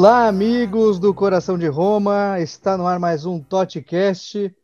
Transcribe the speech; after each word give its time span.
Olá, 0.00 0.28
amigos 0.28 1.00
do 1.00 1.12
Coração 1.12 1.58
de 1.58 1.66
Roma. 1.66 2.38
Está 2.38 2.76
no 2.78 2.86
ar 2.86 3.00
mais 3.00 3.26
um 3.26 3.42
Totcast. 3.42 4.56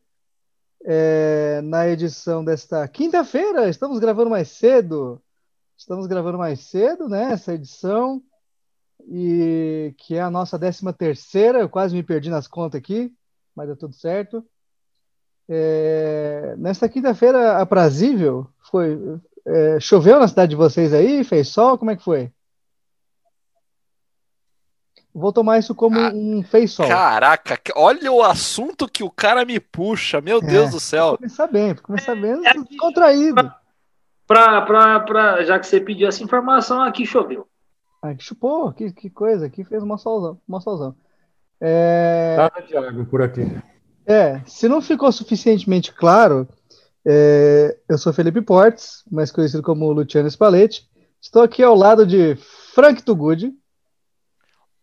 É, 0.84 1.60
na 1.60 1.88
edição 1.88 2.44
desta 2.44 2.86
quinta-feira, 2.86 3.68
estamos 3.68 3.98
gravando 3.98 4.30
mais 4.30 4.46
cedo. 4.46 5.20
Estamos 5.76 6.06
gravando 6.06 6.38
mais 6.38 6.60
cedo, 6.60 7.08
né? 7.08 7.32
Essa 7.32 7.52
edição. 7.52 8.22
E 9.08 9.92
que 9.98 10.14
é 10.14 10.20
a 10.20 10.30
nossa 10.30 10.56
décima 10.56 10.92
terceira. 10.92 11.58
Eu 11.58 11.68
quase 11.68 11.96
me 11.96 12.04
perdi 12.04 12.30
nas 12.30 12.46
contas 12.46 12.78
aqui, 12.78 13.12
mas 13.56 13.66
deu 13.66 13.76
tudo 13.76 13.92
certo. 13.92 14.46
É, 15.48 16.54
nesta 16.56 16.88
quinta-feira 16.88 17.58
aprazível, 17.58 18.46
foi. 18.70 19.18
É, 19.44 19.80
choveu 19.80 20.20
na 20.20 20.28
cidade 20.28 20.50
de 20.50 20.56
vocês 20.56 20.94
aí? 20.94 21.24
Fez 21.24 21.48
sol? 21.48 21.76
Como 21.76 21.90
é 21.90 21.96
que 21.96 22.04
foi? 22.04 22.30
Vou 25.14 25.32
tomar 25.32 25.60
isso 25.60 25.76
como 25.76 25.96
ah, 25.96 26.10
um 26.12 26.42
fez 26.42 26.72
sol. 26.72 26.88
Caraca, 26.88 27.56
olha 27.76 28.10
o 28.10 28.20
assunto 28.20 28.88
que 28.88 29.04
o 29.04 29.10
cara 29.10 29.44
me 29.44 29.60
puxa, 29.60 30.20
meu 30.20 30.38
é, 30.38 30.40
Deus 30.40 30.72
do 30.72 30.80
céu. 30.80 31.16
Começar 31.16 31.46
bem, 31.46 31.74
começar 31.76 32.16
bem 32.16 32.44
é, 32.44 32.52
contraído. 32.76 33.52
Pra, 34.26 34.62
pra, 34.62 35.00
pra, 35.00 35.44
já 35.44 35.58
que 35.58 35.66
você 35.68 35.80
pediu 35.80 36.08
essa 36.08 36.24
informação, 36.24 36.82
aqui 36.82 37.06
choveu. 37.06 37.46
Aqui 38.02 38.24
chupou, 38.24 38.72
que, 38.72 38.92
que 38.92 39.08
coisa, 39.08 39.46
aqui 39.46 39.62
fez 39.62 39.82
uma 39.82 39.98
solzão. 39.98 40.40
Uma 40.48 40.60
solzão. 40.60 40.96
É... 41.60 42.34
Nada 42.36 42.60
de 42.60 42.76
água 42.76 43.04
por 43.04 43.22
aqui. 43.22 43.42
É, 44.04 44.40
se 44.44 44.68
não 44.68 44.82
ficou 44.82 45.10
suficientemente 45.12 45.92
claro, 45.92 46.48
é, 47.06 47.78
eu 47.88 47.96
sou 47.96 48.12
Felipe 48.12 48.42
Portes, 48.42 49.04
mais 49.10 49.30
conhecido 49.30 49.62
como 49.62 49.92
Luciano 49.92 50.28
Spalletti. 50.28 50.88
Estou 51.20 51.42
aqui 51.42 51.62
ao 51.62 51.74
lado 51.74 52.04
de 52.04 52.36
Frank 52.74 53.02
Tugudi. 53.02 53.54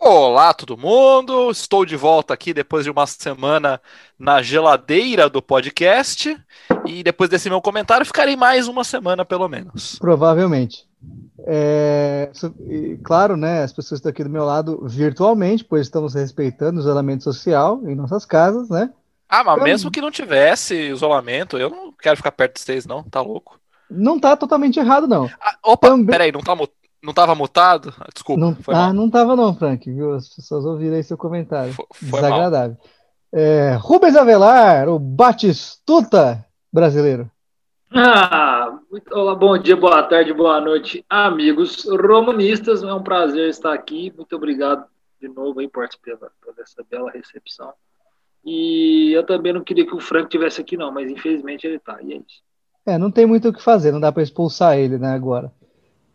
Olá, 0.03 0.51
todo 0.51 0.75
mundo! 0.75 1.51
Estou 1.51 1.85
de 1.85 1.95
volta 1.95 2.33
aqui 2.33 2.55
depois 2.55 2.83
de 2.83 2.89
uma 2.89 3.05
semana 3.05 3.79
na 4.17 4.41
geladeira 4.41 5.29
do 5.29 5.43
podcast. 5.43 6.35
E 6.87 7.03
depois 7.03 7.29
desse 7.29 7.47
meu 7.51 7.61
comentário, 7.61 8.03
ficarei 8.03 8.35
mais 8.35 8.67
uma 8.67 8.83
semana, 8.83 9.23
pelo 9.23 9.47
menos. 9.47 9.99
Provavelmente. 9.99 10.87
É, 11.45 12.31
claro, 13.03 13.37
né? 13.37 13.61
As 13.61 13.71
pessoas 13.71 13.99
estão 13.99 14.09
aqui 14.09 14.23
do 14.23 14.29
meu 14.31 14.43
lado 14.43 14.83
virtualmente, 14.87 15.63
pois 15.63 15.83
estamos 15.83 16.15
respeitando 16.15 16.79
o 16.79 16.81
isolamento 16.81 17.23
social 17.23 17.79
em 17.85 17.93
nossas 17.93 18.25
casas, 18.25 18.69
né? 18.69 18.91
Ah, 19.29 19.43
mas 19.43 19.53
então, 19.53 19.65
mesmo 19.65 19.91
que 19.91 20.01
não 20.01 20.09
tivesse 20.09 20.89
isolamento, 20.89 21.59
eu 21.59 21.69
não 21.69 21.91
quero 21.93 22.17
ficar 22.17 22.31
perto 22.31 22.55
de 22.55 22.61
vocês, 22.61 22.87
não. 22.87 23.03
Tá 23.03 23.21
louco. 23.21 23.59
Não 23.87 24.19
tá 24.19 24.35
totalmente 24.35 24.79
errado, 24.79 25.07
não. 25.07 25.29
Ah, 25.39 25.57
opa, 25.63 25.89
Também... 25.89 26.07
peraí, 26.07 26.31
não 26.31 26.41
tá 26.41 26.55
não 27.03 27.13
tava 27.13 27.33
mutado? 27.35 27.93
Desculpa. 28.13 28.39
Não, 28.39 28.57
ah, 28.67 28.71
mal. 28.71 28.93
não 28.93 29.09
tava 29.09 29.35
não, 29.35 29.55
Frank, 29.55 29.91
viu? 29.91 30.13
As 30.13 30.29
pessoas 30.29 30.65
ouviram 30.65 30.95
aí 30.95 31.03
seu 31.03 31.17
comentário. 31.17 31.73
Foi, 31.73 31.85
foi 31.93 32.21
Desagradável. 32.21 32.77
É, 33.33 33.77
Rubens 33.79 34.15
Avelar, 34.15 34.89
o 34.89 34.99
Batistuta 34.99 36.45
brasileiro. 36.71 37.29
Ah, 37.93 38.79
muito, 38.89 39.13
olá, 39.13 39.35
bom 39.35 39.57
dia, 39.57 39.75
boa 39.75 40.01
tarde, 40.03 40.33
boa 40.33 40.61
noite, 40.61 41.03
amigos 41.09 41.85
romanistas. 41.85 42.83
É 42.83 42.93
um 42.93 43.03
prazer 43.03 43.49
estar 43.49 43.73
aqui. 43.73 44.13
Muito 44.15 44.35
obrigado 44.35 44.85
de 45.19 45.27
novo 45.27 45.59
aí 45.59 45.67
por, 45.67 45.87
por 46.41 46.53
essa 46.59 46.83
bela 46.89 47.11
recepção. 47.11 47.73
E 48.45 49.11
eu 49.13 49.25
também 49.25 49.53
não 49.53 49.63
queria 49.63 49.85
que 49.85 49.95
o 49.95 49.99
Frank 49.99 50.29
tivesse 50.29 50.61
aqui, 50.61 50.75
não, 50.75 50.91
mas 50.91 51.09
infelizmente 51.11 51.67
ele 51.67 51.79
tá. 51.79 52.01
E 52.01 52.13
é 52.13 52.17
isso. 52.17 52.41
É, 52.85 52.97
não 52.97 53.11
tem 53.11 53.25
muito 53.25 53.49
o 53.49 53.53
que 53.53 53.61
fazer, 53.61 53.91
não 53.91 53.99
dá 53.99 54.11
para 54.11 54.23
expulsar 54.23 54.77
ele, 54.77 54.97
né, 54.97 55.09
agora. 55.09 55.51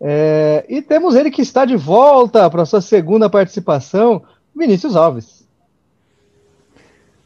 É, 0.01 0.65
e 0.69 0.83
temos 0.83 1.15
ele 1.15 1.31
que 1.31 1.43
está 1.43 1.65
de 1.65 1.77
volta 1.77 2.51
para 2.51 2.67
sua 2.67 2.81
segunda 2.81 3.31
participação, 3.31 4.23
Vinícius 4.55 4.95
Alves. 4.95 5.47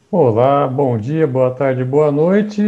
Olá, 0.09 0.67
bom 0.67 0.97
dia, 0.97 1.25
boa 1.25 1.51
tarde, 1.51 1.83
boa 1.83 2.11
noite. 2.11 2.61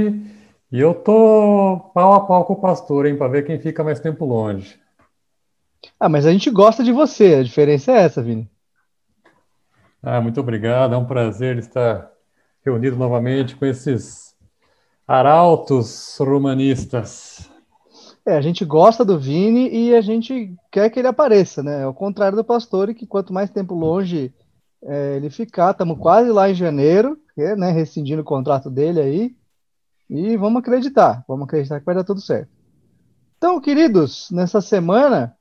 E 0.72 0.80
eu 0.80 0.94
tô 0.94 1.92
pau 1.94 2.14
a 2.14 2.22
pau 2.22 2.46
com 2.46 2.54
o 2.54 2.62
pastor, 2.62 3.06
hein, 3.06 3.18
para 3.18 3.28
ver 3.28 3.46
quem 3.46 3.60
fica 3.60 3.84
mais 3.84 4.00
tempo 4.00 4.26
longe. 4.26 4.80
Ah, 6.00 6.10
mas 6.10 6.26
a 6.26 6.32
gente 6.32 6.50
gosta 6.50 6.84
de 6.84 6.92
você, 6.92 7.36
a 7.36 7.44
diferença 7.44 7.92
é 7.92 7.98
essa, 7.98 8.22
Vini. 8.22 8.50
Ah, 10.02 10.20
muito 10.20 10.40
obrigado, 10.40 10.96
é 10.96 10.98
um 10.98 11.06
prazer 11.06 11.58
estar 11.58 12.12
reunido 12.66 12.96
novamente 12.96 13.56
com 13.56 13.66
esses 13.66 14.36
arautos 15.08 16.18
romanistas. 16.20 17.53
É, 18.26 18.38
a 18.38 18.42
gente 18.42 18.64
gosta 18.64 19.04
do 19.04 19.20
Vini 19.20 19.70
e 19.70 19.94
a 19.94 20.00
gente 20.00 20.56
quer 20.72 20.90
que 20.90 20.98
ele 20.98 21.10
apareça, 21.10 21.62
né? 21.62 21.84
Ao 21.84 21.94
contrário 21.94 22.38
do 22.38 22.44
Pastore, 22.44 22.94
que 22.94 23.06
quanto 23.06 23.34
mais 23.34 23.50
tempo 23.50 23.76
longe 23.76 24.34
é, 24.82 25.18
ele 25.18 25.30
ficar, 25.30 25.72
estamos 25.72 26.00
quase 26.00 26.30
lá 26.30 26.50
em 26.50 26.56
janeiro, 26.56 27.20
né, 27.36 27.72
rescindindo 27.72 28.22
o 28.22 28.26
contrato 28.26 28.70
dele 28.70 29.02
aí, 29.02 29.36
e 30.10 30.38
vamos 30.38 30.60
acreditar, 30.60 31.24
vamos 31.28 31.46
acreditar 31.46 31.80
que 31.80 31.86
vai 31.86 31.96
dar 31.96 32.04
tudo 32.04 32.22
certo. 32.22 32.50
Então, 33.38 33.60
queridos, 33.60 34.30
nessa 34.32 34.62
semana 34.62 35.36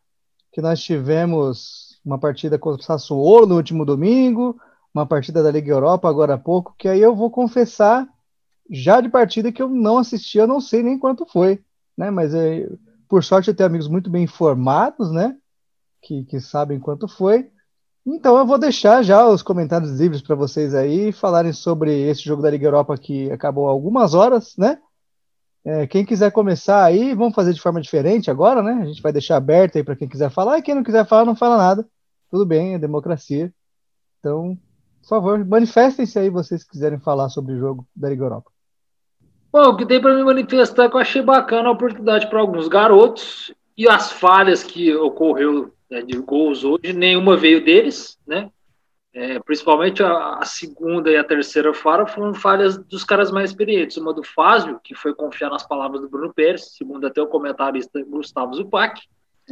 que 0.53 0.61
nós 0.61 0.83
tivemos 0.83 2.01
uma 2.05 2.19
partida 2.19 2.59
contra 2.59 2.83
o 2.83 2.85
Sassuolo 2.85 3.47
no 3.47 3.57
último 3.57 3.85
domingo, 3.85 4.59
uma 4.93 5.07
partida 5.07 5.43
da 5.43 5.51
Liga 5.51 5.71
Europa 5.71 6.09
agora 6.09 6.35
há 6.35 6.39
pouco, 6.39 6.75
que 6.77 6.89
aí 6.89 7.01
eu 7.01 7.15
vou 7.15 7.31
confessar 7.31 8.09
já 8.69 9.01
de 9.01 9.09
partida 9.09 9.53
que 9.53 9.63
eu 9.63 9.69
não 9.69 9.99
assisti, 9.99 10.39
eu 10.39 10.47
não 10.47 10.61
sei 10.61 10.83
nem 10.83 10.99
quanto 10.99 11.27
foi 11.27 11.63
né? 11.97 12.11
Mas 12.11 12.35
é, 12.35 12.69
por 13.09 13.23
sorte 13.23 13.49
eu 13.49 13.55
tenho 13.55 13.69
amigos 13.69 13.89
muito 13.89 14.11
bem 14.11 14.25
informados, 14.25 15.11
né? 15.13 15.37
Que, 16.01 16.25
que 16.25 16.41
sabem 16.41 16.81
quanto 16.81 17.07
foi. 17.07 17.51
Então 18.05 18.37
eu 18.37 18.47
vou 18.47 18.59
deixar 18.59 19.03
já 19.03 19.27
os 19.29 19.43
comentários 19.43 19.99
livres 19.99 20.23
para 20.23 20.35
vocês 20.35 20.75
aí 20.75 21.13
falarem 21.13 21.53
sobre 21.53 22.09
esse 22.09 22.23
jogo 22.23 22.43
da 22.43 22.51
Liga 22.51 22.67
Europa 22.67 22.97
que 22.99 23.31
acabou 23.31 23.69
há 23.69 23.71
algumas 23.71 24.15
horas, 24.15 24.57
né? 24.57 24.79
É, 25.65 25.87
quem 25.87 26.05
quiser 26.05 26.33
começar 26.33 26.83
aí, 26.85 27.15
vamos 27.15 27.35
fazer 27.35 27.53
de 27.53 27.61
forma 27.61 27.81
diferente 27.81 28.31
agora, 28.31 28.63
né? 28.63 28.81
A 28.83 28.87
gente 28.87 29.01
vai 29.01 29.13
deixar 29.13 29.37
aberto 29.37 29.77
aí 29.77 29.85
para 29.85 29.95
quem 29.95 30.09
quiser 30.09 30.29
falar, 30.31 30.59
e 30.59 30.63
quem 30.63 30.75
não 30.75 30.83
quiser 30.83 31.07
falar, 31.07 31.25
não 31.25 31.37
fala 31.37 31.57
nada. 31.57 31.89
Tudo 32.29 32.45
bem, 32.45 32.75
é 32.75 32.79
democracia. 32.79 33.55
Então, 34.19 34.59
por 35.03 35.09
favor, 35.09 35.45
manifestem-se 35.45 36.19
aí 36.19 36.31
vocês 36.31 36.65
quiserem 36.65 36.99
falar 36.99 37.29
sobre 37.29 37.55
o 37.55 37.59
jogo 37.59 37.87
da 37.95 38.09
Liga 38.09 38.25
Europa. 38.25 38.52
Bom, 39.53 39.69
o 39.69 39.77
que 39.77 39.85
tem 39.85 40.01
para 40.01 40.15
me 40.15 40.25
manifestar 40.25 40.85
é 40.85 40.89
que 40.89 40.97
eu 40.97 41.01
achei 41.01 41.21
bacana 41.21 41.69
a 41.69 41.73
oportunidade 41.73 42.27
para 42.31 42.41
alguns 42.41 42.69
garotos 42.69 43.53
e 43.77 43.87
as 43.87 44.11
falhas 44.11 44.63
que 44.63 44.95
ocorreu 44.95 45.75
né, 45.91 46.01
de 46.01 46.17
gols 46.19 46.65
hoje, 46.65 46.95
nenhuma 46.95 47.37
veio 47.37 47.63
deles, 47.63 48.19
né? 48.27 48.51
É, 49.15 49.39
principalmente 49.41 50.03
a, 50.03 50.39
a, 50.39 50.45
segunda 50.47 51.11
e 51.11 51.19
a 51.19 51.25
terceira 51.25 51.75
falha 51.75 52.07
foram 52.07 52.33
falhas 52.33 52.79
dos 52.79 53.05
caras 53.05 53.31
mais 53.31 53.51
experientes. 53.51 53.99
Uma 53.99 54.15
do 54.15 54.25
Fázio, 54.25 54.81
que 54.83 54.95
foi 54.95 55.15
confiar 55.15 55.51
nas 55.51 55.67
palavras 55.67 56.01
do 56.01 56.09
Bruno 56.09 56.33
Pérez, 56.33 56.75
segundo 56.75 57.07
até 57.07 57.21
o 57.21 57.27
comentarista 57.27 58.03
Gustavo 58.03 58.55
Zupac. 58.55 59.03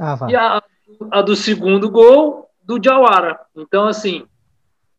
Ah, 0.00 0.16
e 0.31 0.34
a, 0.34 0.62
a, 1.10 1.21
do 1.21 1.37
segundo 1.37 1.91
gol 1.91 2.49
do 2.62 2.81
Jawara. 2.83 3.39
Então, 3.55 3.87
assim, 3.87 4.25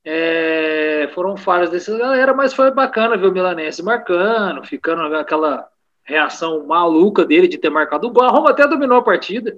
é, 0.04 1.10
foram 1.14 1.38
falhas 1.38 1.70
dessa 1.70 1.96
galera, 1.98 2.34
mas 2.34 2.54
foi 2.54 2.72
bacana 2.72 3.18
ver 3.18 3.28
o 3.28 3.32
Milanese 3.32 3.84
marcando, 3.84 4.64
ficando 4.64 5.02
aquela 5.16 5.68
reação 6.04 6.66
maluca 6.66 7.24
dele 7.24 7.48
de 7.48 7.58
ter 7.58 7.70
marcado 7.70 8.08
o 8.08 8.12
gol. 8.12 8.24
A 8.24 8.30
Roma 8.30 8.50
até 8.50 8.68
dominou 8.68 8.98
a 8.98 9.04
partida. 9.04 9.56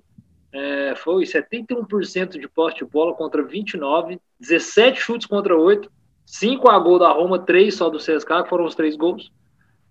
É, 0.51 0.94
foi 0.95 1.23
71% 1.23 2.38
de 2.38 2.47
posse 2.47 2.77
de 2.77 2.85
bola 2.85 3.15
contra 3.15 3.41
29, 3.41 4.19
17 4.39 5.00
chutes 5.00 5.25
contra 5.25 5.57
8, 5.57 5.89
5 6.25 6.69
a 6.69 6.77
gol 6.77 7.00
da 7.00 7.12
Roma, 7.12 7.39
3 7.39 7.73
só 7.73 7.89
do 7.89 7.97
CSK, 7.97 8.44
que 8.44 8.50
foram 8.50 8.65
os 8.65 8.75
3 8.75 8.95
gols. 8.95 9.31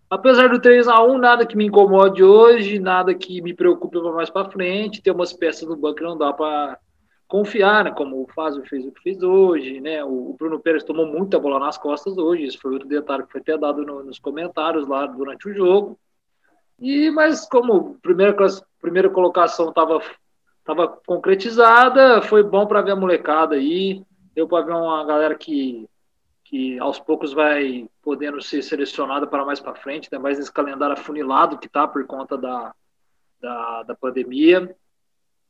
Apesar 0.09 0.51
do 0.51 0.61
3 0.61 0.87
a 0.87 1.03
1 1.03 1.19
nada 1.19 1.47
que 1.47 1.57
me 1.57 1.67
incomode 1.67 2.23
hoje, 2.23 2.79
nada 2.79 3.15
que 3.15 3.41
me 3.41 3.55
preocupe 3.55 3.99
mais 3.99 4.29
para 4.29 4.51
frente. 4.51 5.03
Tem 5.03 5.13
umas 5.13 5.33
peças 5.33 5.67
no 5.67 5.75
banco 5.75 5.97
que 5.97 6.05
não 6.05 6.17
dá 6.17 6.33
para 6.33 6.79
confiar, 7.33 7.85
né, 7.85 7.91
como 7.91 8.23
o 8.23 8.29
Fázio 8.35 8.63
fez 8.69 8.85
o 8.85 8.93
que 8.93 9.01
fez 9.01 9.23
hoje, 9.23 9.81
né, 9.81 10.05
o 10.05 10.37
Bruno 10.39 10.61
Pérez 10.61 10.85
tomou 10.85 11.07
muita 11.07 11.41
bola 11.41 11.59
nas 11.59 11.79
costas 11.79 12.19
hoje, 12.19 12.45
isso 12.45 12.61
foi 12.61 12.75
outro 12.75 12.87
detalhe 12.87 13.23
que 13.23 13.33
foi 13.33 13.41
até 13.41 13.57
dado 13.57 13.87
no, 13.87 14.05
nos 14.05 14.19
comentários 14.19 14.87
lá 14.87 15.07
durante 15.07 15.49
o 15.49 15.55
jogo, 15.55 15.99
e 16.79 17.11
mas 17.11 17.49
como 17.49 17.95
primeira, 18.03 18.37
primeira 18.83 19.09
colocação 19.09 19.71
estava 19.71 20.03
tava 20.63 20.87
concretizada, 20.87 22.21
foi 22.21 22.43
bom 22.43 22.67
para 22.67 22.83
ver 22.83 22.91
a 22.91 22.97
molecada 22.97 23.55
aí, 23.55 24.05
deu 24.35 24.47
para 24.47 24.67
ver 24.67 24.75
uma 24.75 25.03
galera 25.03 25.35
que, 25.35 25.89
que 26.45 26.79
aos 26.81 27.01
poucos 27.01 27.33
vai 27.33 27.89
podendo 28.03 28.43
ser 28.43 28.61
selecionada 28.61 29.27
para 29.27 29.43
mais 29.43 29.59
para 29.59 29.75
frente, 29.75 30.11
ainda 30.13 30.23
mais 30.23 30.39
nesse 30.39 30.53
calendário 30.53 30.93
afunilado 30.93 31.57
que 31.57 31.67
tá 31.67 31.89
por 31.89 32.07
conta 32.07 32.37
da, 32.37 32.75
da, 33.41 33.83
da 33.85 33.95
pandemia, 33.95 34.77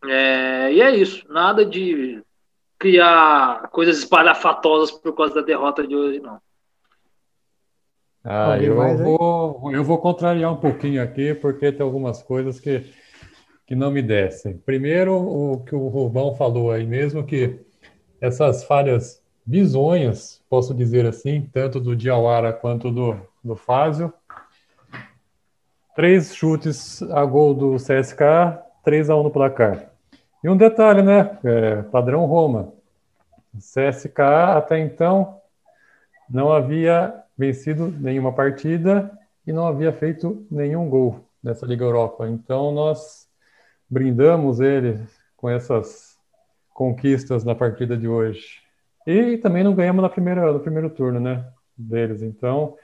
é, 0.05 0.73
e 0.73 0.81
é 0.81 0.95
isso, 0.97 1.25
nada 1.29 1.65
de 1.65 2.23
criar 2.79 3.69
coisas 3.71 3.99
espalhafatosas 3.99 4.91
por 4.91 5.15
causa 5.15 5.37
da 5.37 5.43
derrota 5.43 5.87
de 5.87 5.95
hoje, 5.95 6.19
não. 6.19 6.41
Ah, 8.25 8.57
eu 8.59 8.77
vou, 8.99 9.73
eu 9.73 9.85
vou 9.85 9.99
contrariar 9.99 10.53
um 10.53 10.57
pouquinho 10.57 11.03
aqui, 11.03 11.35
porque 11.35 11.73
tem 11.73 11.83
algumas 11.83 12.23
coisas 12.23 12.61
que, 12.61 12.93
que 13.67 13.75
não 13.75 13.91
me 13.91 14.01
descem. 14.01 14.57
Primeiro, 14.59 15.15
o 15.15 15.65
que 15.65 15.75
o 15.75 15.89
Rubão 15.89 16.35
falou 16.35 16.71
aí 16.71 16.87
mesmo, 16.87 17.25
que 17.25 17.61
essas 18.21 18.65
falhas 18.65 19.23
bizonhas, 19.45 20.41
posso 20.49 20.73
dizer 20.73 21.07
assim, 21.07 21.49
tanto 21.53 21.81
do 21.81 21.97
Diawara 21.97 22.53
quanto 22.53 22.91
do, 22.91 23.17
do 23.43 23.57
Fázio. 23.57 24.13
Três 25.95 26.35
chutes 26.35 27.03
a 27.03 27.25
gol 27.25 27.55
do 27.55 27.77
CSK, 27.77 28.21
3 28.85 29.11
a 29.11 29.17
1 29.17 29.23
no 29.25 29.31
placar. 29.31 29.92
E 30.43 30.49
um 30.49 30.57
detalhe, 30.57 31.03
né? 31.03 31.39
É, 31.45 31.83
padrão 31.83 32.27
Roma. 32.27 32.73
CSK 33.59 34.21
até 34.57 34.79
então 34.79 35.41
não 36.29 36.53
havia 36.53 37.15
vencido 37.37 37.89
nenhuma 37.89 38.33
partida 38.33 39.11
e 39.47 39.53
não 39.53 39.67
havia 39.67 39.93
feito 39.93 40.47
nenhum 40.51 40.89
gol 40.89 41.21
nessa 41.43 41.67
Liga 41.67 41.85
Europa. 41.85 42.29
Então 42.29 42.73
nós 42.73 43.29
brindamos 43.89 44.59
ele 44.59 44.99
com 45.37 45.49
essas 45.49 46.17
conquistas 46.73 47.45
na 47.45 47.55
partida 47.55 47.97
de 47.97 48.09
hoje. 48.09 48.63
E 49.07 49.37
também 49.39 49.63
não 49.63 49.75
ganhamos 49.75 50.03
na 50.03 50.09
primeira, 50.09 50.53
no 50.53 50.61
primeiro 50.61 50.89
turno, 50.91 51.21
né? 51.21 51.45
Deles. 51.77 52.23
Então 52.23 52.77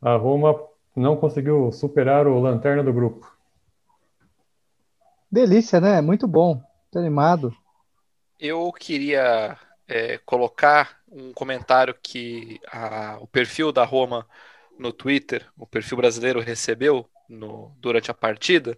a 0.00 0.16
Roma 0.16 0.54
não 0.94 1.16
conseguiu 1.16 1.72
superar 1.72 2.26
o 2.26 2.38
lanterna 2.38 2.82
do 2.82 2.92
grupo. 2.92 3.30
Delícia, 5.30 5.80
né? 5.80 6.00
Muito 6.00 6.28
bom. 6.28 6.62
Tô 6.92 6.98
animado. 6.98 7.56
Eu 8.38 8.70
queria 8.70 9.56
é, 9.88 10.18
colocar 10.26 10.98
um 11.10 11.32
comentário 11.32 11.96
que 12.02 12.60
a, 12.70 13.16
o 13.18 13.26
perfil 13.26 13.72
da 13.72 13.82
Roma 13.82 14.28
no 14.78 14.92
Twitter, 14.92 15.46
o 15.56 15.66
perfil 15.66 15.96
brasileiro 15.96 16.38
recebeu 16.38 17.08
no, 17.26 17.74
durante 17.78 18.10
a 18.10 18.14
partida. 18.14 18.76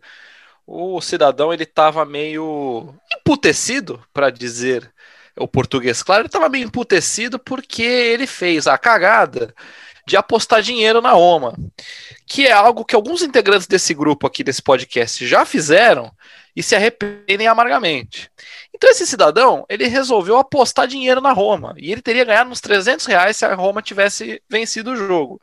O 0.64 1.00
cidadão 1.00 1.52
ele 1.52 1.64
estava 1.64 2.04
meio 2.04 2.94
emputecido, 3.18 4.00
para 4.12 4.30
dizer 4.30 4.94
o 5.36 5.48
português 5.48 6.00
claro, 6.00 6.20
ele 6.20 6.28
estava 6.28 6.48
meio 6.48 6.66
emputecido 6.66 7.36
porque 7.36 7.82
ele 7.82 8.28
fez 8.28 8.68
a 8.68 8.78
cagada 8.78 9.52
de 10.06 10.16
apostar 10.16 10.62
dinheiro 10.62 11.00
na 11.00 11.10
Roma, 11.10 11.52
que 12.26 12.46
é 12.46 12.52
algo 12.52 12.84
que 12.84 12.94
alguns 12.94 13.22
integrantes 13.22 13.66
desse 13.66 13.92
grupo 13.92 14.24
aqui 14.24 14.44
desse 14.44 14.62
podcast 14.62 15.26
já 15.26 15.44
fizeram 15.44 16.14
e 16.54 16.62
se 16.62 16.74
arrependem 16.74 17.46
amargamente. 17.46 18.30
Então 18.74 18.90
esse 18.90 19.06
cidadão, 19.06 19.64
ele 19.68 19.86
resolveu 19.86 20.36
apostar 20.36 20.86
dinheiro 20.86 21.20
na 21.20 21.32
Roma, 21.32 21.74
e 21.76 21.90
ele 21.92 22.02
teria 22.02 22.24
ganhado 22.24 22.50
uns 22.50 22.60
300 22.60 23.06
reais 23.06 23.36
se 23.36 23.44
a 23.44 23.54
Roma 23.54 23.82
tivesse 23.82 24.42
vencido 24.48 24.92
o 24.92 24.96
jogo. 24.96 25.40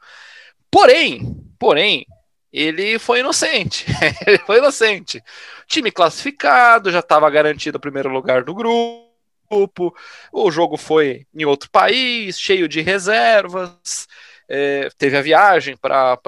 Porém, 0.69 1.35
porém, 1.59 2.05
ele 2.51 2.97
foi 2.99 3.19
inocente. 3.19 3.85
ele 4.25 4.37
foi 4.39 4.57
inocente. 4.57 5.21
Time 5.67 5.91
classificado, 5.91 6.91
já 6.91 6.99
estava 6.99 7.29
garantido 7.29 7.77
o 7.77 7.81
primeiro 7.81 8.09
lugar 8.09 8.43
do 8.43 8.53
grupo. 8.53 9.93
O 10.31 10.49
jogo 10.49 10.77
foi 10.77 11.25
em 11.33 11.43
outro 11.45 11.69
país, 11.69 12.39
cheio 12.39 12.69
de 12.69 12.81
reservas 12.81 14.07
é, 14.51 14.89
teve 14.97 15.15
a 15.15 15.21
viagem 15.21 15.77
para 15.77 16.19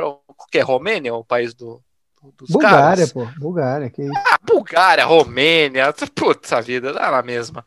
que 0.49 0.57
é 0.57 0.61
Romênia, 0.61 1.13
o 1.13 1.25
país 1.25 1.53
do, 1.53 1.83
dos 2.37 2.49
Bulgária, 2.49 3.07
caras. 3.07 3.11
pô, 3.11 3.25
Bulgária, 3.37 3.89
que 3.89 4.03
isso. 4.03 4.13
Ah, 4.15 4.37
Bulgária, 4.43 5.05
Romênia, 5.05 5.93
putz, 6.15 6.53
a 6.53 6.61
vida 6.61 6.93
dá 6.93 7.11
na 7.11 7.21
mesma. 7.21 7.65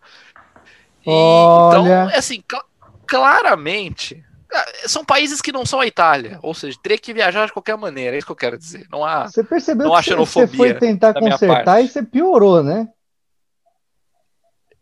E, 1.04 1.10
Olha... 1.10 2.04
Então, 2.04 2.18
assim, 2.18 2.42
cl 2.48 2.60
claramente, 3.06 4.24
ah, 4.52 4.64
são 4.86 5.04
países 5.04 5.40
que 5.40 5.52
não 5.52 5.64
são 5.64 5.80
a 5.80 5.86
Itália, 5.86 6.38
ou 6.42 6.54
seja, 6.54 6.76
teria 6.82 6.98
que 6.98 7.14
viajar 7.14 7.46
de 7.46 7.52
qualquer 7.52 7.76
maneira, 7.76 8.16
é 8.16 8.18
isso 8.18 8.26
que 8.26 8.32
eu 8.32 8.36
quero 8.36 8.58
dizer. 8.58 8.86
Não 8.90 9.04
há, 9.04 9.28
você 9.28 9.44
percebeu 9.44 9.86
não 9.86 9.94
há 9.94 10.02
que 10.02 10.10
xenofobia 10.10 10.46
você 10.46 10.56
foi 10.56 10.74
tentar 10.74 11.14
consertar 11.14 11.80
e 11.80 11.88
você 11.88 12.02
piorou, 12.02 12.62
né? 12.62 12.88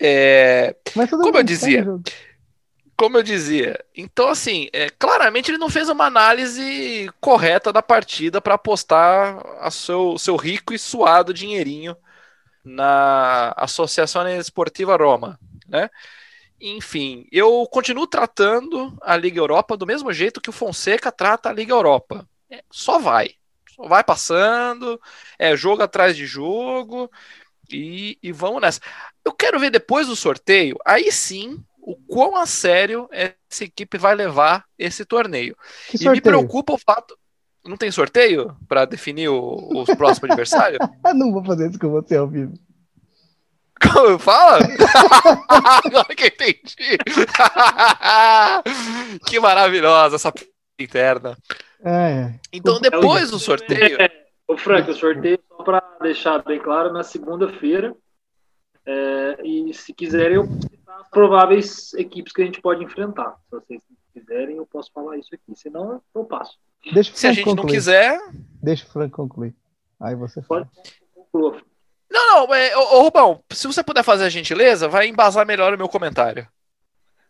É, 0.00 0.74
como 1.22 1.38
eu 1.38 1.42
dizia, 1.42 1.86
como 2.96 3.19
eu 3.19 3.23
dizia, 3.23 3.85
então 3.96 4.29
assim, 4.29 4.69
é, 4.73 4.88
claramente 4.91 5.50
ele 5.50 5.58
não 5.58 5.69
fez 5.69 5.88
uma 5.88 6.06
análise 6.06 7.11
correta 7.20 7.73
da 7.73 7.82
partida 7.82 8.41
para 8.41 8.55
apostar 8.55 9.67
o 9.67 9.70
seu, 9.70 10.19
seu 10.19 10.37
rico 10.37 10.73
e 10.73 10.79
suado 10.79 11.35
dinheirinho 11.35 11.96
na 12.64 13.52
Associação 13.56 14.26
Esportiva 14.29 14.96
Roma, 14.96 15.38
né? 15.69 15.91
Enfim, 16.61 17.26
eu 17.31 17.67
continuo 17.70 18.06
tratando 18.06 18.96
a 19.02 19.17
Liga 19.17 19.38
Europa 19.38 19.76
do 19.76 19.87
mesmo 19.87 20.12
jeito 20.12 20.41
que 20.41 20.49
o 20.50 20.52
Fonseca 20.52 21.12
trata 21.12 21.49
a 21.50 21.52
Liga 21.52 21.75
Europa. 21.75 22.26
É, 22.50 22.64
só 22.70 22.99
vai, 22.99 23.35
só 23.75 23.87
vai 23.87 24.02
passando, 24.05 25.00
é 25.38 25.56
jogo 25.56 25.82
atrás 25.82 26.17
de 26.17 26.26
jogo 26.26 27.11
e, 27.70 28.19
e 28.23 28.32
vamos 28.32 28.62
nessa. 28.62 28.81
Eu 29.25 29.32
quero 29.32 29.58
ver 29.58 29.70
depois 29.70 30.06
do 30.06 30.17
sorteio, 30.17 30.79
aí 30.87 31.11
sim 31.12 31.62
o 31.84 31.94
quão 31.94 32.36
a 32.36 32.46
sério 32.46 33.06
essa 33.12 33.62
equipe 33.62 33.98
vai 33.98 34.14
levar 34.14 34.64
esse 34.78 35.04
torneio. 35.04 35.54
E 35.92 36.08
me 36.08 36.20
preocupa 36.20 36.72
o 36.72 36.78
fato. 36.78 37.16
Não 37.64 37.76
tem 37.76 37.90
sorteio 37.90 38.56
para 38.66 38.86
definir 38.86 39.28
o, 39.28 39.69
os 39.75 39.94
próximos 39.94 40.31
adversários? 40.31 40.78
não 41.14 41.31
vou 41.31 41.44
fazer 41.44 41.69
isso 41.69 41.78
com 41.78 41.90
você 41.90 42.16
ao 42.16 42.26
vivo. 42.26 42.54
Como 43.92 44.19
fala? 44.19 44.60
Agora 45.84 46.14
que 46.14 46.25
eu 46.25 46.28
entendi. 46.28 46.96
que 49.26 49.38
maravilhosa 49.38 50.16
essa 50.16 50.32
interna. 50.78 51.36
É. 51.84 52.32
Então, 52.50 52.81
depois 52.81 53.31
do 53.31 53.38
sorteio. 53.38 54.00
É, 54.00 54.10
o 54.48 54.56
Frank, 54.56 54.90
o 54.90 54.94
sorteio, 54.94 55.38
só 55.48 55.62
para 55.62 55.82
deixar 56.00 56.42
bem 56.42 56.58
claro, 56.58 56.90
na 56.92 57.02
segunda-feira. 57.02 57.94
É, 58.86 59.38
e 59.42 59.75
se 59.75 59.92
quiserem, 59.92 60.36
eu 60.36 60.48
prováveis 61.14 61.94
equipes 61.94 62.32
que 62.32 62.43
a 62.43 62.44
gente 62.44 62.61
pode 62.61 62.84
enfrentar. 62.84 63.37
Se 63.44 63.50
vocês 63.50 63.82
quiserem, 64.12 64.56
eu 64.56 64.66
posso 64.66 64.93
falar 64.93 65.16
isso 65.16 65.34
aqui. 65.34 65.55
Senão, 65.58 66.02
eu 66.14 66.25
passo. 66.25 66.58
Deixa 66.93 67.15
Se 67.15 67.27
a 67.27 67.32
gente 67.32 67.44
concluir. 67.44 67.67
não 67.67 67.74
quiser. 67.74 68.20
Deixa 68.62 68.84
o 68.84 68.88
Frank 68.91 69.10
concluir. 69.12 69.55
Aí 69.98 70.15
você 70.15 70.43
pode 70.43 70.69
concluir. 71.15 71.65
Não, 72.10 72.46
não, 72.46 72.55
é, 72.55 72.77
ô, 72.77 72.98
ô, 72.98 73.03
Rubão, 73.03 73.43
se 73.50 73.67
você 73.67 73.82
puder 73.82 74.03
fazer 74.05 74.24
a 74.24 74.29
gentileza, 74.29 74.86
vai 74.86 75.08
embasar 75.08 75.46
melhor 75.46 75.72
o 75.72 75.79
meu 75.79 75.88
comentário. 75.88 76.46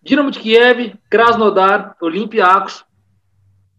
Dinamo 0.02 0.30
de 0.30 0.40
Kiev, 0.40 0.98
Krasnodar, 1.08 1.96
Olympiacos, 2.02 2.84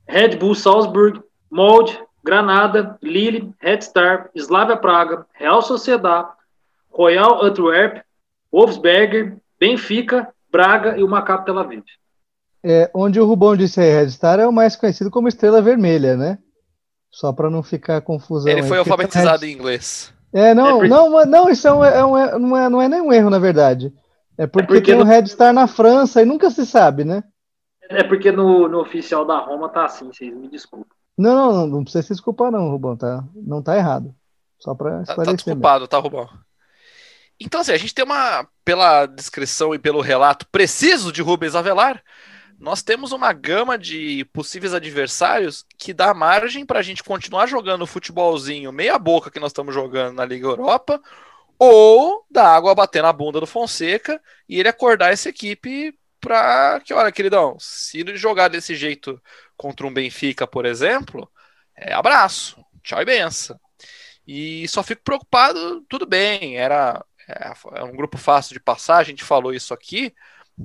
Red 0.07 0.37
Bull 0.37 0.55
Salzburg, 0.55 1.21
Molde, 1.51 1.99
Granada, 2.23 2.97
Lille, 3.03 3.53
Red 3.59 3.81
Star, 3.81 4.31
Slavia 4.33 4.77
Praga, 4.77 5.27
Real 5.33 5.61
Sociedad, 5.61 6.33
Royal 6.89 7.43
Antwerp, 7.43 8.01
Wolfsberger, 8.51 9.37
Benfica, 9.59 10.33
Braga 10.51 10.97
e 10.97 11.03
o 11.03 11.07
Maccabi 11.07 11.45
Tel 11.45 11.59
Aviv. 11.59 11.83
É, 12.63 12.89
onde 12.93 13.19
o 13.19 13.25
Rubão 13.25 13.55
disse 13.55 13.79
aí, 13.79 13.93
Red 13.93 14.09
Star 14.09 14.39
é 14.39 14.47
o 14.47 14.51
mais 14.51 14.75
conhecido 14.75 15.11
como 15.11 15.27
Estrela 15.27 15.61
Vermelha, 15.61 16.17
né? 16.17 16.39
Só 17.11 17.31
para 17.31 17.49
não 17.49 17.61
ficar 17.61 18.01
confusão. 18.01 18.51
Ele 18.51 18.63
foi 18.63 18.77
alfabetizado 18.79 19.43
Red... 19.43 19.51
em 19.51 19.53
inglês. 19.53 20.13
É, 20.33 20.53
não, 20.53 20.83
é 20.83 20.87
não, 20.87 21.25
não, 21.25 21.49
isso 21.49 21.67
é 21.67 21.73
um, 21.73 21.83
é 21.83 22.05
um, 22.05 22.17
é, 22.17 22.39
não, 22.39 22.57
é, 22.57 22.69
não 22.69 22.81
é 22.81 22.89
nenhum 22.89 23.13
erro, 23.13 23.29
na 23.29 23.39
verdade. 23.39 23.93
É 24.37 24.47
porque, 24.47 24.63
é 24.63 24.67
porque 24.67 24.91
tem 24.91 24.95
o 24.95 25.05
no... 25.05 25.05
Red 25.05 25.27
Star 25.27 25.53
na 25.53 25.67
França 25.67 26.21
e 26.21 26.25
nunca 26.25 26.49
se 26.49 26.65
sabe, 26.65 27.05
né? 27.05 27.23
É 27.89 28.03
porque 28.03 28.31
no, 28.31 28.67
no 28.67 28.81
oficial 28.81 29.23
da 29.25 29.37
Roma 29.39 29.69
tá 29.69 29.85
assim, 29.85 30.07
vocês 30.07 30.35
me 30.35 30.49
desculpem. 30.49 30.91
Não, 31.17 31.35
não, 31.35 31.53
não, 31.53 31.67
não 31.67 31.83
precisa 31.83 32.03
se 32.03 32.13
desculpar 32.13 32.51
não, 32.51 32.69
Rubão, 32.69 32.97
tá? 32.97 33.23
Não 33.33 33.61
tá 33.61 33.77
errado. 33.77 34.13
Só 34.59 34.73
para 34.73 35.01
esclarecer. 35.01 35.15
Tá, 35.15 35.23
tá 35.23 35.33
desculpado, 35.33 35.79
mesmo. 35.81 35.87
tá, 35.87 35.97
Rubão? 35.99 36.29
Então, 37.39 37.61
assim, 37.61 37.71
a 37.71 37.77
gente 37.77 37.93
tem 37.93 38.05
uma, 38.05 38.47
pela 38.63 39.05
descrição 39.05 39.75
e 39.75 39.79
pelo 39.79 40.01
relato 40.01 40.47
preciso 40.47 41.11
de 41.11 41.21
Rubens 41.21 41.55
Avelar, 41.55 42.01
nós 42.57 42.81
temos 42.81 43.11
uma 43.11 43.33
gama 43.33 43.77
de 43.77 44.23
possíveis 44.33 44.73
adversários 44.73 45.65
que 45.77 45.93
dá 45.93 46.13
margem 46.13 46.65
para 46.65 46.79
a 46.79 46.81
gente 46.81 47.03
continuar 47.03 47.47
jogando 47.47 47.81
o 47.81 47.87
futebolzinho 47.87 48.71
meia 48.71 48.97
boca 48.97 49.29
que 49.29 49.39
nós 49.39 49.49
estamos 49.49 49.73
jogando 49.73 50.15
na 50.15 50.25
Liga 50.25 50.47
Europa, 50.47 51.01
ou 51.59 52.25
da 52.29 52.47
água 52.47 52.75
bater 52.75 53.01
na 53.03 53.11
bunda 53.13 53.39
do 53.39 53.47
Fonseca 53.47 54.21
e 54.47 54.59
ele 54.59 54.69
acordar 54.69 55.11
essa 55.11 55.29
equipe 55.29 55.97
para 56.19 56.79
que, 56.81 56.93
olha, 56.93 57.11
queridão, 57.11 57.57
se 57.59 58.03
jogar 58.17 58.47
desse 58.47 58.75
jeito 58.75 59.21
contra 59.55 59.85
um 59.85 59.93
Benfica, 59.93 60.47
por 60.47 60.65
exemplo, 60.65 61.29
é 61.75 61.93
abraço, 61.93 62.57
tchau 62.83 63.01
e 63.01 63.05
benção. 63.05 63.59
E 64.27 64.67
só 64.67 64.81
fico 64.81 65.03
preocupado, 65.03 65.81
tudo 65.87 66.05
bem, 66.05 66.57
era 66.57 67.03
é, 67.27 67.53
é 67.79 67.83
um 67.83 67.95
grupo 67.95 68.17
fácil 68.17 68.53
de 68.53 68.59
passar, 68.59 68.97
a 68.97 69.03
gente 69.03 69.23
falou 69.23 69.53
isso 69.53 69.73
aqui 69.73 70.13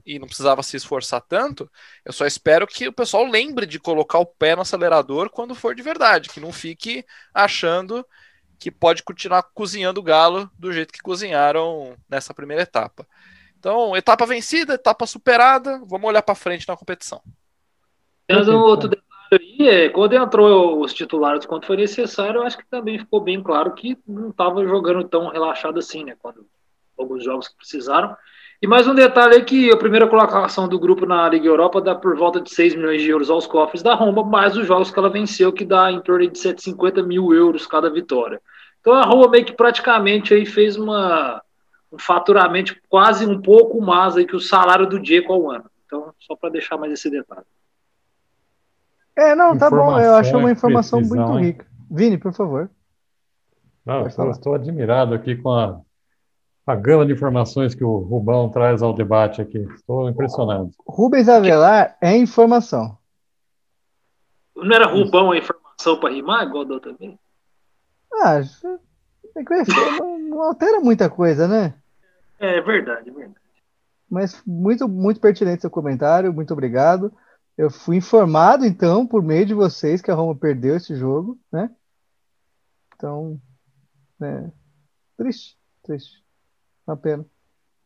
e 0.04 0.18
não 0.18 0.26
precisava 0.26 0.62
se 0.62 0.76
esforçar 0.76 1.20
tanto. 1.20 1.70
Eu 2.04 2.12
só 2.12 2.26
espero 2.26 2.66
que 2.66 2.88
o 2.88 2.92
pessoal 2.92 3.24
lembre 3.24 3.66
de 3.66 3.80
colocar 3.80 4.18
o 4.18 4.26
pé 4.26 4.54
no 4.54 4.62
acelerador 4.62 5.30
quando 5.30 5.54
for 5.54 5.74
de 5.74 5.82
verdade, 5.82 6.28
que 6.28 6.40
não 6.40 6.52
fique 6.52 7.04
achando 7.34 8.06
que 8.58 8.70
pode 8.70 9.02
continuar 9.02 9.42
cozinhando 9.42 10.00
o 10.00 10.02
galo 10.02 10.50
do 10.58 10.72
jeito 10.72 10.92
que 10.92 11.00
cozinharam 11.00 11.96
nessa 12.08 12.34
primeira 12.34 12.62
etapa. 12.62 13.06
Então, 13.58 13.96
etapa 13.96 14.26
vencida, 14.26 14.74
etapa 14.74 15.06
superada, 15.06 15.78
vamos 15.86 16.08
olhar 16.08 16.22
para 16.22 16.34
frente 16.34 16.68
na 16.68 16.76
competição. 16.76 17.22
Temos 18.26 18.48
um 18.48 18.58
outro 18.58 18.88
detalhe 18.88 19.09
aí, 19.34 19.68
é, 19.68 19.88
quando 19.88 20.14
entrou 20.14 20.80
os 20.80 20.92
titulares 20.92 21.46
quando 21.46 21.66
foi 21.66 21.76
necessário, 21.76 22.38
eu 22.38 22.42
acho 22.42 22.58
que 22.58 22.68
também 22.68 22.98
ficou 22.98 23.20
bem 23.20 23.42
claro 23.42 23.72
que 23.72 23.96
não 24.06 24.30
estava 24.30 24.64
jogando 24.66 25.04
tão 25.04 25.28
relaxado 25.28 25.78
assim, 25.78 26.04
né? 26.04 26.16
Quando 26.18 26.46
alguns 26.98 27.24
jogos 27.24 27.48
que 27.48 27.56
precisaram. 27.56 28.16
E 28.62 28.66
mais 28.66 28.86
um 28.86 28.94
detalhe 28.94 29.36
é 29.36 29.40
que 29.40 29.70
a 29.72 29.76
primeira 29.76 30.06
colocação 30.06 30.68
do 30.68 30.78
grupo 30.78 31.06
na 31.06 31.26
Liga 31.28 31.46
Europa 31.46 31.80
dá 31.80 31.94
por 31.94 32.14
volta 32.14 32.40
de 32.40 32.50
6 32.50 32.74
milhões 32.74 33.00
de 33.00 33.08
euros 33.08 33.30
aos 33.30 33.46
cofres 33.46 33.82
da 33.82 33.94
Roma, 33.94 34.22
mais 34.22 34.54
os 34.56 34.66
jogos 34.66 34.90
que 34.90 34.98
ela 34.98 35.08
venceu, 35.08 35.50
que 35.50 35.64
dá 35.64 35.90
em 35.90 36.00
torno 36.00 36.28
de 36.28 36.38
750 36.38 37.02
mil 37.02 37.32
euros 37.32 37.66
cada 37.66 37.88
vitória. 37.88 38.40
Então 38.80 38.92
a 38.92 39.02
Roma 39.02 39.28
meio 39.28 39.46
que 39.46 39.54
praticamente 39.54 40.34
aí 40.34 40.44
fez 40.44 40.76
uma, 40.76 41.40
um 41.90 41.98
faturamento 41.98 42.76
quase 42.88 43.26
um 43.26 43.40
pouco 43.40 43.80
mais 43.80 44.16
aí 44.16 44.26
que 44.26 44.36
o 44.36 44.40
salário 44.40 44.86
do 44.86 45.00
Diego 45.00 45.32
ao 45.32 45.50
ano. 45.50 45.70
Então, 45.86 46.14
só 46.20 46.36
para 46.36 46.50
deixar 46.50 46.76
mais 46.76 46.92
esse 46.92 47.10
detalhe. 47.10 47.46
É, 49.16 49.34
não, 49.34 49.56
tá 49.56 49.68
bom. 49.68 49.98
Eu 49.98 50.14
acho 50.14 50.36
uma 50.36 50.50
informação 50.50 51.00
muito 51.00 51.38
hein? 51.38 51.44
rica. 51.44 51.66
Vini, 51.90 52.18
por 52.18 52.32
favor. 52.32 52.70
Não, 53.84 54.02
eu 54.02 54.30
estou 54.30 54.54
admirado 54.54 55.14
aqui 55.14 55.36
com 55.36 55.50
a, 55.50 55.80
a 56.66 56.76
gama 56.76 57.04
de 57.04 57.12
informações 57.12 57.74
que 57.74 57.82
o 57.82 57.98
Rubão 57.98 58.48
traz 58.48 58.82
ao 58.82 58.92
debate 58.92 59.42
aqui. 59.42 59.58
Estou 59.74 60.08
impressionado. 60.08 60.70
Rubens 60.86 61.28
Avelar 61.28 61.96
é 62.00 62.16
informação. 62.16 62.96
Não 64.54 64.74
era 64.74 64.86
Rubão 64.86 65.32
a 65.32 65.38
informação 65.38 65.98
para 65.98 66.14
rimar, 66.14 66.46
igual 66.46 66.64
da 66.64 66.74
outra 66.74 66.92
vez? 66.92 67.14
Ah, 68.12 68.40
não, 69.98 70.18
não 70.18 70.42
altera 70.42 70.80
muita 70.80 71.08
coisa, 71.08 71.48
né? 71.48 71.74
É 72.38 72.60
verdade, 72.60 73.08
é 73.08 73.12
verdade. 73.12 73.36
Mas 74.10 74.42
muito, 74.46 74.88
muito 74.88 75.20
pertinente 75.20 75.62
seu 75.62 75.70
comentário, 75.70 76.32
muito 76.32 76.52
obrigado. 76.52 77.12
Eu 77.60 77.70
fui 77.70 77.96
informado, 77.96 78.64
então, 78.64 79.06
por 79.06 79.22
meio 79.22 79.44
de 79.44 79.52
vocês, 79.52 80.00
que 80.00 80.10
a 80.10 80.14
Roma 80.14 80.34
perdeu 80.34 80.76
esse 80.76 80.96
jogo, 80.96 81.38
né? 81.52 81.70
Então, 82.96 83.38
é, 84.18 84.50
triste, 85.14 85.58
triste. 85.82 86.24
Uma 86.86 86.96
pena. 86.96 87.26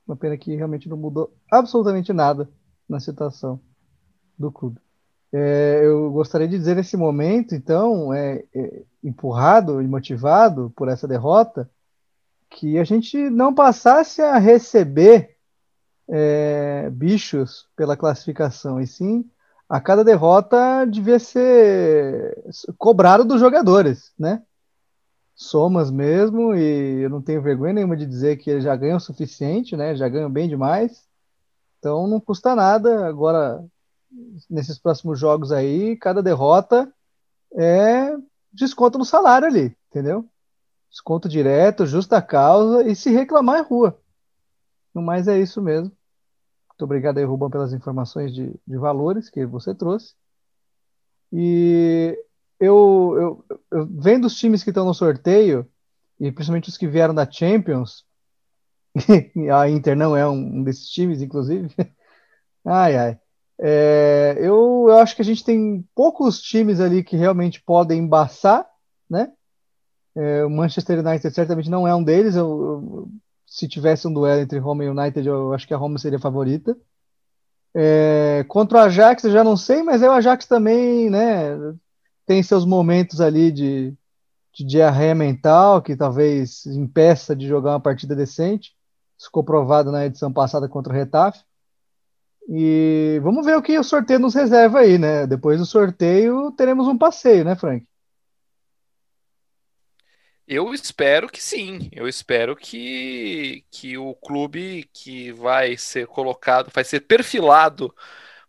Uma 0.06 0.14
pena 0.14 0.38
que 0.38 0.54
realmente 0.54 0.88
não 0.88 0.96
mudou 0.96 1.36
absolutamente 1.50 2.12
nada 2.12 2.48
na 2.88 3.00
situação 3.00 3.60
do 4.38 4.52
clube. 4.52 4.78
É, 5.32 5.80
eu 5.82 6.08
gostaria 6.12 6.46
de 6.46 6.56
dizer 6.56 6.76
nesse 6.76 6.96
momento, 6.96 7.56
então, 7.56 8.14
é, 8.14 8.44
é, 8.54 8.84
empurrado 9.02 9.82
e 9.82 9.88
motivado 9.88 10.72
por 10.76 10.86
essa 10.86 11.08
derrota, 11.08 11.68
que 12.48 12.78
a 12.78 12.84
gente 12.84 13.28
não 13.28 13.52
passasse 13.52 14.22
a 14.22 14.38
receber 14.38 15.36
é, 16.08 16.88
bichos 16.90 17.68
pela 17.74 17.96
classificação, 17.96 18.80
e 18.80 18.86
sim 18.86 19.28
a 19.74 19.80
cada 19.80 20.04
derrota 20.04 20.84
devia 20.84 21.18
ser 21.18 22.40
cobrado 22.78 23.24
dos 23.24 23.40
jogadores, 23.40 24.12
né? 24.16 24.40
Somas 25.34 25.90
mesmo, 25.90 26.54
e 26.54 27.02
eu 27.02 27.10
não 27.10 27.20
tenho 27.20 27.42
vergonha 27.42 27.72
nenhuma 27.72 27.96
de 27.96 28.06
dizer 28.06 28.36
que 28.36 28.48
eles 28.50 28.62
já 28.62 28.76
ganham 28.76 28.98
o 28.98 29.00
suficiente, 29.00 29.76
né? 29.76 29.96
Já 29.96 30.08
ganham 30.08 30.30
bem 30.30 30.48
demais. 30.48 31.04
Então 31.80 32.06
não 32.06 32.20
custa 32.20 32.54
nada 32.54 33.04
agora 33.04 33.64
nesses 34.48 34.78
próximos 34.78 35.18
jogos 35.18 35.50
aí, 35.50 35.96
cada 35.96 36.22
derrota 36.22 36.88
é 37.52 38.16
desconto 38.52 38.96
no 38.96 39.04
salário 39.04 39.48
ali, 39.48 39.76
entendeu? 39.90 40.24
Desconto 40.88 41.28
direto, 41.28 41.84
justa 41.84 42.22
causa 42.22 42.88
e 42.88 42.94
se 42.94 43.10
reclamar 43.10 43.58
é 43.58 43.62
rua. 43.62 43.98
No 44.94 45.02
mais 45.02 45.26
é 45.26 45.36
isso 45.36 45.60
mesmo. 45.60 45.90
Muito 46.74 46.84
obrigado 46.84 47.18
aí, 47.18 47.24
Rubão, 47.24 47.48
pelas 47.48 47.72
informações 47.72 48.34
de, 48.34 48.52
de 48.66 48.76
valores 48.76 49.30
que 49.30 49.46
você 49.46 49.72
trouxe. 49.72 50.14
E 51.32 52.18
eu, 52.58 53.44
eu, 53.48 53.58
eu 53.70 53.86
vendo 53.86 54.26
os 54.26 54.36
times 54.36 54.64
que 54.64 54.70
estão 54.70 54.84
no 54.84 54.92
sorteio, 54.92 55.70
e 56.18 56.32
principalmente 56.32 56.68
os 56.68 56.76
que 56.76 56.88
vieram 56.88 57.14
da 57.14 57.30
Champions, 57.30 58.04
a 59.52 59.68
Inter 59.68 59.96
não 59.96 60.16
é 60.16 60.28
um 60.28 60.64
desses 60.64 60.88
times, 60.88 61.22
inclusive. 61.22 61.72
Ai, 62.66 62.96
ai. 62.96 63.18
É, 63.60 64.36
eu, 64.38 64.86
eu 64.88 64.96
acho 64.96 65.14
que 65.14 65.20
a 65.20 65.24
gente 65.24 65.44
tem 65.44 65.86
poucos 65.94 66.40
times 66.40 66.80
ali 66.80 67.04
que 67.04 67.14
realmente 67.14 67.62
podem 67.62 68.00
embaçar, 68.00 68.66
né? 69.08 69.30
É, 70.16 70.44
o 70.46 70.50
Manchester 70.50 71.00
United 71.06 71.34
certamente 71.34 71.68
não 71.68 71.86
é 71.86 71.94
um 71.94 72.02
deles. 72.02 72.36
Eu, 72.36 72.46
eu, 72.46 73.08
se 73.54 73.68
tivesse 73.68 74.08
um 74.08 74.12
duelo 74.12 74.40
entre 74.40 74.58
Roma 74.58 74.82
e 74.82 74.88
United, 74.88 75.28
eu 75.28 75.54
acho 75.54 75.64
que 75.64 75.72
a 75.72 75.76
Roma 75.76 75.96
seria 75.96 76.18
a 76.18 76.20
favorita. 76.20 76.76
É, 77.72 78.44
contra 78.48 78.78
o 78.78 78.80
Ajax, 78.80 79.22
eu 79.22 79.30
já 79.30 79.44
não 79.44 79.56
sei, 79.56 79.80
mas 79.80 80.02
é 80.02 80.08
o 80.08 80.12
Ajax 80.12 80.44
também, 80.44 81.08
né? 81.08 81.56
Tem 82.26 82.42
seus 82.42 82.66
momentos 82.66 83.20
ali 83.20 83.52
de, 83.52 83.94
de 84.52 84.64
diarreia 84.64 85.14
mental, 85.14 85.80
que 85.80 85.94
talvez 85.94 86.66
impeça 86.66 87.36
de 87.36 87.46
jogar 87.46 87.70
uma 87.70 87.80
partida 87.80 88.16
decente. 88.16 88.74
Isso 89.16 89.28
ficou 89.28 89.44
provado 89.44 89.92
na 89.92 90.04
edição 90.04 90.32
passada 90.32 90.68
contra 90.68 90.92
o 90.92 90.96
Retafe. 90.96 91.44
E 92.48 93.20
vamos 93.22 93.46
ver 93.46 93.56
o 93.56 93.62
que 93.62 93.78
o 93.78 93.84
sorteio 93.84 94.18
nos 94.18 94.34
reserva 94.34 94.80
aí, 94.80 94.98
né? 94.98 95.28
Depois 95.28 95.60
do 95.60 95.64
sorteio 95.64 96.50
teremos 96.50 96.88
um 96.88 96.98
passeio, 96.98 97.44
né, 97.44 97.54
Frank? 97.54 97.86
Eu 100.46 100.74
espero 100.74 101.28
que 101.28 101.42
sim. 101.42 101.88
Eu 101.92 102.06
espero 102.08 102.54
que, 102.56 103.64
que 103.70 103.96
o 103.96 104.14
clube 104.14 104.88
que 104.92 105.32
vai 105.32 105.76
ser 105.76 106.06
colocado, 106.06 106.70
vai 106.72 106.84
ser 106.84 107.00
perfilado 107.00 107.94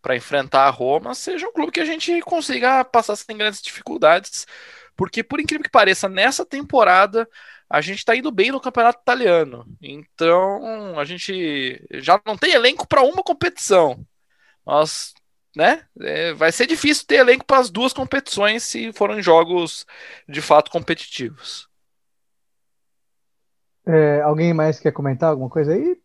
para 0.02 0.16
enfrentar 0.16 0.66
a 0.68 0.70
Roma, 0.70 1.16
seja 1.16 1.48
um 1.48 1.54
clube 1.54 1.72
que 1.72 1.80
a 1.80 1.86
gente 1.86 2.22
consiga 2.22 2.84
passar 2.86 3.16
sem 3.16 3.38
grandes 3.38 3.62
dificuldades. 3.62 4.46
Porque, 4.96 5.24
por 5.24 5.40
incrível 5.40 5.64
que 5.64 5.70
pareça, 5.72 6.08
nessa 6.10 6.46
temporada 6.46 7.28
a 7.70 7.82
gente 7.82 8.00
está 8.00 8.16
indo 8.16 8.32
bem 8.32 8.52
no 8.52 8.62
campeonato 8.62 9.02
italiano. 9.02 9.66
Então, 9.82 11.00
a 11.00 11.06
gente 11.06 11.82
já 11.94 12.22
não 12.26 12.38
tem 12.38 12.54
elenco 12.54 12.88
para 12.88 13.02
uma 13.02 13.24
competição. 13.24 14.06
Nós, 14.66 15.14
né? 15.56 15.88
É, 16.02 16.34
vai 16.34 16.52
ser 16.52 16.68
difícil 16.68 17.06
ter 17.08 17.18
elenco 17.18 17.46
para 17.46 17.60
as 17.60 17.70
duas 17.72 17.94
competições 17.94 18.64
se 18.64 18.94
forem 18.94 19.22
jogos 19.22 19.86
de 20.28 20.42
fato 20.42 20.72
competitivos. 20.72 21.70
É, 23.86 24.22
alguém 24.22 24.54
mais 24.54 24.80
quer 24.80 24.92
comentar 24.92 25.30
alguma 25.30 25.50
coisa 25.50 25.74
aí? 25.74 25.98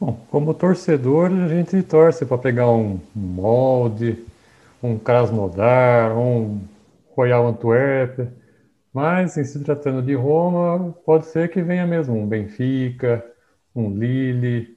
Bom, 0.00 0.18
como 0.30 0.54
torcedor, 0.54 1.30
a 1.30 1.48
gente 1.48 1.80
torce 1.82 2.24
para 2.24 2.38
pegar 2.38 2.70
um 2.70 2.98
molde, 3.14 4.24
um 4.82 4.98
Krasnodar, 4.98 6.18
um 6.18 6.60
Royal 7.14 7.46
Antwerp. 7.46 8.28
Mas, 8.92 9.36
em 9.36 9.44
se 9.44 9.62
tratando 9.62 10.02
de 10.02 10.14
Roma, 10.14 10.92
pode 11.04 11.26
ser 11.26 11.50
que 11.50 11.62
venha 11.62 11.86
mesmo 11.86 12.16
um 12.16 12.26
Benfica, 12.26 13.24
um 13.74 13.90
Lille, 13.90 14.76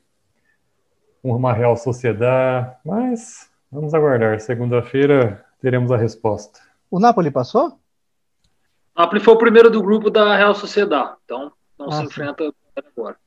uma 1.24 1.54
Real 1.54 1.76
Sociedade. 1.76 2.76
Mas 2.86 3.50
vamos 3.72 3.94
aguardar. 3.94 4.40
Segunda-feira 4.40 5.44
teremos 5.60 5.92
a 5.92 5.98
resposta. 5.98 6.60
O 6.92 7.00
Napoli 7.00 7.32
passou? 7.32 7.80
Napoli 8.96 9.20
foi 9.20 9.34
o 9.34 9.38
primeiro 9.38 9.70
do 9.70 9.82
grupo 9.82 10.10
da 10.10 10.36
Real 10.36 10.56
Sociedade. 10.56 11.16
Então, 11.26 11.52
não 11.78 11.88
ah, 11.88 11.92
se 11.92 11.98
sim. 11.98 12.06
enfrenta 12.06 12.54
agora. 12.76 13.18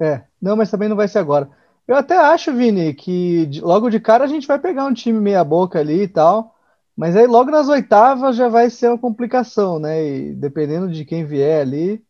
É, 0.00 0.22
não, 0.40 0.56
mas 0.56 0.70
também 0.70 0.88
não 0.88 0.96
vai 0.96 1.08
ser 1.08 1.18
agora. 1.18 1.50
Eu 1.86 1.96
até 1.96 2.16
acho, 2.16 2.52
Vini, 2.52 2.92
que 2.92 3.48
logo 3.62 3.88
de 3.88 3.98
cara 3.98 4.24
a 4.24 4.28
gente 4.28 4.46
vai 4.46 4.58
pegar 4.58 4.84
um 4.84 4.92
time 4.92 5.18
meia-boca 5.18 5.78
ali 5.78 6.02
e 6.02 6.08
tal. 6.08 6.54
Mas 6.94 7.16
aí 7.16 7.26
logo 7.26 7.50
nas 7.50 7.68
oitavas 7.68 8.36
já 8.36 8.48
vai 8.48 8.68
ser 8.68 8.88
uma 8.88 8.98
complicação, 8.98 9.78
né? 9.78 10.04
E 10.04 10.34
dependendo 10.34 10.90
de 10.90 11.04
quem 11.04 11.24
vier 11.24 11.62
ali, 11.62 12.02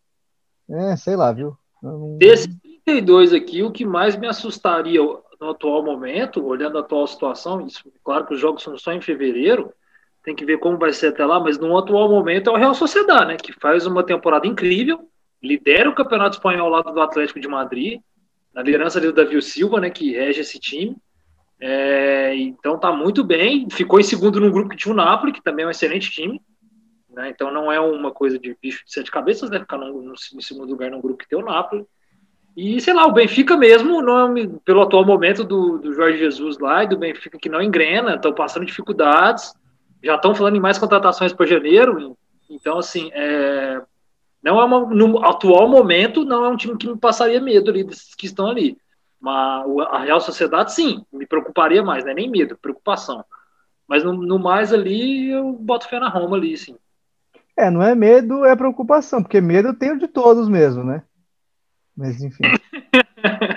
é, 0.69 0.97
sei 0.97 1.15
lá, 1.15 1.31
viu? 1.31 1.57
Não... 1.83 2.17
Desses 2.17 2.49
32 2.85 3.35
aqui, 3.35 3.63
o 3.63 3.71
que 3.71 3.85
mais 3.85 4.17
me 4.17 4.27
assustaria 4.27 5.01
no 5.41 5.51
atual 5.51 5.85
momento, 5.85 6.45
olhando 6.45 6.79
a 6.79 6.81
atual 6.81 7.07
situação, 7.07 7.67
isso, 7.67 7.85
claro 8.03 8.27
que 8.27 8.35
os 8.35 8.41
jogos 8.41 8.63
são 8.63 8.77
só 8.77 8.93
em 8.93 9.01
fevereiro, 9.01 9.73
tem 10.23 10.35
que 10.35 10.45
ver 10.45 10.59
como 10.59 10.79
vai 10.79 10.93
ser 10.93 11.09
até 11.09 11.25
lá, 11.25 11.41
mas 11.41 11.59
no 11.59 11.77
atual 11.77 12.09
momento 12.09 12.51
é 12.51 12.53
o 12.53 12.57
Real 12.57 12.75
Sociedade, 12.75 13.27
né? 13.27 13.37
Que 13.37 13.53
faz 13.53 13.87
uma 13.87 14.03
temporada 14.03 14.47
incrível, 14.47 15.09
lidera 15.43 15.89
o 15.89 15.95
Campeonato 15.95 16.37
Espanhol 16.37 16.67
ao 16.67 16.71
lado 16.71 16.93
do 16.93 17.01
Atlético 17.01 17.41
de 17.41 17.49
Madrid, 17.49 18.01
na 18.53 18.63
liderança 18.63 19.01
do 19.01 19.13
Davi 19.13 19.41
Silva, 19.41 19.81
né? 19.81 19.91
Que 19.91 20.13
rege 20.13 20.41
esse 20.41 20.59
time. 20.59 20.97
É, 21.61 22.35
então 22.37 22.79
tá 22.79 22.93
muito 22.93 23.25
bem. 23.25 23.69
Ficou 23.71 23.99
em 23.99 24.05
segundo 24.05 24.41
num 24.41 24.51
grupo 24.51 24.71
que 24.71 24.77
tinha 24.77 24.93
o 24.93 24.97
Napoli, 24.97 25.33
que 25.33 25.43
também 25.43 25.65
é 25.65 25.69
um 25.69 25.71
excelente 25.71 26.11
time. 26.11 26.41
Né? 27.11 27.31
Então 27.31 27.53
não 27.53 27.73
é 27.73 27.81
uma 27.81 28.13
coisa 28.13 28.39
de 28.39 28.57
bicho 28.61 28.85
de 28.85 28.93
sete 28.93 29.11
cabeças, 29.11 29.51
né? 29.51 29.59
Ficar 29.61 29.79
no, 29.79 30.03
no, 30.03 30.13
no 30.13 30.43
segundo 30.43 30.71
lugar 30.71 30.91
num 30.91 31.01
grupo 31.01 31.19
que 31.19 31.29
tem 31.29 31.39
o 31.39 31.45
Napoli. 31.45 31.85
E 32.57 32.81
sei 32.81 32.93
lá, 32.93 33.07
o 33.07 33.13
Benfica 33.13 33.57
mesmo, 33.57 34.03
não, 34.03 34.35
pelo 34.65 34.83
atual 34.83 35.05
momento 35.05 35.45
do, 35.45 35.79
do 35.79 35.93
Jorge 35.95 36.19
Jesus 36.19 36.59
lá 36.59 36.83
e 36.83 36.89
do 36.89 36.99
Benfica 36.99 37.39
que 37.39 37.49
não 37.49 37.63
engrena, 37.63 38.17
estão 38.17 38.33
passando 38.33 38.67
dificuldades, 38.67 39.55
já 40.03 40.15
estão 40.15 40.35
falando 40.35 40.57
em 40.57 40.61
mais 40.61 40.79
contratações 40.79 41.33
para 41.33 41.47
janeiro. 41.47 42.17
Então, 42.49 42.79
assim, 42.79 43.11
é, 43.13 43.81
não 44.43 44.61
é 44.61 44.65
uma, 44.65 44.81
no 44.81 45.25
atual 45.25 45.69
momento, 45.69 46.25
não 46.25 46.45
é 46.45 46.49
um 46.49 46.57
time 46.57 46.77
que 46.77 46.89
me 46.89 46.97
passaria 46.97 47.41
medo 47.41 47.71
ali, 47.71 47.85
desses 47.85 48.15
que 48.15 48.27
estão 48.27 48.49
ali. 48.49 48.77
Mas 49.21 49.67
a 49.91 49.99
Real 50.01 50.21
Sociedade, 50.21 50.73
sim, 50.73 51.05
me 51.13 51.27
preocuparia 51.27 51.83
mais, 51.83 52.05
né? 52.05 52.15
Nem 52.15 52.31
medo, 52.31 52.57
preocupação. 52.57 53.25
Mas 53.87 54.05
no, 54.05 54.13
no 54.13 54.39
mais 54.39 54.73
ali, 54.73 55.31
eu 55.31 55.53
boto 55.53 55.89
fé 55.89 55.99
na 55.99 56.09
Roma 56.09 56.37
ali, 56.37 56.57
sim. 56.57 56.77
É, 57.57 57.71
não 57.71 57.83
é 57.83 57.95
medo, 57.95 58.45
é 58.45 58.55
preocupação, 58.55 59.23
porque 59.23 59.41
medo 59.41 59.69
eu 59.69 59.75
tenho 59.75 59.99
de 59.99 60.07
todos 60.07 60.49
mesmo, 60.49 60.85
né? 60.85 61.03
Mas 61.97 62.23
enfim. 62.23 62.45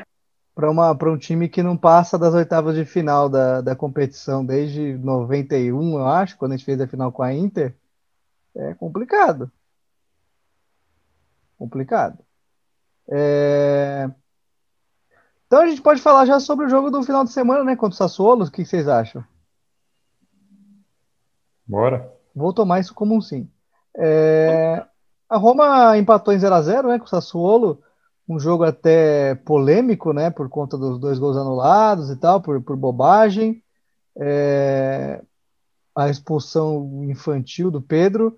para 0.97 1.11
um 1.11 1.17
time 1.17 1.49
que 1.49 1.63
não 1.63 1.75
passa 1.75 2.17
das 2.17 2.33
oitavas 2.33 2.75
de 2.75 2.85
final 2.85 3.27
da, 3.27 3.61
da 3.61 3.75
competição 3.75 4.45
desde 4.45 4.97
91, 4.97 5.99
eu 5.99 6.07
acho, 6.07 6.37
quando 6.37 6.53
a 6.53 6.57
gente 6.57 6.65
fez 6.65 6.79
a 6.79 6.87
final 6.87 7.11
com 7.11 7.23
a 7.23 7.33
Inter, 7.33 7.75
é 8.55 8.73
complicado. 8.73 9.51
Complicado. 11.57 12.19
É... 13.09 14.09
Então 15.47 15.61
a 15.61 15.67
gente 15.67 15.81
pode 15.81 16.01
falar 16.01 16.25
já 16.25 16.39
sobre 16.39 16.65
o 16.65 16.69
jogo 16.69 16.89
do 16.89 17.03
final 17.03 17.23
de 17.23 17.31
semana, 17.31 17.63
né? 17.63 17.75
Contra 17.75 17.93
o 17.93 17.97
Sassuolo, 17.97 18.45
o 18.45 18.51
que 18.51 18.63
vocês 18.63 18.87
acham? 18.87 19.23
Bora. 21.67 22.11
Vou 22.35 22.53
tomar 22.53 22.79
isso 22.79 22.93
como 22.93 23.15
um 23.15 23.21
sim. 23.21 23.49
É... 23.97 24.85
A 25.29 25.37
Roma 25.37 25.97
empatou 25.97 26.33
em 26.33 26.39
0 26.39 26.55
a 26.55 26.61
0 26.61 26.87
né, 26.89 26.99
com 26.99 27.05
o 27.05 27.07
Sassuolo 27.07 27.81
um 28.27 28.39
jogo 28.39 28.63
até 28.63 29.35
polêmico, 29.35 30.13
né, 30.13 30.29
por 30.29 30.47
conta 30.49 30.77
dos 30.77 30.99
dois 30.99 31.19
gols 31.19 31.37
anulados 31.37 32.09
e 32.09 32.15
tal, 32.15 32.41
por, 32.41 32.61
por 32.61 32.77
bobagem. 32.77 33.63
É, 34.17 35.21
a 35.95 36.09
expulsão 36.09 37.05
infantil 37.09 37.69
do 37.69 37.81
Pedro 37.81 38.37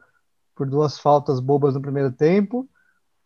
por 0.56 0.68
duas 0.68 1.00
faltas 1.00 1.40
bobas 1.40 1.74
no 1.74 1.82
primeiro 1.82 2.12
tempo. 2.12 2.68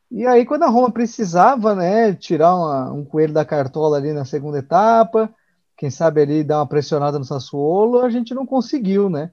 E 0.09 0.25
aí, 0.25 0.45
quando 0.45 0.63
a 0.63 0.69
Roma 0.69 0.89
precisava, 0.89 1.75
né, 1.75 2.13
tirar 2.13 2.55
uma, 2.55 2.91
um 2.93 3.03
coelho 3.03 3.33
da 3.33 3.43
cartola 3.43 3.97
ali 3.97 4.13
na 4.13 4.23
segunda 4.23 4.59
etapa, 4.59 5.29
quem 5.75 5.89
sabe 5.89 6.21
ali 6.21 6.43
dar 6.43 6.59
uma 6.59 6.67
pressionada 6.67 7.19
no 7.19 7.25
Sassuolo, 7.25 7.99
a 7.99 8.09
gente 8.09 8.33
não 8.33 8.45
conseguiu, 8.45 9.09
né? 9.09 9.31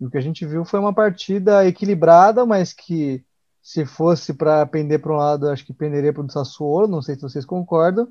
E 0.00 0.06
o 0.06 0.10
que 0.10 0.16
a 0.18 0.22
gente 0.22 0.44
viu 0.46 0.64
foi 0.64 0.80
uma 0.80 0.92
partida 0.92 1.66
equilibrada, 1.66 2.44
mas 2.46 2.72
que 2.72 3.24
se 3.66 3.84
fosse 3.84 4.32
para 4.32 4.64
pender 4.64 5.00
para 5.02 5.12
um 5.12 5.16
lado, 5.16 5.48
acho 5.48 5.66
que 5.66 5.74
penderia 5.74 6.12
para 6.12 6.22
o 6.22 6.30
Sassuolo, 6.30 6.86
não 6.86 7.02
sei 7.02 7.16
se 7.16 7.22
vocês 7.22 7.44
concordam. 7.44 8.06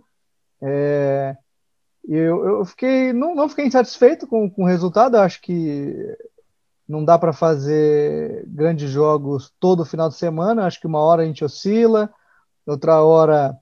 É, 0.62 1.38
eu, 2.06 2.46
eu 2.46 2.66
fiquei, 2.66 3.14
não, 3.14 3.34
não 3.34 3.48
fiquei 3.48 3.66
insatisfeito 3.66 4.28
com, 4.28 4.50
com 4.50 4.64
o 4.64 4.68
resultado, 4.68 5.16
acho 5.16 5.42
que 5.42 5.96
não 6.86 7.06
dá 7.06 7.18
para 7.18 7.32
fazer 7.32 8.44
grandes 8.48 8.90
jogos 8.90 9.50
todo 9.58 9.86
final 9.86 10.10
de 10.10 10.16
semana, 10.16 10.66
acho 10.66 10.78
que 10.78 10.88
uma 10.88 11.00
hora 11.00 11.22
a 11.24 11.26
gente 11.26 11.46
oscila, 11.46 12.14
outra 12.68 13.02
hora 13.02 13.58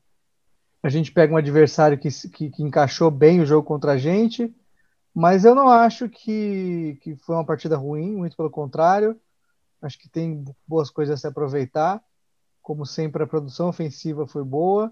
a 0.81 0.89
gente 0.89 1.11
pega 1.11 1.31
um 1.31 1.37
adversário 1.37 1.99
que, 1.99 2.09
que, 2.29 2.49
que 2.49 2.63
encaixou 2.63 3.11
bem 3.11 3.39
o 3.39 3.45
jogo 3.45 3.67
contra 3.67 3.91
a 3.91 3.97
gente, 3.99 4.51
mas 5.13 5.45
eu 5.45 5.53
não 5.53 5.69
acho 5.69 6.09
que, 6.09 6.97
que 7.03 7.15
foi 7.17 7.35
uma 7.35 7.45
partida 7.45 7.77
ruim, 7.77 8.15
muito 8.15 8.35
pelo 8.35 8.49
contrário. 8.49 9.15
Acho 9.83 9.99
que 9.99 10.07
tem 10.07 10.45
boas 10.65 10.89
coisas 10.89 11.15
a 11.15 11.17
se 11.17 11.27
aproveitar. 11.27 12.01
Como 12.61 12.85
sempre, 12.85 13.21
a 13.21 13.27
produção 13.27 13.67
ofensiva 13.67 14.25
foi 14.25 14.43
boa. 14.43 14.89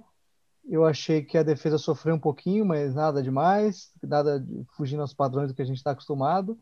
Eu 0.66 0.86
achei 0.86 1.24
que 1.24 1.38
a 1.38 1.44
defesa 1.44 1.78
sofreu 1.78 2.16
um 2.16 2.20
pouquinho, 2.20 2.66
mas 2.66 2.94
nada 2.94 3.24
demais, 3.24 3.90
nada 4.04 4.40
de, 4.40 4.66
fugindo 4.76 5.02
aos 5.02 5.14
padrões 5.14 5.48
do 5.48 5.56
que 5.56 5.62
a 5.62 5.66
gente 5.66 5.78
está 5.78 5.92
acostumado. 5.92 6.60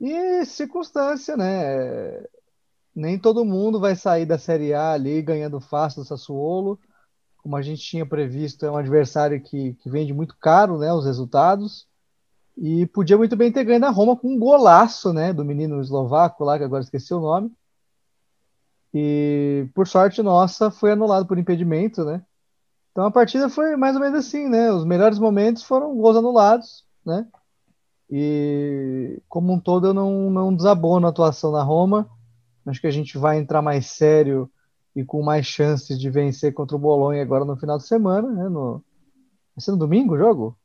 E 0.00 0.44
circunstância, 0.44 1.36
né? 1.36 2.24
Nem 2.94 3.18
todo 3.18 3.44
mundo 3.44 3.80
vai 3.80 3.96
sair 3.96 4.24
da 4.24 4.38
Série 4.38 4.72
A 4.72 4.92
ali 4.92 5.20
ganhando 5.20 5.60
fácil 5.60 6.02
do 6.02 6.08
Sassuolo. 6.08 6.78
Como 7.38 7.56
a 7.56 7.62
gente 7.62 7.82
tinha 7.82 8.06
previsto, 8.06 8.64
é 8.64 8.70
um 8.70 8.76
adversário 8.76 9.42
que, 9.42 9.74
que 9.74 9.90
vende 9.90 10.14
muito 10.14 10.36
caro 10.38 10.78
né, 10.78 10.92
os 10.92 11.04
resultados. 11.04 11.88
E 12.56 12.86
podia 12.86 13.18
muito 13.18 13.36
bem 13.36 13.52
ter 13.52 13.64
ganho 13.64 13.80
da 13.80 13.90
Roma 13.90 14.16
com 14.16 14.28
um 14.28 14.38
golaço, 14.38 15.12
né, 15.12 15.32
do 15.32 15.44
menino 15.44 15.80
eslovaco 15.80 16.42
lá, 16.44 16.56
que 16.56 16.64
agora 16.64 16.82
esqueci 16.82 17.12
o 17.12 17.20
nome. 17.20 17.52
E 18.94 19.68
por 19.74 19.86
sorte 19.86 20.22
nossa, 20.22 20.70
foi 20.70 20.92
anulado 20.92 21.26
por 21.26 21.38
impedimento, 21.38 22.02
né? 22.04 22.24
Então 22.92 23.04
a 23.04 23.10
partida 23.10 23.50
foi 23.50 23.76
mais 23.76 23.94
ou 23.94 24.00
menos 24.00 24.20
assim, 24.20 24.48
né? 24.48 24.72
Os 24.72 24.86
melhores 24.86 25.18
momentos 25.18 25.62
foram 25.62 25.94
gols 25.96 26.16
anulados, 26.16 26.82
né? 27.04 27.26
E 28.10 29.20
como 29.28 29.52
um 29.52 29.60
todo 29.60 29.88
eu 29.88 29.94
não, 29.94 30.30
não 30.30 30.54
desabono 30.54 31.06
a 31.06 31.10
atuação 31.10 31.52
da 31.52 31.62
Roma. 31.62 32.08
Acho 32.64 32.80
que 32.80 32.86
a 32.86 32.90
gente 32.90 33.18
vai 33.18 33.38
entrar 33.38 33.60
mais 33.60 33.86
sério 33.86 34.50
e 34.94 35.04
com 35.04 35.22
mais 35.22 35.44
chances 35.44 36.00
de 36.00 36.08
vencer 36.08 36.54
contra 36.54 36.74
o 36.74 36.80
Bolonha 36.80 37.20
agora 37.20 37.44
no 37.44 37.56
final 37.56 37.76
de 37.76 37.86
semana, 37.86 38.30
né? 38.30 38.48
No... 38.48 38.82
Vai 39.54 39.62
ser 39.62 39.72
no 39.72 39.76
domingo 39.76 40.14
o 40.14 40.18
jogo? 40.18 40.56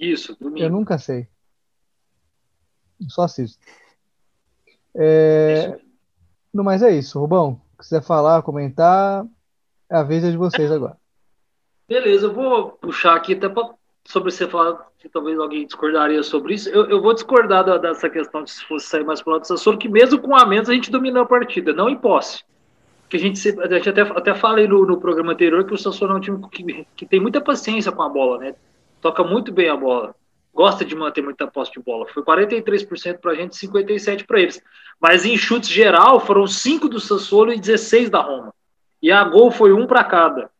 Isso, 0.00 0.34
domingo. 0.40 0.64
Eu 0.64 0.70
nunca 0.70 0.96
sei. 0.96 1.28
Só 3.06 3.22
assisto. 3.22 3.58
É... 4.94 5.78
No 6.52 6.64
mais 6.64 6.82
é 6.82 6.90
isso. 6.90 7.20
Rubão, 7.20 7.60
quiser 7.78 8.02
falar, 8.02 8.42
comentar, 8.42 9.26
é 9.90 9.96
a 9.96 10.02
vez 10.02 10.24
é 10.24 10.30
de 10.30 10.36
vocês 10.38 10.72
agora. 10.72 10.96
Beleza, 11.86 12.26
eu 12.26 12.32
vou 12.32 12.70
puxar 12.72 13.14
aqui 13.14 13.34
até 13.34 13.48
pra, 13.48 13.70
sobre 14.04 14.30
você 14.30 14.48
falar 14.48 14.88
que 14.98 15.08
talvez 15.08 15.38
alguém 15.38 15.66
discordaria 15.66 16.22
sobre 16.22 16.54
isso. 16.54 16.68
Eu, 16.68 16.88
eu 16.88 17.02
vou 17.02 17.12
discordar 17.12 17.64
da, 17.64 17.78
dessa 17.78 18.08
questão 18.08 18.42
de 18.42 18.50
se 18.50 18.64
fosse 18.64 18.86
sair 18.86 19.04
mais 19.04 19.20
pro 19.20 19.32
lado 19.32 19.42
do 19.42 19.46
Sassuolo, 19.46 19.78
que 19.78 19.88
mesmo 19.88 20.18
com 20.20 20.34
a 20.36 20.46
menos 20.46 20.68
a 20.68 20.74
gente 20.74 20.90
dominou 20.90 21.22
a 21.22 21.26
partida, 21.26 21.72
não 21.72 21.88
em 21.88 21.96
posse. 21.96 22.44
Que 23.08 23.16
a 23.16 23.20
gente, 23.20 23.60
a 23.60 23.68
gente 23.68 23.88
até, 23.88 24.02
até 24.02 24.34
falei 24.34 24.68
no, 24.68 24.86
no 24.86 25.00
programa 25.00 25.32
anterior 25.32 25.64
que 25.64 25.74
o 25.74 25.78
Sassuolo 25.78 26.14
é 26.14 26.16
um 26.16 26.20
time 26.20 26.48
que, 26.50 26.86
que 26.96 27.06
tem 27.06 27.20
muita 27.20 27.40
paciência 27.40 27.90
com 27.90 28.02
a 28.02 28.08
bola, 28.08 28.38
né? 28.38 28.54
Toca 29.00 29.24
muito 29.24 29.52
bem 29.52 29.68
a 29.68 29.76
bola, 29.76 30.14
gosta 30.52 30.84
de 30.84 30.94
manter 30.94 31.22
muita 31.22 31.46
posse 31.46 31.72
de 31.72 31.80
bola. 31.80 32.06
Foi 32.08 32.22
43% 32.22 33.18
para 33.18 33.32
a 33.32 33.34
gente, 33.34 33.56
57% 33.56 34.26
para 34.26 34.40
eles. 34.40 34.62
Mas 35.00 35.24
em 35.24 35.36
chutes 35.36 35.68
geral, 35.68 36.20
foram 36.20 36.46
5 36.46 36.88
do 36.88 37.00
Sassuolo 37.00 37.52
e 37.52 37.60
16 37.60 38.10
da 38.10 38.20
Roma. 38.20 38.54
E 39.02 39.10
a 39.10 39.24
gol 39.24 39.50
foi 39.50 39.72
um 39.72 39.86
para 39.86 40.04
cada. 40.04 40.50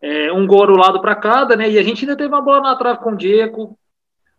É, 0.00 0.32
um 0.32 0.46
gol 0.46 0.66
lado 0.66 1.00
para 1.00 1.14
cada, 1.14 1.56
né? 1.56 1.70
E 1.70 1.78
a 1.78 1.82
gente 1.82 2.04
ainda 2.04 2.16
teve 2.16 2.28
uma 2.28 2.42
bola 2.42 2.60
na 2.60 2.76
trave 2.76 2.98
com 2.98 3.12
o 3.12 3.16
Diego. 3.16 3.78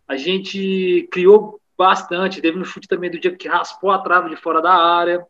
A 0.06 0.16
gente 0.16 1.08
criou 1.10 1.60
bastante. 1.76 2.40
Teve 2.40 2.58
um 2.58 2.64
chute 2.64 2.86
também 2.86 3.10
do 3.10 3.18
Diego 3.18 3.36
que 3.36 3.48
raspou 3.48 3.90
a 3.90 3.98
trave 3.98 4.30
de 4.30 4.36
fora 4.36 4.60
da 4.60 4.72
área. 4.72 5.26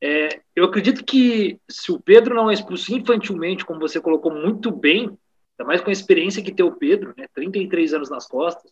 É, 0.00 0.40
eu 0.54 0.64
acredito 0.64 1.04
que 1.04 1.58
se 1.68 1.90
o 1.90 2.00
Pedro 2.00 2.34
não 2.34 2.50
é 2.50 2.54
expulso 2.54 2.94
infantilmente, 2.94 3.64
como 3.64 3.80
você 3.80 4.00
colocou 4.00 4.32
muito 4.32 4.70
bem, 4.70 5.16
ainda 5.58 5.68
mais 5.68 5.80
com 5.80 5.90
a 5.90 5.92
experiência 5.92 6.42
que 6.42 6.52
tem 6.52 6.64
o 6.64 6.76
Pedro, 6.76 7.14
né, 7.16 7.26
33 7.34 7.94
anos 7.94 8.10
nas 8.10 8.26
costas, 8.26 8.70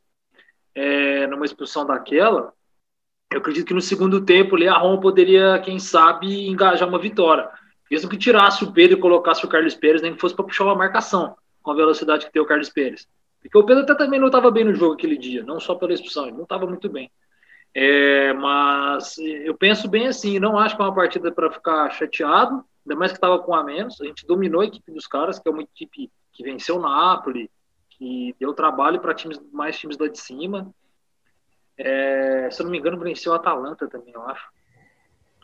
é, 0.75 1.27
numa 1.27 1.45
expulsão 1.45 1.87
daquela, 1.87 2.53
eu 3.33 3.39
acredito 3.39 3.67
que 3.67 3.75
no 3.75 3.81
segundo 3.81 4.25
tempo 4.25 4.57
ali, 4.57 4.69
a 4.69 4.77
Roma 4.77 5.01
poderia, 5.01 5.59
quem 5.61 5.79
sabe, 5.79 6.49
engajar 6.49 6.89
uma 6.89 6.99
vitória. 6.99 7.49
Mesmo 7.91 8.09
que 8.09 8.17
tirasse 8.17 8.65
o 8.65 8.73
Pedro 8.73 8.99
e 8.99 9.01
colocasse 9.01 9.45
o 9.45 9.49
Carlos 9.49 9.75
Pérez, 9.75 10.03
nem 10.03 10.15
que 10.15 10.21
fosse 10.21 10.35
para 10.35 10.45
puxar 10.45 10.65
uma 10.65 10.75
marcação 10.75 11.37
com 11.63 11.71
a 11.71 11.75
velocidade 11.75 12.27
que 12.27 12.33
tem 12.33 12.43
o 12.43 12.47
Carlos 12.47 12.69
Pérez. 12.69 13.09
Porque 13.41 13.59
o 13.59 13.65
Pedro 13.65 13.83
até 13.83 13.95
também 13.95 14.21
não 14.21 14.29
estava 14.29 14.51
bem 14.51 14.65
no 14.65 14.75
jogo 14.75 14.95
aquele 14.95 15.17
dia, 15.17 15.43
não 15.43 15.59
só 15.59 15.75
pela 15.75 15.93
expulsão, 15.93 16.27
ele 16.27 16.37
não 16.37 16.45
estava 16.45 16.67
muito 16.67 16.89
bem. 16.89 17.11
É, 17.75 18.33
mas 18.35 19.17
eu 19.19 19.55
penso 19.57 19.89
bem 19.89 20.07
assim, 20.07 20.39
não 20.39 20.59
acho 20.59 20.77
que 20.77 20.83
é 20.83 20.85
uma 20.85 20.95
partida 20.95 21.33
para 21.33 21.51
ficar 21.51 21.91
chateado, 21.91 22.65
ainda 22.85 22.99
mais 22.99 23.13
que 23.13 23.19
estava 23.19 23.39
com 23.39 23.55
a 23.55 23.63
menos. 23.63 24.01
A 24.01 24.05
gente 24.05 24.27
dominou 24.27 24.61
a 24.61 24.67
equipe 24.67 24.93
dos 24.93 25.07
caras, 25.07 25.39
que 25.39 25.49
é 25.49 25.53
uma 25.53 25.63
equipe 25.63 26.11
que 26.33 26.43
venceu 26.43 26.77
o 26.77 26.81
Napoli, 26.81 27.51
que 27.91 28.35
deu 28.39 28.53
trabalho 28.55 29.01
para 29.01 29.15
times, 29.15 29.41
mais 29.53 29.79
times 29.79 29.99
lá 29.99 30.09
de 30.09 30.19
cima. 30.19 30.73
É, 31.79 32.49
se 32.51 32.61
eu 32.61 32.65
não 32.65 32.71
me 32.71 32.79
engano, 32.79 32.99
venceu 32.99 33.33
o 33.33 33.35
Atalanta 33.35 33.89
também, 33.89 34.13
eu 34.15 34.23
acho. 34.23 34.47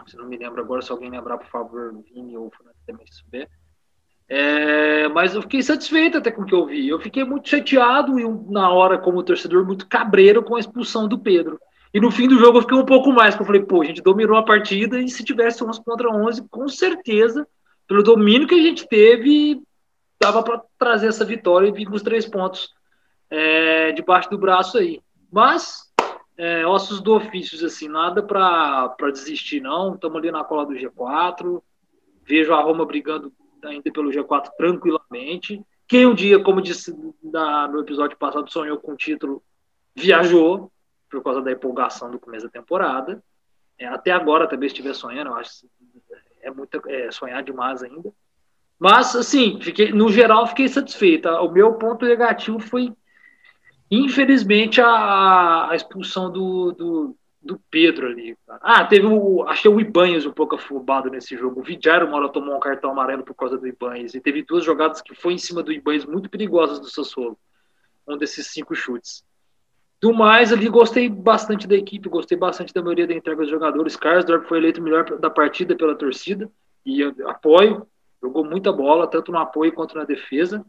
Se 0.06 0.16
não 0.16 0.26
me 0.26 0.36
lembro 0.36 0.60
agora, 0.60 0.80
se 0.80 0.90
alguém 0.90 1.10
lembrar, 1.10 1.38
por 1.38 1.48
favor, 1.48 1.92
Vini 2.02 2.36
ou 2.36 2.50
Fernando 2.50 2.76
também 2.86 3.06
se 3.06 3.18
souber. 3.18 3.48
É, 4.28 5.08
mas 5.08 5.34
eu 5.34 5.42
fiquei 5.42 5.62
satisfeito 5.62 6.18
até 6.18 6.30
com 6.30 6.42
o 6.42 6.46
que 6.46 6.54
eu 6.54 6.66
vi. 6.66 6.88
Eu 6.88 7.00
fiquei 7.00 7.24
muito 7.24 7.48
chateado 7.48 8.18
e 8.18 8.28
na 8.50 8.70
hora, 8.70 8.98
como 8.98 9.22
torcedor, 9.22 9.64
muito 9.64 9.86
cabreiro 9.86 10.42
com 10.42 10.56
a 10.56 10.60
expulsão 10.60 11.08
do 11.08 11.18
Pedro. 11.18 11.58
E 11.92 12.00
no 12.00 12.10
fim 12.10 12.28
do 12.28 12.38
jogo 12.38 12.58
eu 12.58 12.62
fiquei 12.62 12.76
um 12.76 12.84
pouco 12.84 13.12
mais, 13.12 13.34
porque 13.34 13.42
eu 13.42 13.46
falei, 13.46 13.62
pô, 13.62 13.82
a 13.82 13.84
gente 13.84 14.02
dominou 14.02 14.36
a 14.36 14.42
partida 14.42 15.00
e 15.00 15.08
se 15.08 15.24
tivesse 15.24 15.64
11 15.64 15.82
contra 15.82 16.10
11, 16.10 16.48
com 16.48 16.68
certeza, 16.68 17.46
pelo 17.86 18.02
domínio 18.02 18.46
que 18.46 18.54
a 18.54 18.62
gente 18.62 18.86
teve, 18.86 19.62
dava 20.20 20.42
para 20.42 20.62
trazer 20.78 21.08
essa 21.08 21.24
vitória 21.24 21.68
e 21.68 21.72
vir 21.72 21.86
com 21.86 21.94
os 21.94 22.02
três 22.02 22.26
pontos 22.26 22.70
é, 23.30 23.92
debaixo 23.92 24.28
do 24.28 24.38
braço 24.38 24.76
aí. 24.76 25.00
Mas, 25.32 25.90
é, 26.36 26.66
ossos 26.66 27.00
do 27.00 27.14
ofício, 27.14 27.64
assim, 27.64 27.88
nada 27.88 28.22
para 28.22 28.94
desistir, 29.12 29.60
não. 29.60 29.94
Estamos 29.94 30.18
ali 30.18 30.30
na 30.30 30.44
cola 30.44 30.66
do 30.66 30.74
G4. 30.74 31.62
Vejo 32.24 32.52
a 32.52 32.60
Roma 32.60 32.84
brigando 32.84 33.32
ainda 33.64 33.90
pelo 33.90 34.10
G4 34.10 34.50
tranquilamente. 34.56 35.62
Quem 35.86 36.06
um 36.06 36.14
dia, 36.14 36.42
como 36.42 36.60
disse 36.60 36.94
na, 37.22 37.66
no 37.66 37.80
episódio 37.80 38.16
passado, 38.18 38.50
sonhou 38.52 38.78
com 38.78 38.92
o 38.92 38.96
título, 38.96 39.42
viajou 39.96 40.70
por 41.08 41.22
causa 41.22 41.40
da 41.42 41.52
empolgação 41.52 42.10
do 42.10 42.18
começo 42.18 42.46
da 42.46 42.52
temporada. 42.52 43.22
É, 43.78 43.86
até 43.86 44.10
agora 44.10 44.48
também 44.48 44.66
estiver 44.66 44.94
sonhando, 44.94 45.30
eu 45.30 45.34
acho 45.34 45.66
é 46.42 46.50
muito 46.50 46.82
é, 46.88 47.10
sonhar 47.10 47.42
demais 47.42 47.82
ainda. 47.82 48.12
Mas, 48.78 49.14
assim, 49.16 49.58
fiquei, 49.60 49.92
no 49.92 50.08
geral, 50.08 50.46
fiquei 50.46 50.68
satisfeito. 50.68 51.28
O 51.28 51.50
meu 51.50 51.74
ponto 51.74 52.06
negativo 52.06 52.60
foi, 52.60 52.92
infelizmente, 53.90 54.80
a, 54.80 55.70
a 55.70 55.74
expulsão 55.74 56.30
do, 56.30 56.72
do, 56.72 57.16
do, 57.42 57.60
Pedro 57.70 58.06
ali. 58.06 58.36
Ah, 58.60 58.84
teve 58.84 59.06
o. 59.06 59.42
Achei 59.48 59.70
o 59.70 59.80
Ibanhes 59.80 60.26
um 60.26 60.32
pouco 60.32 60.54
afobado 60.54 61.10
nesse 61.10 61.36
jogo. 61.36 61.60
O 61.60 61.64
Vidiário, 61.64 62.06
uma 62.06 62.18
hora, 62.18 62.28
tomou 62.28 62.56
um 62.56 62.60
cartão 62.60 62.92
amarelo 62.92 63.24
por 63.24 63.34
causa 63.34 63.58
do 63.58 63.66
Ibanhes. 63.66 64.14
E 64.14 64.20
teve 64.20 64.42
duas 64.42 64.64
jogadas 64.64 65.02
que 65.02 65.14
foi 65.14 65.32
em 65.32 65.38
cima 65.38 65.62
do 65.62 65.72
Ibanhes 65.72 66.04
muito 66.04 66.30
perigosas 66.30 66.78
do 66.78 66.88
Sassuolo. 66.88 67.36
um 68.06 68.16
desses 68.16 68.46
cinco 68.46 68.76
chutes. 68.76 69.24
Do 70.00 70.12
mais, 70.14 70.52
ali 70.52 70.68
gostei 70.68 71.08
bastante 71.08 71.66
da 71.66 71.74
equipe, 71.74 72.08
gostei 72.08 72.38
bastante 72.38 72.72
da 72.72 72.80
maioria 72.80 73.06
da 73.06 73.14
entrega 73.14 73.42
dos 73.42 73.50
jogadores. 73.50 73.96
Karsdorp 73.96 74.46
foi 74.46 74.58
eleito 74.58 74.80
o 74.80 74.84
melhor 74.84 75.18
da 75.18 75.28
partida 75.28 75.74
pela 75.74 75.96
torcida 75.96 76.48
e 76.86 77.02
apoio, 77.26 77.86
jogou 78.22 78.44
muita 78.44 78.72
bola, 78.72 79.08
tanto 79.08 79.32
no 79.32 79.38
apoio 79.38 79.72
quanto 79.72 79.96
na 79.96 80.04
defesa. 80.04 80.64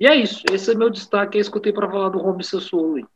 E 0.00 0.06
é 0.06 0.14
isso, 0.14 0.42
esse 0.50 0.70
é 0.70 0.74
meu 0.74 0.88
destaque, 0.88 1.36
é 1.36 1.40
isso 1.40 1.50
que 1.50 1.58
eu 1.58 1.62
tenho 1.62 1.74
para 1.74 1.90
falar 1.90 2.08
do 2.08 2.18
Rob 2.18 2.42
Sassuolo. 2.42 3.06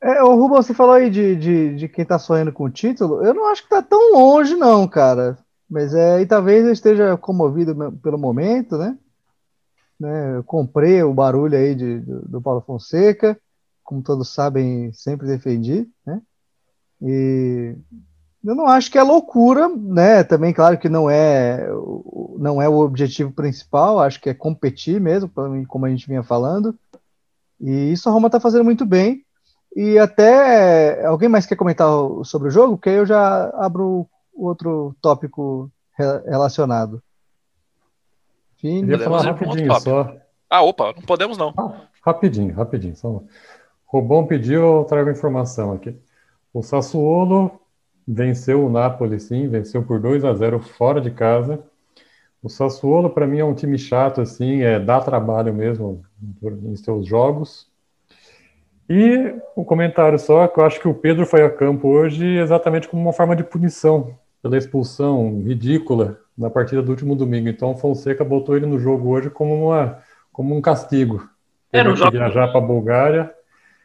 É, 0.00 0.22
o 0.22 0.34
Rubão, 0.34 0.62
você 0.62 0.74
falou 0.74 0.94
aí 0.94 1.08
de, 1.08 1.34
de, 1.36 1.74
de 1.74 1.88
quem 1.88 2.04
tá 2.04 2.18
sonhando 2.18 2.52
com 2.52 2.64
o 2.64 2.70
título. 2.70 3.24
Eu 3.24 3.32
não 3.32 3.48
acho 3.48 3.62
que 3.62 3.70
tá 3.70 3.82
tão 3.82 4.12
longe, 4.12 4.54
não, 4.54 4.86
cara. 4.86 5.38
Mas 5.68 5.94
é, 5.94 6.20
e 6.20 6.26
talvez 6.26 6.64
eu 6.64 6.72
esteja 6.72 7.16
comovido 7.16 7.74
pelo 8.02 8.18
momento, 8.18 8.76
né? 8.76 8.96
né? 9.98 10.36
Eu 10.36 10.44
comprei 10.44 11.02
o 11.02 11.14
barulho 11.14 11.56
aí 11.56 11.74
de, 11.74 12.00
do 12.00 12.40
Paulo 12.40 12.60
Fonseca, 12.60 13.38
como 13.86 14.02
todos 14.02 14.28
sabem, 14.28 14.92
sempre 14.92 15.28
defendi, 15.28 15.88
né? 16.04 16.20
E 17.00 17.76
eu 18.44 18.54
não 18.54 18.66
acho 18.66 18.90
que 18.90 18.98
é 18.98 19.02
loucura, 19.02 19.68
né? 19.68 20.24
Também, 20.24 20.52
claro 20.52 20.76
que 20.76 20.88
não 20.88 21.08
é, 21.08 21.66
não 22.38 22.60
é 22.60 22.68
o 22.68 22.80
objetivo 22.80 23.32
principal, 23.32 24.00
acho 24.00 24.20
que 24.20 24.28
é 24.28 24.34
competir 24.34 25.00
mesmo, 25.00 25.30
como 25.68 25.86
a 25.86 25.88
gente 25.88 26.08
vinha 26.08 26.22
falando. 26.22 26.76
E 27.60 27.92
isso 27.92 28.08
a 28.08 28.12
Roma 28.12 28.26
está 28.26 28.40
fazendo 28.40 28.64
muito 28.64 28.84
bem. 28.84 29.24
E 29.74 29.98
até 29.98 31.04
alguém 31.06 31.28
mais 31.28 31.46
quer 31.46 31.56
comentar 31.56 31.88
sobre 32.24 32.48
o 32.48 32.50
jogo? 32.50 32.76
Porque 32.76 32.90
aí 32.90 32.96
eu 32.96 33.06
já 33.06 33.50
abro 33.54 34.08
outro 34.34 34.96
tópico 35.00 35.70
relacionado. 35.96 37.02
Fim, 38.56 38.80
Queria 38.80 38.98
falar 38.98 39.22
rapidinho 39.22 39.80
só. 39.80 40.12
Ah, 40.48 40.62
opa, 40.62 40.92
não 40.94 41.02
podemos 41.02 41.36
não. 41.36 41.52
Ah, 41.56 41.82
rapidinho, 42.02 42.54
rapidinho. 42.54 42.96
Só... 42.96 43.22
Robão 43.96 44.26
pediu, 44.26 44.60
eu 44.60 44.84
trago 44.84 45.10
informação 45.10 45.72
aqui. 45.72 45.96
O 46.52 46.62
Sassuolo 46.62 47.58
venceu 48.06 48.66
o 48.66 48.68
Napoli, 48.68 49.18
sim, 49.18 49.48
venceu 49.48 49.82
por 49.82 49.98
2 49.98 50.22
a 50.22 50.34
0 50.34 50.60
fora 50.60 51.00
de 51.00 51.10
casa. 51.10 51.60
O 52.42 52.48
Sassuolo, 52.50 53.08
para 53.08 53.26
mim, 53.26 53.38
é 53.38 53.44
um 53.44 53.54
time 53.54 53.78
chato, 53.78 54.20
assim, 54.20 54.60
é, 54.60 54.78
dá 54.78 55.00
trabalho 55.00 55.54
mesmo 55.54 56.04
em 56.42 56.76
seus 56.76 57.06
jogos. 57.06 57.66
E 58.86 59.34
um 59.56 59.64
comentário 59.64 60.18
só, 60.18 60.46
que 60.46 60.60
eu 60.60 60.64
acho 60.64 60.78
que 60.78 60.86
o 60.86 60.94
Pedro 60.94 61.24
foi 61.24 61.42
a 61.42 61.50
campo 61.50 61.88
hoje 61.88 62.36
exatamente 62.36 62.88
como 62.88 63.00
uma 63.00 63.14
forma 63.14 63.34
de 63.34 63.42
punição 63.42 64.14
pela 64.42 64.58
expulsão 64.58 65.42
ridícula 65.42 66.20
na 66.36 66.50
partida 66.50 66.82
do 66.82 66.90
último 66.90 67.16
domingo. 67.16 67.48
Então 67.48 67.72
o 67.72 67.76
Fonseca 67.76 68.22
botou 68.22 68.56
ele 68.56 68.66
no 68.66 68.78
jogo 68.78 69.08
hoje 69.08 69.30
como, 69.30 69.68
uma, 69.68 69.98
como 70.30 70.54
um 70.54 70.60
castigo. 70.60 71.28
É, 71.72 71.82
não 71.82 71.96
joga... 71.96 72.10
viajar 72.10 72.48
para 72.48 72.58
a 72.58 72.64
Bulgária. 72.64 73.36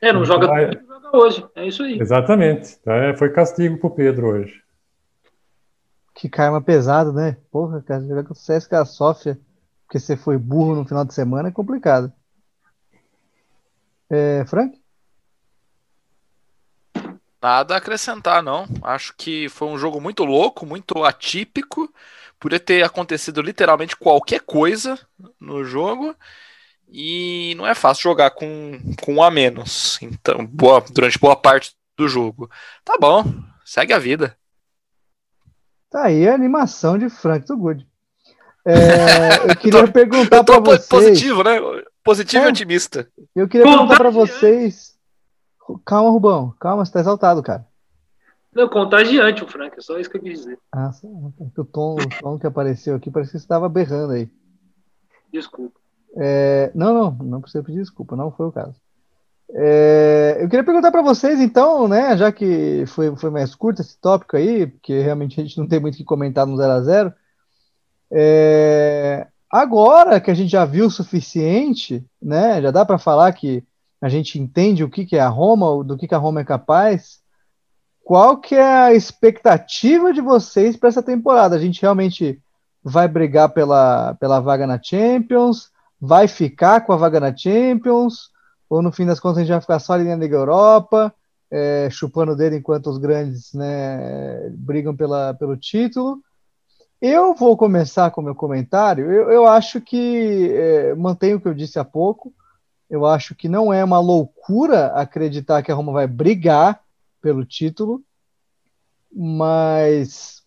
É, 0.02 0.12
não 0.12 0.26
joga, 0.26 0.48
vai... 0.48 0.72
joga 0.72 1.18
hoje. 1.18 1.46
É 1.56 1.68
isso 1.68 1.84
aí. 1.84 2.00
Exatamente. 2.00 2.80
É, 2.86 3.16
foi 3.16 3.30
castigo 3.30 3.78
para 3.78 3.88
o 3.88 3.96
Pedro 3.96 4.28
hoje. 4.28 4.62
Que 6.16 6.28
karma 6.28 6.62
pesado, 6.62 7.14
né? 7.14 7.38
Porra, 7.52 7.82
cara, 7.82 8.02
jogar 8.02 8.24
com 8.24 8.34
o 8.34 8.36
CSKA 8.36 8.84
Sofia 8.86 9.40
porque 9.92 10.00
você 10.00 10.16
foi 10.16 10.38
burro 10.38 10.74
no 10.74 10.86
final 10.86 11.04
de 11.04 11.14
semana 11.14 11.50
é 11.50 11.52
complicado. 11.52 12.14
É, 14.10 14.46
Frank? 14.46 14.80
Nada 17.42 17.74
a 17.74 17.78
acrescentar, 17.78 18.42
não. 18.42 18.66
Acho 18.82 19.14
que 19.18 19.50
foi 19.50 19.68
um 19.68 19.78
jogo 19.78 20.00
muito 20.00 20.24
louco, 20.24 20.66
muito 20.66 21.04
atípico. 21.04 21.94
Podia 22.40 22.60
ter 22.60 22.84
acontecido 22.84 23.42
literalmente 23.42 23.98
qualquer 23.98 24.40
coisa 24.40 24.98
no 25.38 25.62
jogo. 25.66 26.16
E 26.91 27.56
não 27.56 27.65
é 27.65 27.73
fácil 27.73 28.04
jogar 28.04 28.32
com, 28.32 28.80
com 29.01 29.15
um 29.15 29.23
a 29.23 29.32
menos. 29.32 29.97
Então, 30.01 30.45
boa, 30.45 30.84
durante 30.91 31.17
boa 31.17 31.36
parte 31.36 31.73
do 31.97 32.08
jogo. 32.08 32.49
Tá 32.84 32.97
bom, 32.99 33.23
segue 33.63 33.93
a 33.93 33.99
vida. 33.99 34.36
Tá 35.89 36.06
aí 36.06 36.27
a 36.27 36.36
animação 36.36 36.97
de 36.97 37.10
Frank 37.10 37.45
do 37.47 37.58
Good. 37.58 37.88
É, 38.65 38.71
eu 39.51 39.56
queria 39.56 39.88
perguntar 39.88 40.43
para 40.43 40.60
vocês. 40.60 40.88
Positivo, 40.88 41.43
né? 41.43 41.60
Positivo 42.04 42.43
é, 42.43 42.47
e 42.47 42.49
otimista. 42.49 43.08
Eu 43.36 43.47
queria 43.47 43.65
perguntar 43.65 43.97
para 43.97 44.10
vocês 44.10 44.91
Calma, 45.86 46.10
Rubão. 46.10 46.54
Calma, 46.60 46.86
você 46.86 46.91
tá 46.91 46.99
exaltado, 46.99 47.41
cara. 47.41 47.65
Não, 48.54 48.67
contagiante 48.67 49.43
o 49.43 49.47
Frank, 49.47 49.77
é 49.77 49.82
só 49.82 49.97
isso 49.97 50.10
que 50.10 50.17
eu 50.17 50.21
quis 50.21 50.39
dizer. 50.39 50.60
Ah, 50.71 50.91
o 51.58 51.63
tom, 51.63 51.95
o 51.95 52.21
tom 52.21 52.38
que 52.38 52.45
apareceu 52.45 52.95
aqui 52.95 53.10
parece 53.10 53.32
que 53.32 53.38
você 53.38 53.43
estava 53.43 53.69
berrando 53.69 54.13
aí. 54.13 54.30
Desculpa. 55.32 55.80
É, 56.17 56.71
não, 56.76 56.93
não, 56.93 57.12
não 57.12 57.41
precisa 57.41 57.63
pedir 57.63 57.80
desculpa, 57.80 58.15
não 58.15 58.32
foi 58.32 58.47
o 58.47 58.52
caso. 58.52 58.76
É, 59.54 60.38
eu 60.39 60.47
queria 60.47 60.63
perguntar 60.63 60.91
para 60.91 61.02
vocês, 61.02 61.39
então, 61.39 61.88
né, 61.88 62.15
já 62.15 62.32
que 62.32 62.86
foi, 62.88 63.13
foi 63.17 63.30
mais 63.30 63.54
curto 63.54 63.82
esse 63.82 64.00
tópico 64.00 64.38
aí, 64.38 64.67
porque 64.67 65.02
realmente 65.02 65.39
a 65.39 65.43
gente 65.43 65.58
não 65.58 65.67
tem 65.67 65.80
muito 65.80 65.95
o 65.95 65.97
que 65.97 66.04
comentar 66.04 66.45
no 66.45 66.56
0 66.56 66.71
a 66.71 66.82
0 66.82 67.13
é, 68.13 69.28
agora 69.50 70.19
que 70.19 70.32
a 70.32 70.34
gente 70.34 70.50
já 70.50 70.63
viu 70.63 70.88
o 70.88 70.91
suficiente, 70.91 72.06
né, 72.21 72.62
já 72.62 72.71
dá 72.71 72.86
para 72.86 72.97
falar 72.97 73.32
que 73.34 73.63
a 74.02 74.10
gente 74.10 74.39
entende 74.39 74.84
o 74.84 74.89
que, 74.89 75.06
que 75.06 75.17
é 75.17 75.19
a 75.19 75.30
Roma, 75.30 75.84
do 75.84 75.97
que, 75.97 76.08
que 76.08 76.15
a 76.15 76.17
Roma 76.17 76.41
é 76.41 76.45
capaz, 76.45 77.21
qual 78.04 78.38
que 78.38 78.56
é 78.56 78.63
a 78.63 78.93
expectativa 78.93 80.12
de 80.12 80.21
vocês 80.21 80.76
para 80.76 80.89
essa 80.89 81.04
temporada? 81.04 81.56
A 81.56 81.60
gente 81.60 81.82
realmente 81.82 82.41
vai 82.84 83.08
brigar 83.08 83.50
pela, 83.50 84.15
pela 84.15 84.39
vaga 84.39 84.65
na 84.65 84.82
Champions? 84.82 85.71
Vai 86.02 86.28
ficar 86.28 86.82
com 86.82 86.94
a 86.94 86.98
vaga 86.98 87.20
na 87.20 87.36
Champions? 87.36 88.32
Ou 88.68 88.82
no 88.82 88.92
fim 88.92 89.06
das 89.06 89.20
contas 89.20 89.38
a 89.38 89.42
gente 89.42 89.52
vai 89.52 89.62
ficar 89.62 89.80
só 89.80 89.94
ali 89.94 90.06
na 90.06 90.16
Liga 90.16 90.36
Europa, 90.36 91.14
é, 91.52 91.90
chupando 91.92 92.36
dedo 92.36 92.56
enquanto 92.56 92.88
os 92.88 92.98
grandes 92.98 93.54
né, 93.54 94.50
brigam 94.50 94.96
pela, 94.96 95.36
pelo 95.36 95.56
título? 95.56 96.20
Eu 97.02 97.36
vou 97.36 97.56
começar 97.58 98.10
com 98.12 98.22
o 98.22 98.24
meu 98.24 98.34
comentário. 98.34 99.12
Eu, 99.12 99.32
eu 99.32 99.48
acho 99.48 99.82
que 99.82 100.52
é, 100.54 100.96
mantenho 100.96 101.38
o 101.38 101.42
que 101.42 101.48
eu 101.48 101.54
disse 101.54 101.78
há 101.78 101.86
pouco. 101.86 102.34
Eu 102.90 103.06
acho 103.06 103.36
que 103.36 103.48
não 103.48 103.72
é 103.72 103.84
uma 103.84 104.00
loucura 104.00 104.88
acreditar 104.88 105.62
que 105.62 105.72
a 105.72 105.76
Roma 105.76 105.92
vai 105.92 106.08
brigar 106.08 106.82
pelo 107.22 107.46
título, 107.46 108.04
mas 109.14 110.42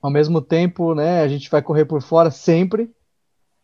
ao 0.00 0.10
mesmo 0.10 0.40
tempo, 0.40 0.94
né, 0.94 1.22
a 1.22 1.28
gente 1.28 1.50
vai 1.50 1.60
correr 1.60 1.84
por 1.84 2.00
fora 2.00 2.30
sempre, 2.30 2.90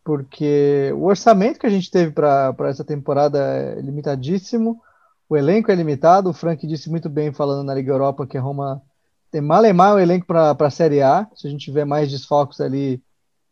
porque 0.07 0.89
o 0.95 1.03
orçamento 1.03 1.59
que 1.59 1.67
a 1.67 1.69
gente 1.69 1.91
teve 1.91 2.13
para 2.13 2.55
essa 2.61 2.85
temporada 2.85 3.39
é 3.39 3.81
limitadíssimo, 3.81 4.81
o 5.27 5.35
elenco 5.35 5.69
é 5.69 5.75
limitado. 5.75 6.29
O 6.29 6.33
Frank 6.33 6.65
disse 6.65 6.89
muito 6.89 7.09
bem 7.09 7.33
falando 7.33 7.65
na 7.65 7.73
Liga 7.73 7.91
Europa 7.91 8.25
que 8.25 8.37
a 8.37 8.41
Roma 8.41 8.81
tem 9.29 9.41
mal 9.41 9.65
e 9.65 9.73
mal 9.73 9.95
o 9.95 9.99
elenco 9.99 10.25
para 10.25 10.55
a 10.57 10.69
Série 10.69 11.01
A. 11.01 11.27
Se 11.35 11.45
a 11.45 11.49
gente 11.49 11.65
tiver 11.65 11.83
mais 11.83 12.09
desfalques 12.09 12.61
ali 12.61 13.03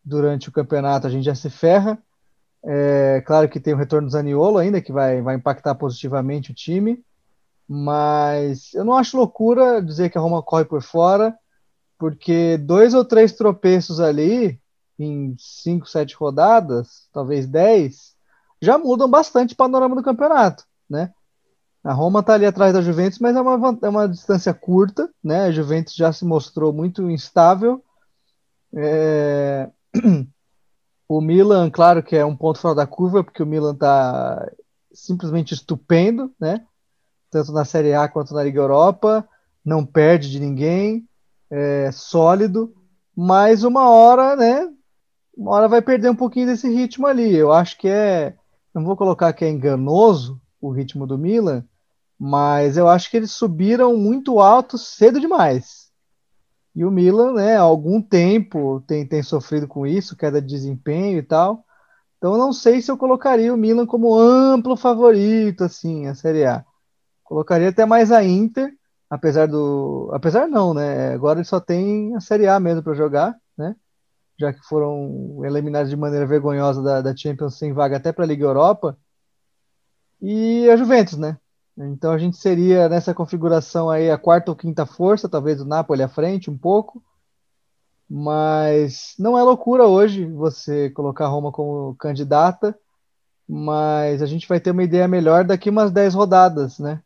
durante 0.01 0.47
o 0.47 0.51
campeonato, 0.53 1.05
a 1.05 1.09
gente 1.09 1.25
já 1.25 1.35
se 1.35 1.49
ferra. 1.49 2.01
É, 2.63 3.21
claro 3.27 3.49
que 3.49 3.59
tem 3.59 3.73
o 3.73 3.77
retorno 3.77 4.07
do 4.07 4.13
Zaniolo 4.13 4.57
ainda, 4.57 4.79
que 4.79 4.93
vai, 4.93 5.21
vai 5.21 5.35
impactar 5.35 5.75
positivamente 5.75 6.51
o 6.51 6.55
time, 6.55 7.03
mas 7.67 8.73
eu 8.73 8.85
não 8.85 8.93
acho 8.93 9.17
loucura 9.17 9.81
dizer 9.81 10.09
que 10.09 10.17
a 10.17 10.21
Roma 10.21 10.41
corre 10.41 10.63
por 10.63 10.81
fora, 10.81 11.37
porque 11.99 12.57
dois 12.59 12.93
ou 12.93 13.03
três 13.03 13.33
tropeços 13.33 13.99
ali, 13.99 14.57
em 14.97 15.35
cinco, 15.37 15.87
sete 15.87 16.15
rodadas, 16.15 17.07
talvez 17.11 17.47
dez, 17.47 18.15
já 18.61 18.77
mudam 18.77 19.09
bastante 19.09 19.53
o 19.53 19.57
panorama 19.57 19.95
do 19.95 20.03
campeonato, 20.03 20.63
né? 20.89 21.13
A 21.83 21.93
Roma 21.93 22.21
está 22.21 22.33
ali 22.33 22.47
atrás 22.47 22.73
da 22.73 22.81
Juventus, 22.81 23.19
mas 23.19 23.35
é 23.35 23.41
uma, 23.41 23.77
é 23.83 23.89
uma 23.89 24.09
distância 24.09 24.53
curta, 24.53 25.07
né? 25.23 25.45
A 25.45 25.51
Juventus 25.51 25.93
já 25.93 26.11
se 26.11 26.25
mostrou 26.25 26.73
muito 26.73 27.09
instável. 27.11 27.83
É... 28.73 29.69
O 31.07 31.21
Milan, 31.21 31.69
claro 31.69 32.01
que 32.01 32.15
é 32.15 32.25
um 32.25 32.35
ponto 32.35 32.57
fora 32.57 32.73
da 32.73 32.87
curva, 32.87 33.23
porque 33.23 33.43
o 33.43 33.45
Milan 33.45 33.73
está 33.73 34.51
simplesmente 34.91 35.53
estupendo, 35.53 36.33
né? 36.39 36.65
Tanto 37.29 37.51
na 37.51 37.63
Série 37.63 37.93
A 37.93 38.07
quanto 38.07 38.33
na 38.33 38.41
Liga 38.41 38.59
Europa, 38.59 39.23
não 39.63 39.85
perde 39.85 40.31
de 40.31 40.39
ninguém, 40.39 41.07
é 41.47 41.91
sólido, 41.91 42.73
mas 43.15 43.63
uma 43.63 43.87
hora, 43.87 44.35
né? 44.35 44.67
Uma 45.37 45.51
hora 45.51 45.67
vai 45.67 45.81
perder 45.81 46.09
um 46.09 46.15
pouquinho 46.15 46.47
desse 46.47 46.67
ritmo 46.69 47.07
ali. 47.07 47.35
Eu 47.35 47.51
acho 47.51 47.77
que 47.77 47.87
é, 47.87 48.35
não 48.73 48.83
vou 48.83 48.95
colocar 48.95 49.33
que 49.33 49.43
é 49.43 49.49
enganoso 49.49 50.41
o 50.61 50.71
ritmo 50.71 51.05
do 51.05 51.17
Milan, 51.17 51.63
mas 52.17 52.77
eu 52.77 52.87
acho 52.87 53.11
que 53.11 53.17
eles 53.17 53.31
subiram 53.31 53.97
muito 53.97 54.39
alto 54.39 54.77
cedo 54.77 55.19
demais. 55.19 55.91
E 56.75 56.83
o 56.83 56.91
Milan, 56.91 57.33
né, 57.33 57.55
há 57.57 57.61
algum 57.61 58.01
tempo 58.01 58.83
tem, 58.85 59.07
tem 59.07 59.23
sofrido 59.23 59.67
com 59.67 59.87
isso, 59.87 60.15
queda 60.17 60.41
de 60.41 60.47
desempenho 60.47 61.19
e 61.19 61.23
tal. 61.23 61.63
Então 62.17 62.37
não 62.37 62.51
sei 62.51 62.81
se 62.81 62.91
eu 62.91 62.97
colocaria 62.97 63.53
o 63.53 63.57
Milan 63.57 63.85
como 63.85 64.17
amplo 64.17 64.75
favorito, 64.75 65.63
assim, 65.63 66.07
a 66.07 66.15
Série 66.15 66.45
A. 66.45 66.65
Colocaria 67.23 67.69
até 67.69 67.85
mais 67.85 68.11
a 68.11 68.23
Inter, 68.23 68.73
apesar 69.09 69.47
do. 69.47 70.09
Apesar 70.13 70.47
não, 70.47 70.73
né? 70.73 71.13
Agora 71.13 71.39
ele 71.39 71.45
só 71.45 71.59
tem 71.59 72.15
a 72.15 72.19
Série 72.19 72.47
A 72.47 72.59
mesmo 72.59 72.83
para 72.83 72.93
jogar, 72.93 73.35
né? 73.57 73.75
Já 74.37 74.51
que 74.53 74.61
foram 74.67 75.41
eliminados 75.45 75.89
de 75.89 75.95
maneira 75.95 76.25
vergonhosa 76.25 76.81
da, 76.81 77.01
da 77.01 77.15
Champions 77.15 77.57
sem 77.57 77.73
vaga 77.73 77.97
até 77.97 78.11
para 78.11 78.25
a 78.25 78.27
Liga 78.27 78.45
Europa. 78.45 78.97
e 80.21 80.69
a 80.69 80.75
Juventus, 80.75 81.17
né? 81.17 81.37
Então 81.77 82.11
a 82.11 82.17
gente 82.17 82.37
seria 82.37 82.87
nessa 82.87 83.13
configuração 83.13 83.89
aí 83.89 84.09
a 84.09 84.17
quarta 84.17 84.51
ou 84.51 84.55
quinta 84.55 84.85
força, 84.85 85.27
talvez 85.27 85.59
o 85.61 85.65
Napoli 85.65 86.03
à 86.03 86.07
frente 86.07 86.49
um 86.49 86.57
pouco. 86.57 87.03
Mas 88.09 89.15
não 89.17 89.37
é 89.37 89.43
loucura 89.43 89.85
hoje 89.85 90.25
você 90.25 90.89
colocar 90.91 91.27
Roma 91.27 91.51
como 91.51 91.95
candidata, 91.95 92.77
mas 93.47 94.21
a 94.21 94.25
gente 94.25 94.47
vai 94.47 94.59
ter 94.59 94.71
uma 94.71 94.83
ideia 94.83 95.07
melhor 95.07 95.43
daqui 95.43 95.69
umas 95.69 95.91
10 95.91 96.13
rodadas, 96.13 96.79
né? 96.79 97.01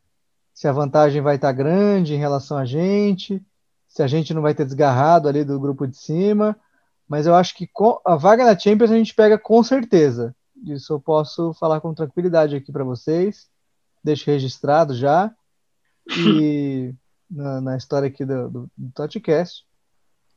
Se 0.54 0.68
a 0.68 0.72
vantagem 0.72 1.22
vai 1.22 1.36
estar 1.36 1.52
grande 1.52 2.14
em 2.14 2.18
relação 2.18 2.56
a 2.56 2.64
gente, 2.64 3.42
se 3.88 4.02
a 4.02 4.06
gente 4.06 4.32
não 4.34 4.42
vai 4.42 4.54
ter 4.54 4.64
desgarrado 4.64 5.28
ali 5.28 5.44
do 5.44 5.58
grupo 5.58 5.86
de 5.86 5.96
cima. 5.96 6.56
Mas 7.10 7.26
eu 7.26 7.34
acho 7.34 7.56
que 7.56 7.68
a 8.04 8.14
vaga 8.14 8.44
na 8.44 8.56
Champions 8.56 8.92
a 8.92 8.96
gente 8.96 9.16
pega 9.16 9.36
com 9.36 9.60
certeza. 9.64 10.32
Isso 10.64 10.92
eu 10.92 11.00
posso 11.00 11.52
falar 11.54 11.80
com 11.80 11.92
tranquilidade 11.92 12.54
aqui 12.54 12.70
para 12.70 12.84
vocês. 12.84 13.48
Deixo 14.02 14.30
registrado 14.30 14.94
já. 14.94 15.34
E 16.08 16.94
na, 17.28 17.60
na 17.60 17.76
história 17.76 18.06
aqui 18.06 18.24
do, 18.24 18.48
do, 18.48 18.70
do 18.78 18.92
Totcast. 18.92 19.66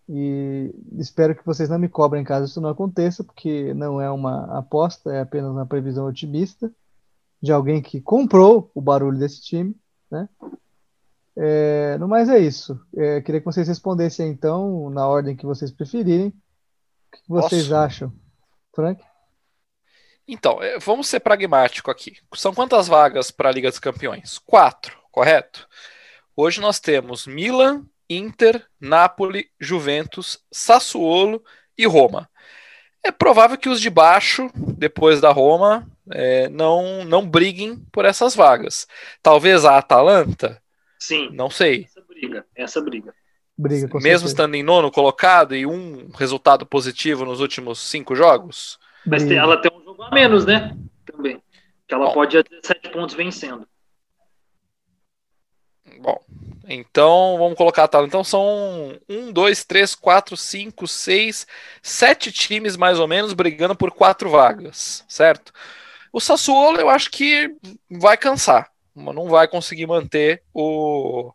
E 0.09 0.73
espero 0.97 1.35
que 1.35 1.45
vocês 1.45 1.69
não 1.69 1.77
me 1.77 1.87
cobrem 1.87 2.23
caso 2.23 2.47
isso 2.47 2.59
não 2.59 2.71
aconteça, 2.71 3.23
porque 3.23 3.71
não 3.75 4.01
é 4.01 4.09
uma 4.09 4.57
aposta, 4.57 5.13
é 5.13 5.21
apenas 5.21 5.51
uma 5.51 5.67
previsão 5.67 6.07
otimista 6.07 6.71
de 7.39 7.51
alguém 7.51 7.83
que 7.83 8.01
comprou 8.01 8.71
o 8.73 8.81
barulho 8.81 9.19
desse 9.19 9.43
time, 9.43 9.75
né? 10.09 10.27
É, 11.35 11.99
no 11.99 12.07
mais 12.07 12.29
é 12.29 12.39
isso. 12.39 12.79
É, 12.95 13.21
queria 13.21 13.39
que 13.39 13.45
vocês 13.45 13.67
respondessem 13.67 14.31
então, 14.31 14.89
na 14.89 15.07
ordem 15.07 15.35
que 15.35 15.45
vocês 15.45 15.69
preferirem. 15.69 16.33
O 17.13 17.17
que 17.17 17.29
vocês 17.29 17.67
Posso? 17.67 17.75
acham? 17.75 18.13
Frank? 18.75 19.03
Então, 20.27 20.61
é, 20.61 20.79
vamos 20.79 21.07
ser 21.07 21.19
pragmático 21.19 21.91
aqui. 21.91 22.17
São 22.33 22.53
quantas 22.53 22.87
vagas 22.87 23.29
para 23.29 23.49
a 23.49 23.51
Liga 23.51 23.69
dos 23.69 23.79
Campeões? 23.79 24.39
Quatro, 24.39 24.97
correto? 25.11 25.67
Hoje 26.35 26.61
nós 26.61 26.79
temos 26.79 27.27
Milan, 27.27 27.85
Inter, 28.09 28.65
Napoli, 28.79 29.49
Juventus, 29.59 30.39
Sassuolo 30.51 31.43
e 31.77 31.85
Roma. 31.85 32.29
É 33.03 33.11
provável 33.11 33.57
que 33.57 33.67
os 33.67 33.81
de 33.81 33.89
baixo, 33.89 34.49
depois 34.55 35.19
da 35.19 35.29
Roma, 35.29 35.85
é, 36.11 36.47
não, 36.49 37.03
não 37.03 37.27
briguem 37.27 37.77
por 37.91 38.05
essas 38.05 38.33
vagas. 38.33 38.87
Talvez 39.21 39.65
a 39.65 39.77
Atalanta? 39.77 40.61
Sim. 40.97 41.29
Não 41.33 41.49
sei. 41.49 41.83
Essa 41.83 42.01
briga. 42.01 42.45
Essa 42.55 42.81
briga. 42.81 43.13
Briga 43.57 43.85
Mesmo 43.85 44.01
certeza. 44.01 44.25
estando 44.25 44.55
em 44.55 44.63
nono 44.63 44.91
colocado 44.91 45.55
e 45.55 45.65
um 45.65 46.09
resultado 46.15 46.65
positivo 46.65 47.25
nos 47.25 47.39
últimos 47.39 47.79
cinco 47.79 48.15
jogos? 48.15 48.79
Mas 49.05 49.23
tem, 49.23 49.37
ela 49.37 49.61
tem 49.61 49.71
um 49.71 49.83
jogo 49.83 50.03
a 50.03 50.11
menos, 50.11 50.45
né? 50.45 50.75
Também. 51.05 51.41
Que 51.87 51.93
ela 51.93 52.07
Bom. 52.07 52.13
pode 52.13 52.35
ir 52.35 52.39
a 52.39 52.43
17 52.43 52.89
pontos 52.89 53.15
vencendo. 53.15 53.67
Bom, 55.99 56.19
então 56.67 57.37
vamos 57.37 57.57
colocar 57.57 57.83
a 57.83 57.87
tabela. 57.87 58.07
Então 58.07 58.23
são 58.23 58.97
um, 59.07 59.31
dois, 59.31 59.63
três, 59.63 59.93
quatro, 59.93 60.35
cinco, 60.35 60.87
seis, 60.87 61.45
sete 61.81 62.31
times 62.31 62.75
mais 62.75 62.99
ou 62.99 63.07
menos 63.07 63.33
brigando 63.33 63.75
por 63.75 63.91
quatro 63.91 64.29
vagas, 64.29 65.03
certo? 65.07 65.53
O 66.11 66.19
Sassuolo 66.19 66.79
eu 66.79 66.89
acho 66.89 67.09
que 67.09 67.55
vai 67.89 68.17
cansar, 68.17 68.69
não 68.95 69.27
vai 69.27 69.47
conseguir 69.47 69.87
manter 69.87 70.43
o, 70.53 71.31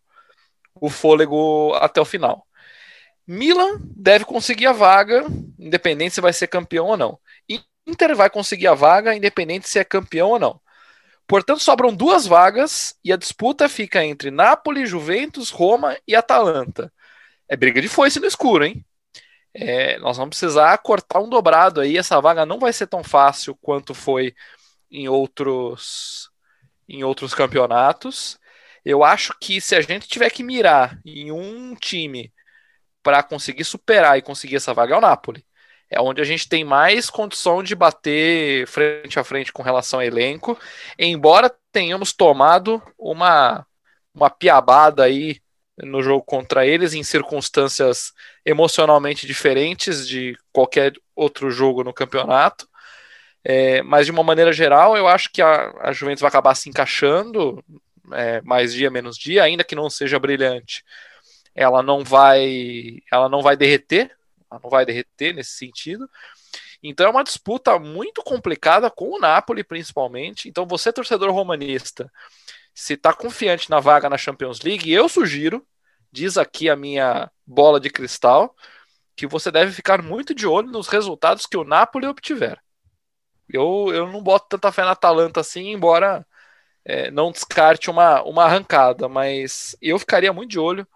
o 0.80 0.88
fôlego 0.88 1.72
até 1.74 2.00
o 2.00 2.04
final. 2.04 2.46
Milan 3.26 3.78
deve 3.94 4.24
conseguir 4.24 4.66
a 4.66 4.72
vaga, 4.72 5.26
independente 5.58 6.14
se 6.14 6.20
vai 6.20 6.32
ser 6.32 6.46
campeão 6.46 6.86
ou 6.86 6.96
não. 6.96 7.18
Inter 7.86 8.14
vai 8.14 8.30
conseguir 8.30 8.66
a 8.66 8.74
vaga, 8.74 9.14
independente 9.14 9.68
se 9.68 9.78
é 9.78 9.84
campeão 9.84 10.30
ou 10.30 10.38
não. 10.38 10.60
Portanto, 11.26 11.60
sobram 11.60 11.94
duas 11.94 12.26
vagas 12.26 12.94
e 13.04 13.12
a 13.12 13.16
disputa 13.16 13.68
fica 13.68 14.02
entre 14.04 14.30
Napoli, 14.30 14.86
Juventus, 14.86 15.50
Roma 15.50 15.96
e 16.06 16.14
Atalanta. 16.16 16.92
É 17.46 17.56
briga 17.56 17.82
de 17.82 17.88
foice 17.88 18.18
no 18.18 18.26
escuro, 18.26 18.64
hein? 18.64 18.84
É, 19.54 19.98
nós 19.98 20.16
vamos 20.16 20.38
precisar 20.38 20.76
cortar 20.78 21.20
um 21.20 21.28
dobrado 21.28 21.80
aí. 21.80 21.98
Essa 21.98 22.20
vaga 22.20 22.46
não 22.46 22.58
vai 22.58 22.72
ser 22.72 22.86
tão 22.86 23.04
fácil 23.04 23.56
quanto 23.60 23.94
foi 23.94 24.34
em 24.90 25.08
outros 25.08 26.30
em 26.88 27.04
outros 27.04 27.34
campeonatos. 27.34 28.38
Eu 28.88 29.04
acho 29.04 29.34
que 29.38 29.60
se 29.60 29.76
a 29.76 29.82
gente 29.82 30.08
tiver 30.08 30.30
que 30.30 30.42
mirar 30.42 30.98
em 31.04 31.30
um 31.30 31.74
time 31.74 32.32
para 33.02 33.22
conseguir 33.22 33.64
superar 33.64 34.16
e 34.18 34.22
conseguir 34.22 34.56
essa 34.56 34.72
vaga 34.72 34.94
é 34.94 34.98
o 34.98 35.00
Napoli 35.00 35.44
é 35.90 36.00
onde 36.00 36.20
a 36.20 36.24
gente 36.24 36.48
tem 36.48 36.64
mais 36.64 37.08
condição 37.10 37.62
de 37.62 37.74
bater 37.74 38.66
frente 38.66 39.18
a 39.18 39.24
frente 39.24 39.52
com 39.52 39.62
relação 39.62 40.00
ao 40.00 40.06
elenco, 40.06 40.58
embora 40.98 41.54
tenhamos 41.72 42.12
tomado 42.12 42.82
uma, 42.98 43.66
uma 44.14 44.30
piabada 44.30 45.04
aí 45.04 45.40
no 45.78 46.02
jogo 46.02 46.24
contra 46.24 46.66
eles 46.66 46.92
em 46.92 47.02
circunstâncias 47.02 48.12
emocionalmente 48.44 49.26
diferentes 49.26 50.06
de 50.08 50.36
qualquer 50.52 50.92
outro 51.14 51.50
jogo 51.50 51.84
no 51.84 51.94
campeonato. 51.94 52.68
É, 53.44 53.82
mas 53.82 54.06
de 54.06 54.12
uma 54.12 54.22
maneira 54.22 54.52
geral, 54.52 54.96
eu 54.96 55.06
acho 55.06 55.30
que 55.32 55.40
a, 55.40 55.72
a 55.80 55.92
Juventus 55.92 56.20
vai 56.20 56.28
acabar 56.28 56.54
se 56.54 56.68
encaixando 56.68 57.64
é, 58.12 58.40
mais 58.42 58.72
dia 58.72 58.90
menos 58.90 59.16
dia, 59.16 59.42
ainda 59.42 59.64
que 59.64 59.74
não 59.74 59.88
seja 59.90 60.18
brilhante. 60.18 60.84
Ela 61.54 61.82
não 61.82 62.04
vai, 62.04 62.98
ela 63.10 63.28
não 63.28 63.42
vai 63.42 63.56
derreter 63.56 64.16
não 64.50 64.70
vai 64.70 64.86
derreter 64.86 65.34
nesse 65.34 65.52
sentido. 65.52 66.08
Então 66.82 67.06
é 67.06 67.10
uma 67.10 67.24
disputa 67.24 67.78
muito 67.78 68.22
complicada 68.22 68.90
com 68.90 69.10
o 69.10 69.18
Napoli, 69.18 69.62
principalmente. 69.62 70.48
Então, 70.48 70.66
você, 70.66 70.92
torcedor 70.92 71.30
romanista, 71.32 72.10
se 72.72 72.94
está 72.94 73.12
confiante 73.12 73.68
na 73.68 73.80
vaga 73.80 74.08
na 74.08 74.16
Champions 74.16 74.60
League, 74.60 74.90
eu 74.90 75.08
sugiro, 75.08 75.66
diz 76.10 76.38
aqui 76.38 76.70
a 76.70 76.76
minha 76.76 77.30
bola 77.44 77.80
de 77.80 77.90
cristal, 77.90 78.54
que 79.16 79.26
você 79.26 79.50
deve 79.50 79.72
ficar 79.72 80.00
muito 80.00 80.34
de 80.34 80.46
olho 80.46 80.70
nos 80.70 80.88
resultados 80.88 81.44
que 81.44 81.56
o 81.56 81.64
Napoli 81.64 82.06
obtiver. 82.06 82.58
Eu, 83.48 83.88
eu 83.92 84.06
não 84.12 84.22
boto 84.22 84.46
tanta 84.48 84.70
fé 84.70 84.84
na 84.84 84.92
Atalanta 84.92 85.40
assim, 85.40 85.72
embora 85.72 86.24
é, 86.88 87.10
não 87.10 87.30
descarte 87.30 87.90
uma, 87.90 88.22
uma 88.22 88.44
arrancada, 88.44 89.10
mas 89.10 89.76
eu 89.80 89.98
ficaria 89.98 90.32
muito 90.32 90.50
de 90.50 90.58
olho 90.58 90.86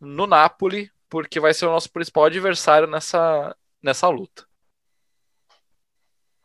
no 0.00 0.26
Napoli 0.26 0.90
porque 1.08 1.38
vai 1.38 1.54
ser 1.54 1.66
o 1.66 1.70
nosso 1.70 1.90
principal 1.92 2.24
adversário 2.24 2.88
nessa, 2.88 3.56
nessa 3.80 4.08
luta. 4.08 4.44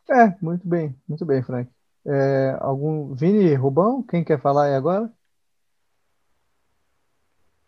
É, 0.08 0.34
muito 0.40 0.66
bem, 0.66 0.94
muito 1.08 1.26
bem, 1.26 1.42
Frank. 1.42 1.68
É, 2.06 2.56
algum 2.60 3.12
Vini 3.12 3.52
Rubão, 3.54 4.04
quem 4.04 4.22
quer 4.22 4.40
falar 4.40 4.66
aí 4.66 4.74
agora? 4.74 5.10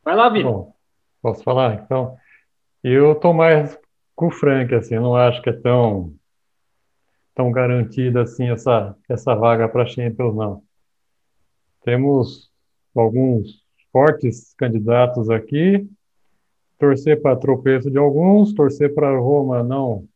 Vai 0.05 0.15
lá, 0.15 0.29
Vini. 0.29 0.45
Bom, 0.45 0.73
posso 1.21 1.43
falar? 1.43 1.75
Então, 1.75 2.17
eu 2.83 3.17
tô 3.17 3.33
mais 3.33 3.77
com 4.15 4.29
o 4.29 4.31
Frank, 4.31 4.73
assim, 4.73 4.95
eu 4.95 5.03
não 5.03 5.17
acho 5.17 5.43
que 5.43 5.51
é 5.51 5.53
tão 5.53 6.15
tão 7.35 7.51
garantida 7.51 8.23
assim 8.23 8.49
essa 8.49 8.97
essa 9.09 9.35
vaga 9.35 9.69
para 9.69 9.87
Champions, 9.87 10.37
não. 10.37 10.64
Temos 11.85 12.51
alguns 12.95 13.63
fortes 13.93 14.55
candidatos 14.55 15.31
aqui, 15.31 15.89
torcer 16.79 17.21
para 17.21 17.37
tropeço 17.37 17.91
de 17.91 17.99
alguns, 17.99 18.53
torcer 18.53 18.95
para 18.95 19.17
Roma 19.19 19.63
não 19.63 20.09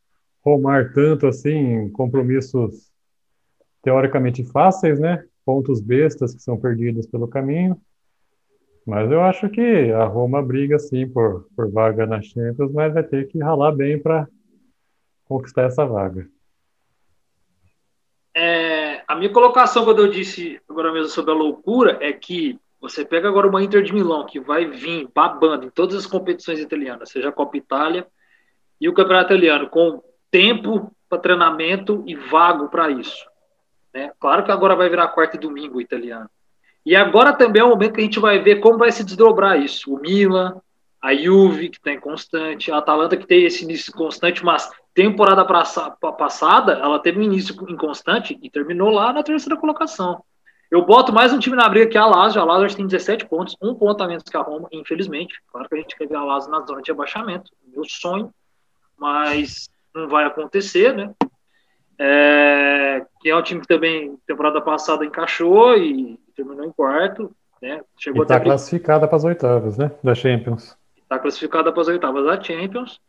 romar 0.43 0.93
tanto 0.93 1.27
assim, 1.27 1.89
compromissos 1.89 2.91
teoricamente 3.83 4.43
fáceis, 4.43 4.99
né? 4.99 5.23
Pontos 5.45 5.79
bestas 5.79 6.33
que 6.33 6.41
são 6.41 6.57
perdidos 6.57 7.05
pelo 7.05 7.27
caminho. 7.27 7.79
Mas 8.85 9.11
eu 9.11 9.21
acho 9.21 9.49
que 9.49 9.91
a 9.91 10.05
Roma 10.05 10.41
briga 10.41 10.79
sim 10.79 11.07
por, 11.07 11.47
por 11.55 11.69
vaga 11.71 12.05
na 12.05 12.21
Champions, 12.21 12.71
mas 12.71 12.93
vai 12.93 13.03
ter 13.03 13.27
que 13.27 13.37
ralar 13.39 13.71
bem 13.71 13.99
para 13.99 14.27
conquistar 15.25 15.63
essa 15.63 15.85
vaga. 15.85 16.27
É, 18.41 19.03
a 19.05 19.15
minha 19.15 19.29
colocação, 19.29 19.83
quando 19.83 19.99
eu 19.99 20.07
disse 20.07 20.61
agora 20.69 20.93
mesmo 20.93 21.09
sobre 21.09 21.31
a 21.31 21.35
loucura, 21.35 21.97
é 21.99 22.13
que 22.13 22.57
você 22.79 23.03
pega 23.03 23.27
agora 23.27 23.49
uma 23.49 23.61
Inter 23.61 23.83
de 23.83 23.93
Milão, 23.93 24.25
que 24.25 24.39
vai 24.39 24.65
vir 24.65 25.09
babando 25.13 25.65
em 25.65 25.69
todas 25.69 25.97
as 25.97 26.05
competições 26.05 26.57
italianas, 26.57 27.09
seja 27.09 27.27
a 27.27 27.33
Copa 27.33 27.57
Itália 27.57 28.07
e 28.79 28.87
o 28.87 28.93
Campeonato 28.93 29.33
Italiano, 29.33 29.69
com 29.69 30.01
tempo 30.31 30.89
para 31.09 31.19
treinamento 31.19 32.01
e 32.07 32.15
vago 32.15 32.69
para 32.69 32.89
isso. 32.89 33.25
Né? 33.93 34.09
Claro 34.17 34.45
que 34.45 34.51
agora 34.51 34.73
vai 34.73 34.89
virar 34.89 35.09
quarta 35.09 35.35
e 35.35 35.39
domingo 35.39 35.79
o 35.79 35.81
italiano. 35.81 36.29
E 36.85 36.95
agora 36.95 37.33
também 37.33 37.61
é 37.61 37.65
o 37.65 37.69
momento 37.69 37.95
que 37.95 37.99
a 37.99 38.05
gente 38.05 38.21
vai 38.21 38.39
ver 38.39 38.61
como 38.61 38.77
vai 38.77 38.93
se 38.93 39.03
desdobrar 39.03 39.59
isso. 39.59 39.93
O 39.93 39.99
Milan, 39.99 40.61
a 41.01 41.15
Juve, 41.15 41.69
que 41.69 41.77
está 41.77 41.93
inconstante, 41.93 42.71
a 42.71 42.77
Atalanta, 42.77 43.17
que 43.17 43.27
tem 43.27 43.45
esse 43.45 43.63
início 43.63 43.93
constante, 43.93 44.43
mas 44.43 44.69
temporada 44.93 45.45
passada 45.45 46.73
ela 46.73 46.99
teve 46.99 47.19
um 47.19 47.23
início 47.23 47.55
inconstante 47.69 48.37
e 48.41 48.49
terminou 48.49 48.89
lá 48.89 49.13
na 49.13 49.23
terceira 49.23 49.59
colocação. 49.59 50.23
Eu 50.69 50.85
boto 50.85 51.11
mais 51.11 51.33
um 51.33 51.39
time 51.39 51.55
na 51.55 51.67
briga 51.67 51.87
que 51.87 51.97
é 51.97 52.01
a 52.01 52.05
Lazio. 52.05 52.41
A 52.41 52.45
Lazio 52.45 52.77
tem 52.77 52.85
17 52.85 53.25
pontos, 53.25 53.55
um 53.61 53.73
ponto 53.73 54.03
a 54.03 54.07
menos 54.07 54.23
que 54.23 54.37
a 54.37 54.41
Roma, 54.41 54.67
infelizmente. 54.71 55.33
Claro 55.51 55.67
que 55.67 55.75
a 55.75 55.77
gente 55.79 55.95
quer 55.95 56.07
ver 56.07 56.15
a 56.15 56.23
Lazio 56.23 56.51
na 56.51 56.61
zona 56.61 56.81
de 56.81 56.91
abaixamento. 56.91 57.51
Meu 57.73 57.83
sonho, 57.85 58.31
mas 58.97 59.69
não 59.95 60.07
vai 60.07 60.25
acontecer, 60.25 60.95
né? 60.95 61.11
é, 61.99 63.05
que 63.19 63.29
é 63.29 63.35
um 63.35 63.43
time 63.43 63.59
que 63.59 63.67
também 63.67 64.17
temporada 64.25 64.61
passada 64.61 65.05
encaixou 65.05 65.77
e 65.77 66.17
terminou 66.33 66.65
em 66.65 66.71
quarto, 66.71 67.29
né? 67.61 67.81
Chegou 67.97 68.23
está 68.23 68.39
classificada 68.39 69.05
para 69.05 69.17
as 69.17 69.25
oitavas, 69.25 69.77
né? 69.77 69.91
Da 70.01 70.15
Champions. 70.15 70.77
Está 71.09 71.17
classificada 71.17 71.71
para 71.71 71.81
as 71.81 71.87
oitavas 71.87 72.23
da 72.23 72.39
Champions. 72.39 73.01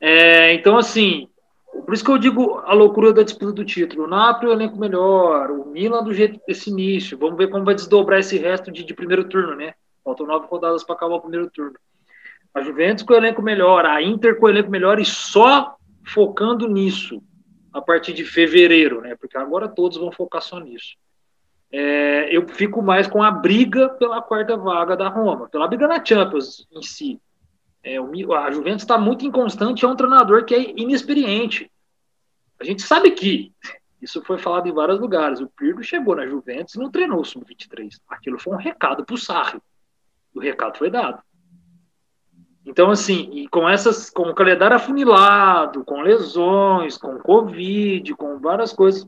É, 0.00 0.52
então, 0.52 0.76
assim, 0.76 1.28
por 1.86 1.94
isso 1.94 2.04
que 2.04 2.10
eu 2.10 2.18
digo 2.18 2.58
a 2.64 2.74
loucura 2.74 3.12
da 3.12 3.22
disputa 3.22 3.52
do 3.52 3.64
título. 3.64 4.02
O 4.02 4.08
Napoli, 4.08 4.50
o 4.50 4.52
elenco 4.52 4.76
melhor, 4.76 5.48
o 5.52 5.64
Milan 5.64 6.02
do 6.02 6.12
jeito 6.12 6.40
desse 6.44 6.70
início. 6.70 7.16
Vamos 7.16 7.38
ver 7.38 7.50
como 7.50 7.64
vai 7.64 7.76
desdobrar 7.76 8.18
esse 8.18 8.36
resto 8.36 8.72
de, 8.72 8.82
de 8.82 8.92
primeiro 8.92 9.28
turno, 9.28 9.54
né? 9.54 9.74
Faltam 10.02 10.26
nove 10.26 10.48
rodadas 10.48 10.82
para 10.82 10.96
acabar 10.96 11.14
o 11.14 11.20
primeiro 11.20 11.48
turno. 11.48 11.78
A 12.52 12.60
Juventus 12.62 13.04
com 13.04 13.12
o 13.12 13.16
elenco 13.16 13.40
melhor, 13.40 13.86
a 13.86 14.02
Inter 14.02 14.36
com 14.36 14.46
o 14.46 14.48
elenco 14.48 14.70
melhor 14.70 14.98
e 14.98 15.04
só 15.04 15.76
focando 16.04 16.68
nisso 16.68 17.22
a 17.72 17.80
partir 17.80 18.12
de 18.12 18.24
fevereiro, 18.24 19.00
né? 19.00 19.14
Porque 19.14 19.38
agora 19.38 19.68
todos 19.68 19.98
vão 19.98 20.10
focar 20.10 20.42
só 20.42 20.58
nisso. 20.58 20.96
É, 21.76 22.28
eu 22.30 22.46
fico 22.46 22.80
mais 22.80 23.08
com 23.08 23.20
a 23.20 23.32
briga 23.32 23.88
pela 23.88 24.22
quarta 24.22 24.56
vaga 24.56 24.96
da 24.96 25.08
Roma, 25.08 25.48
pela 25.48 25.66
briga 25.66 25.88
na 25.88 26.04
Champions 26.04 26.68
em 26.70 26.80
si. 26.80 27.20
É, 27.82 27.96
a 27.98 28.50
Juventus 28.52 28.84
está 28.84 28.96
muito 28.96 29.26
inconstante, 29.26 29.84
é 29.84 29.88
um 29.88 29.96
treinador 29.96 30.44
que 30.44 30.54
é 30.54 30.70
inexperiente. 30.80 31.68
A 32.60 32.64
gente 32.64 32.80
sabe 32.80 33.10
que 33.10 33.52
isso 34.00 34.22
foi 34.22 34.38
falado 34.38 34.68
em 34.68 34.72
vários 34.72 35.00
lugares. 35.00 35.40
O 35.40 35.48
Pirlo 35.48 35.82
chegou 35.82 36.14
na 36.14 36.28
Juventus 36.28 36.76
e 36.76 36.78
não 36.78 36.92
treinou 36.92 37.20
o 37.20 37.24
Sub-23. 37.24 38.00
Aquilo 38.08 38.38
foi 38.38 38.54
um 38.54 38.58
recado 38.58 39.04
para 39.04 39.14
o 39.16 39.18
Sarri. 39.18 39.60
O 40.32 40.38
recado 40.38 40.78
foi 40.78 40.90
dado. 40.90 41.20
Então, 42.64 42.88
assim, 42.88 43.30
e 43.32 43.48
com 43.48 43.68
essas, 43.68 44.10
com 44.10 44.22
o 44.22 44.34
calendário 44.34 44.76
afunilado, 44.76 45.84
com 45.84 46.02
lesões, 46.02 46.96
com 46.96 47.18
Covid, 47.18 48.14
com 48.14 48.38
várias 48.38 48.72
coisas, 48.72 49.04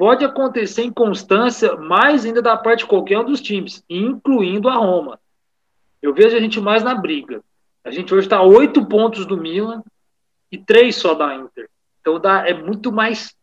pode 0.00 0.24
acontecer 0.24 0.82
inconstância 0.82 1.76
mais 1.76 2.24
ainda 2.24 2.40
da 2.40 2.56
parte 2.56 2.78
de 2.78 2.86
qualquer 2.86 3.18
um 3.18 3.24
dos 3.24 3.38
times, 3.38 3.84
incluindo 3.86 4.66
a 4.66 4.74
Roma. 4.74 5.20
Eu 6.00 6.14
vejo 6.14 6.34
a 6.34 6.40
gente 6.40 6.58
mais 6.58 6.82
na 6.82 6.94
briga. 6.94 7.44
A 7.84 7.90
gente 7.90 8.14
hoje 8.14 8.26
está 8.26 8.40
oito 8.40 8.86
pontos 8.86 9.26
do 9.26 9.36
Milan 9.36 9.82
e 10.50 10.56
três 10.56 10.96
só 10.96 11.12
da 11.12 11.34
Inter. 11.34 11.68
Então 12.00 12.18
dá, 12.18 12.48
é 12.48 12.54
muito 12.54 12.90
mais 12.90 13.36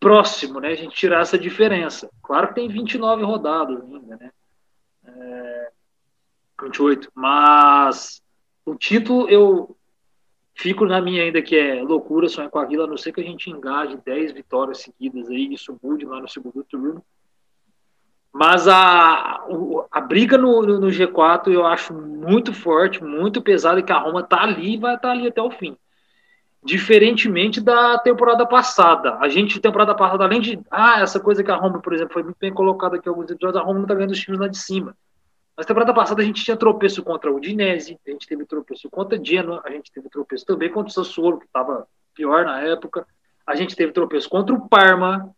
próximo, 0.00 0.58
né? 0.58 0.68
A 0.68 0.74
gente 0.74 0.96
tirar 0.96 1.20
essa 1.20 1.38
diferença. 1.38 2.08
Claro 2.22 2.48
que 2.48 2.54
tem 2.54 2.66
29 2.66 3.22
rodadas 3.22 3.82
ainda, 3.82 4.16
né? 4.16 4.30
É, 5.04 5.70
28. 6.62 7.12
Mas 7.14 8.22
o 8.64 8.74
título, 8.74 9.28
eu 9.28 9.76
fico 10.60 10.84
na 10.84 11.00
minha 11.00 11.22
ainda 11.22 11.40
que 11.40 11.56
é 11.56 11.82
loucura 11.82 12.28
sonhar 12.28 12.50
com 12.50 12.58
a 12.58 12.66
Vila, 12.66 12.84
a 12.84 12.86
não 12.86 12.96
ser 12.96 13.12
que 13.12 13.20
a 13.20 13.24
gente 13.24 13.48
engaje 13.48 13.98
10 14.04 14.32
vitórias 14.32 14.78
seguidas 14.78 15.28
aí, 15.30 15.54
isso 15.54 15.76
mude 15.82 16.04
lá 16.04 16.20
no 16.20 16.28
segundo 16.28 16.62
turno. 16.64 17.02
Mas 18.32 18.68
a, 18.68 19.42
a 19.90 20.00
briga 20.02 20.36
no, 20.36 20.62
no, 20.62 20.88
G4 20.88 21.48
eu 21.48 21.66
acho 21.66 21.94
muito 21.94 22.52
forte, 22.52 23.02
muito 23.02 23.40
pesada, 23.42 23.80
e 23.80 23.82
que 23.82 23.90
a 23.90 23.98
Roma 23.98 24.22
tá 24.22 24.42
ali 24.42 24.74
e 24.74 24.78
vai 24.78 24.96
estar 24.96 25.08
tá 25.08 25.14
ali 25.14 25.26
até 25.26 25.40
o 25.42 25.50
fim. 25.50 25.76
Diferentemente 26.62 27.58
da 27.60 27.98
temporada 27.98 28.46
passada. 28.46 29.16
A 29.18 29.28
gente, 29.28 29.58
temporada 29.58 29.94
passada, 29.94 30.24
além 30.24 30.42
de. 30.42 30.60
Ah, 30.70 31.00
essa 31.00 31.18
coisa 31.18 31.42
que 31.42 31.50
a 31.50 31.56
Roma, 31.56 31.80
por 31.80 31.94
exemplo, 31.94 32.12
foi 32.12 32.22
muito 32.22 32.36
bem 32.38 32.52
colocada 32.52 32.96
aqui 32.96 33.08
alguns 33.08 33.30
episódios, 33.30 33.60
a 33.60 33.64
Roma 33.64 33.80
não 33.80 33.86
tá 33.86 33.94
ganhando 33.94 34.12
os 34.12 34.20
times 34.20 34.38
lá 34.38 34.46
de 34.46 34.58
cima. 34.58 34.94
Na 35.60 35.66
temporada 35.66 35.92
passada 35.92 36.22
a 36.22 36.24
gente 36.24 36.42
tinha 36.42 36.56
tropeço 36.56 37.02
contra 37.02 37.30
o 37.30 37.36
Udinese, 37.36 38.00
a 38.06 38.10
gente 38.10 38.26
teve 38.26 38.46
tropeço 38.46 38.88
contra 38.88 39.18
a 39.18 39.22
Genoa, 39.22 39.60
a 39.62 39.70
gente 39.70 39.92
teve 39.92 40.08
tropeço 40.08 40.46
também 40.46 40.70
contra 40.70 40.88
o 40.88 40.90
Sassuolo, 40.90 41.38
que 41.38 41.44
estava 41.44 41.86
pior 42.14 42.46
na 42.46 42.62
época. 42.62 43.06
A 43.46 43.54
gente 43.54 43.76
teve 43.76 43.92
tropeço 43.92 44.26
contra 44.26 44.54
o 44.54 44.66
Parma. 44.66 45.36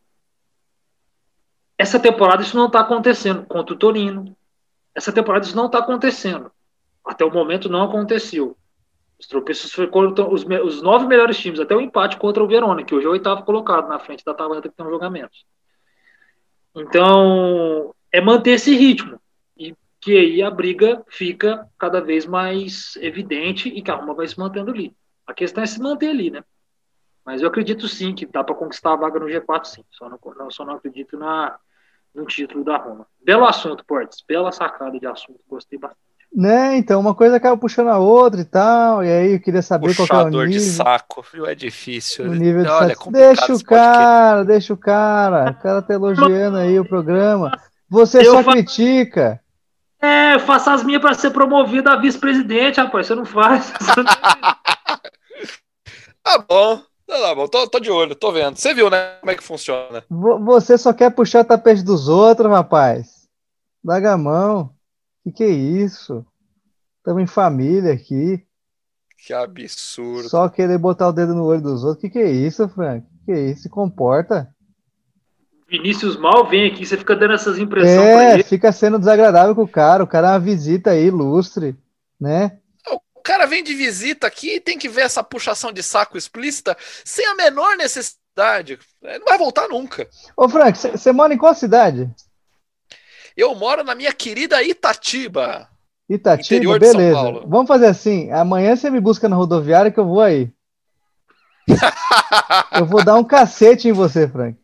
Essa 1.77 1.99
temporada 1.99 2.41
isso 2.41 2.57
não 2.57 2.67
está 2.67 2.79
acontecendo 2.79 3.45
contra 3.47 3.75
o 3.75 3.77
Torino. 3.77 4.37
Essa 4.95 5.13
temporada 5.13 5.45
isso 5.45 5.57
não 5.57 5.67
está 5.67 5.81
acontecendo. 5.81 6.53
Até 7.05 7.25
o 7.25 7.33
momento 7.33 7.69
não 7.69 7.83
aconteceu. 7.83 8.57
Os 9.19 9.27
tropeços 9.27 9.73
foram 9.73 10.15
os, 10.31 10.45
os, 10.45 10.83
nove 10.83 11.05
melhores 11.09 11.37
times, 11.37 11.59
até 11.59 11.75
o 11.75 11.81
empate 11.81 12.17
contra 12.17 12.45
o 12.45 12.47
Verona, 12.47 12.85
que 12.85 12.95
hoje 12.95 13.07
é 13.07 13.09
o 13.09 13.13
oitavo 13.13 13.43
colocado 13.43 13.89
na 13.89 13.99
frente 13.99 14.25
da 14.25 14.31
Atalanta 14.31 14.69
que 14.69 14.77
tem 14.77 14.87
um 14.87 14.91
jogamentos. 14.91 15.45
Então, 16.77 17.93
é 18.13 18.21
manter 18.21 18.53
esse 18.53 18.73
ritmo 18.77 19.21
que 20.03 20.19
aí 20.19 20.43
a 20.43 20.51
briga 20.51 21.01
fica 21.09 21.65
cada 21.79 22.01
vez 22.01 22.27
mais 22.27 22.97
evidente 22.97 23.69
e 23.69 23.81
que 23.81 23.91
a 23.91 23.95
Roma 23.95 24.15
vai 24.15 24.27
se 24.27 24.37
mantendo 24.37 24.73
ali. 24.73 24.93
A 25.25 25.33
questão 25.33 25.63
é 25.63 25.67
se 25.67 25.81
manter 25.81 26.09
ali, 26.09 26.29
né? 26.29 26.43
Mas 27.25 27.41
eu 27.41 27.47
acredito 27.47 27.87
sim 27.87 28.13
que 28.13 28.27
dá 28.27 28.43
para 28.43 28.57
conquistar 28.57 28.95
a 28.95 28.97
vaga 28.97 29.21
no 29.21 29.27
G4, 29.27 29.65
sim. 29.65 29.85
Só 29.93 30.09
não, 30.09 30.51
só 30.51 30.65
não 30.65 30.75
acredito 30.75 31.17
na, 31.17 31.57
no 32.13 32.27
título 32.27 32.65
da 32.65 32.79
Roma. 32.79 33.07
Belo 33.25 33.45
assunto, 33.45 33.85
Portes. 33.85 34.25
Bela 34.27 34.51
sacada 34.51 34.99
de 34.99 35.07
assunto. 35.07 35.39
Gostei 35.49 35.79
bastante. 35.79 36.01
Né, 36.35 36.79
então, 36.79 36.99
uma 36.99 37.15
coisa 37.15 37.37
acaba 37.37 37.59
puxando 37.59 37.89
a 37.89 37.99
outra 37.99 38.41
e 38.41 38.45
tal, 38.45 39.05
e 39.05 39.09
aí 39.09 39.33
eu 39.35 39.41
queria 39.41 39.61
saber 39.61 39.89
Puxador 39.89 40.09
qual 40.09 40.21
é 40.21 40.45
o 40.47 40.49
nível. 40.49 40.49
de 40.49 40.61
saco, 40.61 41.23
viu? 41.31 41.47
É 41.47 41.55
difícil. 41.55 42.25
O 42.25 42.35
nível 42.35 42.63
de 42.63 42.71
Olha, 42.71 42.93
é 42.93 43.11
deixa 43.11 43.55
o 43.55 43.63
cara, 43.63 44.43
deixa 44.43 44.73
o 44.73 44.77
cara. 44.77 45.51
O 45.51 45.63
cara 45.63 45.83
tá 45.83 45.93
elogiando 45.93 46.57
aí 46.57 46.81
o 46.81 46.89
programa. 46.89 47.53
Você 47.87 48.27
eu 48.27 48.33
só 48.33 48.43
critica. 48.51 49.42
É, 50.03 50.39
faça 50.41 50.73
as 50.73 50.83
minhas 50.83 51.01
para 51.01 51.15
ser 51.15 51.31
promovido 51.31 51.89
a 51.89 51.97
vice-presidente, 51.97 52.81
rapaz. 52.81 53.07
Você 53.07 53.15
não 53.15 53.25
faz. 53.25 53.73
tá 56.23 56.39
bom. 56.39 56.83
Tá 57.07 57.35
bom, 57.35 57.47
tô, 57.47 57.69
tô, 57.69 57.79
de 57.79 57.91
olho, 57.91 58.15
tô 58.15 58.33
vendo. 58.33 58.57
Você 58.57 58.73
viu, 58.73 58.89
né, 58.89 59.17
como 59.21 59.31
é 59.31 59.35
que 59.35 59.43
funciona. 59.43 60.03
Você 60.09 60.79
só 60.79 60.95
quer 60.95 61.11
puxar 61.11 61.41
o 61.41 61.45
tapete 61.45 61.83
dos 61.83 62.09
outros, 62.09 62.51
rapaz. 62.51 63.29
Larga 63.85 64.15
a 64.15 64.19
mão. 64.19 64.75
Que 65.23 65.31
que 65.31 65.45
é 65.45 65.51
isso? 65.51 66.25
Estamos 66.99 67.23
em 67.23 67.27
família 67.27 67.93
aqui. 67.93 68.43
Que 69.19 69.33
absurdo. 69.33 70.29
Só 70.29 70.49
querer 70.49 70.79
botar 70.79 71.09
o 71.09 71.13
dedo 71.13 71.35
no 71.35 71.45
olho 71.45 71.61
dos 71.61 71.85
outros. 71.85 72.01
Que 72.01 72.11
que 72.11 72.19
é 72.19 72.31
isso, 72.31 72.69
Frank? 72.71 73.07
Que 73.07 73.25
que 73.27 73.33
é 73.33 73.51
isso? 73.51 73.63
Se 73.63 73.69
comporta. 73.69 74.53
Vinícius 75.73 76.19
mal 76.19 76.47
vem 76.47 76.67
aqui, 76.67 76.85
você 76.85 76.99
fica 76.99 77.17
dando 77.17 77.33
essas 77.33 77.57
impressões 77.57 77.97
é, 77.99 78.15
pra 78.15 78.35
ele. 78.35 78.43
fica 78.43 78.71
sendo 78.71 78.99
desagradável 78.99 79.55
com 79.55 79.63
o 79.63 79.69
cara, 79.69 80.05
o 80.05 80.07
cara 80.07 80.29
é 80.29 80.31
uma 80.33 80.39
visita 80.39 80.91
aí, 80.91 81.07
ilustre, 81.07 81.75
né? 82.21 82.59
O 82.91 83.23
cara 83.25 83.47
vem 83.47 83.65
de 83.65 83.73
visita 83.73 84.27
aqui 84.27 84.57
e 84.57 84.61
tem 84.61 84.77
que 84.77 84.87
ver 84.87 85.01
essa 85.03 85.25
puxação 85.25 85.73
de 85.73 85.83
saco 85.83 86.19
explícita 86.19 86.77
sem 87.03 87.25
a 87.25 87.35
menor 87.35 87.75
necessidade. 87.79 88.79
Não 89.01 89.25
vai 89.25 89.39
voltar 89.39 89.67
nunca. 89.67 90.07
Ô 90.37 90.47
Frank, 90.47 90.77
você 90.77 91.11
mora 91.11 91.33
em 91.33 91.39
qual 91.39 91.55
cidade? 91.55 92.11
Eu 93.35 93.55
moro 93.55 93.83
na 93.83 93.95
minha 93.95 94.13
querida 94.13 94.63
Itatiba. 94.63 95.71
Itatiba, 96.07 96.79
beleza. 96.79 97.45
Vamos 97.47 97.67
fazer 97.67 97.87
assim, 97.87 98.31
amanhã 98.31 98.77
você 98.77 98.91
me 98.91 99.01
busca 99.01 99.27
na 99.27 99.37
rodoviária 99.37 99.91
que 99.91 99.99
eu 99.99 100.07
vou 100.07 100.21
aí. 100.21 100.53
eu 102.79 102.85
vou 102.85 103.03
dar 103.03 103.15
um 103.15 103.25
cacete 103.25 103.89
em 103.89 103.93
você, 103.93 104.29
Frank. 104.29 104.61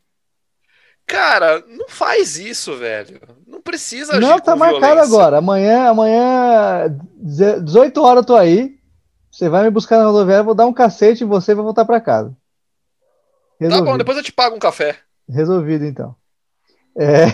Cara, 1.09 1.65
não 1.67 1.89
faz 1.89 2.39
isso, 2.39 2.77
velho. 2.77 3.19
Não 3.47 3.63
precisa 3.63 4.13
agir 4.13 4.21
Não, 4.21 4.39
tá 4.39 4.55
marcado 4.55 5.01
agora. 5.01 5.39
Amanhã, 5.39 5.89
amanhã, 5.89 6.95
18 7.17 8.03
horas 8.03 8.23
eu 8.23 8.27
tô 8.27 8.37
aí. 8.37 8.77
Você 9.31 9.49
vai 9.49 9.65
me 9.65 9.71
buscar 9.71 9.99
na 9.99 10.05
rodoviária, 10.05 10.45
vou 10.45 10.55
dar 10.55 10.67
um 10.67 10.73
cacete 10.73 11.25
em 11.25 11.27
você 11.27 11.53
e 11.53 11.55
vou 11.55 11.65
voltar 11.65 11.87
para 11.87 12.01
casa. 12.01 12.37
Resolvido. 13.59 13.85
Tá 13.87 13.91
bom, 13.91 13.99
depois 13.99 14.19
eu 14.19 14.23
te 14.23 14.33
pago 14.33 14.55
um 14.55 14.59
café. 14.59 14.99
Resolvido, 15.29 15.87
então. 15.87 16.15
É... 16.97 17.27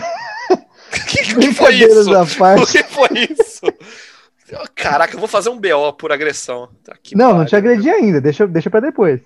que, 1.05 1.35
que 1.35 1.53
foi 1.53 1.75
isso? 1.75 2.11
O 2.11 2.65
que 2.65 2.83
foi 2.83 3.09
isso? 3.29 3.61
Caraca, 4.73 5.15
eu 5.15 5.19
vou 5.19 5.27
fazer 5.27 5.49
um 5.49 5.59
BO 5.59 5.93
por 5.97 6.11
agressão. 6.11 6.69
Tá, 6.83 6.95
não, 7.13 7.39
não 7.39 7.45
te 7.45 7.55
agredi 7.55 7.89
ainda. 7.89 8.21
Deixa, 8.21 8.47
deixa 8.47 8.69
para 8.69 8.79
depois. 8.79 9.19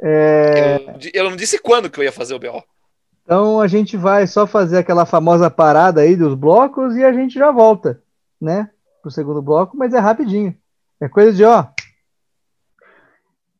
É... 0.00 0.80
Eu, 0.80 1.10
eu 1.14 1.30
não 1.30 1.36
disse 1.36 1.58
quando 1.58 1.88
que 1.88 2.00
eu 2.00 2.04
ia 2.04 2.10
fazer 2.10 2.34
o 2.34 2.38
BO. 2.38 2.64
Então 3.32 3.62
a 3.62 3.66
gente 3.66 3.96
vai 3.96 4.26
só 4.26 4.46
fazer 4.46 4.76
aquela 4.76 5.06
famosa 5.06 5.50
parada 5.50 6.02
aí 6.02 6.14
dos 6.14 6.34
blocos 6.34 6.94
e 6.96 7.02
a 7.02 7.14
gente 7.14 7.38
já 7.38 7.50
volta, 7.50 7.98
né? 8.38 8.68
Pro 9.00 9.10
segundo 9.10 9.40
bloco, 9.40 9.74
mas 9.74 9.94
é 9.94 9.98
rapidinho. 9.98 10.54
É 11.00 11.08
coisa 11.08 11.32
de 11.32 11.42
ó. 11.42 11.64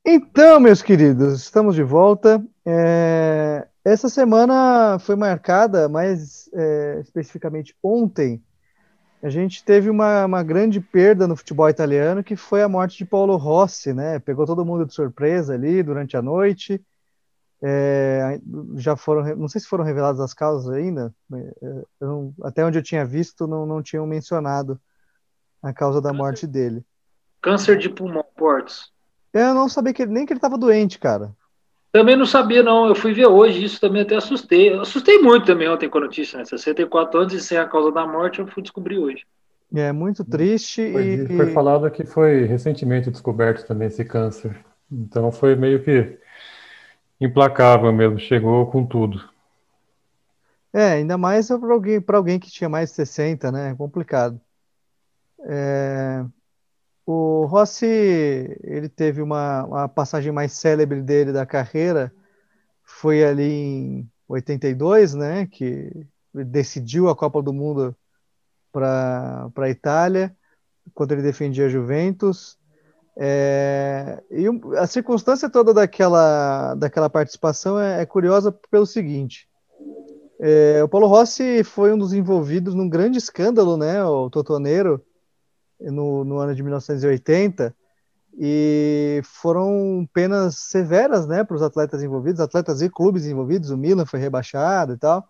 Então, 0.04 0.60
meus 0.60 0.82
queridos, 0.82 1.40
estamos 1.40 1.74
de 1.74 1.82
volta. 1.82 2.44
É... 2.66 3.66
Essa 3.82 4.10
semana 4.10 4.98
foi 4.98 5.16
marcada, 5.16 5.88
mais 5.88 6.50
é, 6.52 6.98
especificamente 7.00 7.74
ontem, 7.82 8.42
a 9.22 9.30
gente 9.30 9.64
teve 9.64 9.88
uma, 9.88 10.26
uma 10.26 10.42
grande 10.42 10.82
perda 10.82 11.26
no 11.26 11.34
futebol 11.34 11.70
italiano, 11.70 12.22
que 12.22 12.36
foi 12.36 12.62
a 12.62 12.68
morte 12.68 12.98
de 12.98 13.06
Paulo 13.06 13.38
Rossi, 13.38 13.94
né? 13.94 14.18
Pegou 14.18 14.44
todo 14.44 14.66
mundo 14.66 14.84
de 14.84 14.92
surpresa 14.92 15.54
ali 15.54 15.82
durante 15.82 16.14
a 16.14 16.20
noite. 16.20 16.78
É, 17.64 18.40
já 18.76 18.96
foram, 18.96 19.36
não 19.36 19.46
sei 19.46 19.60
se 19.60 19.68
foram 19.68 19.84
reveladas 19.84 20.20
as 20.20 20.34
causas 20.34 20.68
ainda, 20.74 21.14
é, 21.32 21.84
não, 22.00 22.34
até 22.42 22.64
onde 22.64 22.76
eu 22.76 22.82
tinha 22.82 23.04
visto, 23.04 23.46
não, 23.46 23.64
não 23.64 23.80
tinham 23.80 24.04
mencionado 24.04 24.80
a 25.62 25.72
causa 25.72 26.00
da 26.00 26.12
morte 26.12 26.44
dele. 26.44 26.84
Câncer 27.40 27.78
de 27.78 27.88
pulmão, 27.88 28.24
Portos. 28.36 28.90
Eu 29.32 29.54
não 29.54 29.68
sabia 29.68 29.94
que, 29.94 30.04
nem 30.04 30.26
que 30.26 30.32
ele 30.32 30.38
estava 30.38 30.58
doente, 30.58 30.98
cara. 30.98 31.32
Também 31.92 32.16
não 32.16 32.26
sabia, 32.26 32.62
não. 32.62 32.86
Eu 32.86 32.94
fui 32.94 33.12
ver 33.12 33.26
hoje 33.26 33.64
isso, 33.64 33.80
também 33.80 34.02
até 34.02 34.16
assustei. 34.16 34.72
Eu 34.72 34.80
assustei 34.80 35.18
muito 35.18 35.46
também 35.46 35.68
ontem 35.68 35.88
com 35.88 35.98
a 35.98 36.02
notícia, 36.02 36.38
né? 36.38 36.44
64 36.44 37.20
anos 37.20 37.34
e 37.34 37.40
sem 37.40 37.58
a 37.58 37.68
causa 37.68 37.92
da 37.92 38.06
morte, 38.06 38.40
eu 38.40 38.46
fui 38.46 38.62
descobrir 38.62 38.98
hoje. 38.98 39.24
É 39.74 39.92
muito 39.92 40.24
triste. 40.24 40.90
Foi, 40.90 41.04
e... 41.04 41.36
foi 41.36 41.46
falado 41.52 41.90
que 41.90 42.04
foi 42.04 42.44
recentemente 42.44 43.10
descoberto 43.10 43.66
também 43.66 43.88
esse 43.88 44.04
câncer. 44.04 44.64
Então 44.90 45.30
foi 45.30 45.54
meio 45.54 45.82
que 45.82 46.18
implacável 47.24 47.92
mesmo, 47.92 48.18
chegou 48.18 48.66
com 48.70 48.84
tudo. 48.84 49.28
É, 50.72 50.92
ainda 50.92 51.18
mais 51.18 51.48
para 51.48 51.72
alguém, 51.72 52.02
alguém 52.06 52.40
que 52.40 52.50
tinha 52.50 52.68
mais 52.68 52.90
de 52.90 52.96
60, 52.96 53.52
né? 53.52 53.70
É 53.70 53.74
complicado. 53.74 54.40
É... 55.40 56.24
O 57.04 57.46
Rossi, 57.46 57.86
ele 58.62 58.88
teve 58.88 59.20
uma, 59.20 59.64
uma 59.64 59.88
passagem 59.88 60.30
mais 60.32 60.52
célebre 60.52 61.02
dele 61.02 61.32
da 61.32 61.44
carreira, 61.44 62.12
foi 62.84 63.24
ali 63.24 63.42
em 63.42 64.10
82, 64.28 65.14
né, 65.14 65.46
que 65.46 65.90
decidiu 66.32 67.08
a 67.08 67.16
Copa 67.16 67.42
do 67.42 67.52
Mundo 67.52 67.96
para 68.70 69.50
a 69.56 69.68
Itália, 69.68 70.34
quando 70.94 71.12
ele 71.12 71.22
defendia 71.22 71.66
a 71.66 71.68
Juventus. 71.68 72.58
É, 73.16 74.22
e 74.30 74.46
a 74.78 74.86
circunstância 74.86 75.50
toda 75.50 75.74
daquela, 75.74 76.74
daquela 76.74 77.10
participação 77.10 77.78
é, 77.78 78.02
é 78.02 78.06
curiosa 78.06 78.50
pelo 78.70 78.86
seguinte: 78.86 79.48
é, 80.40 80.82
o 80.82 80.88
Paulo 80.88 81.06
Rossi 81.06 81.62
foi 81.62 81.92
um 81.92 81.98
dos 81.98 82.12
envolvidos 82.12 82.74
num 82.74 82.88
grande 82.88 83.18
escândalo, 83.18 83.76
né, 83.76 84.02
o 84.04 84.30
Totoneiro, 84.30 85.04
no, 85.78 86.24
no 86.24 86.38
ano 86.38 86.54
de 86.54 86.62
1980 86.62 87.74
e 88.38 89.20
foram 89.24 90.08
penas 90.12 90.56
severas, 90.56 91.26
né, 91.26 91.44
para 91.44 91.56
os 91.56 91.62
atletas 91.62 92.02
envolvidos, 92.02 92.40
atletas 92.40 92.80
e 92.80 92.88
clubes 92.88 93.26
envolvidos. 93.26 93.70
O 93.70 93.76
Milan 93.76 94.06
foi 94.06 94.20
rebaixado 94.20 94.94
e 94.94 94.96
tal. 94.96 95.26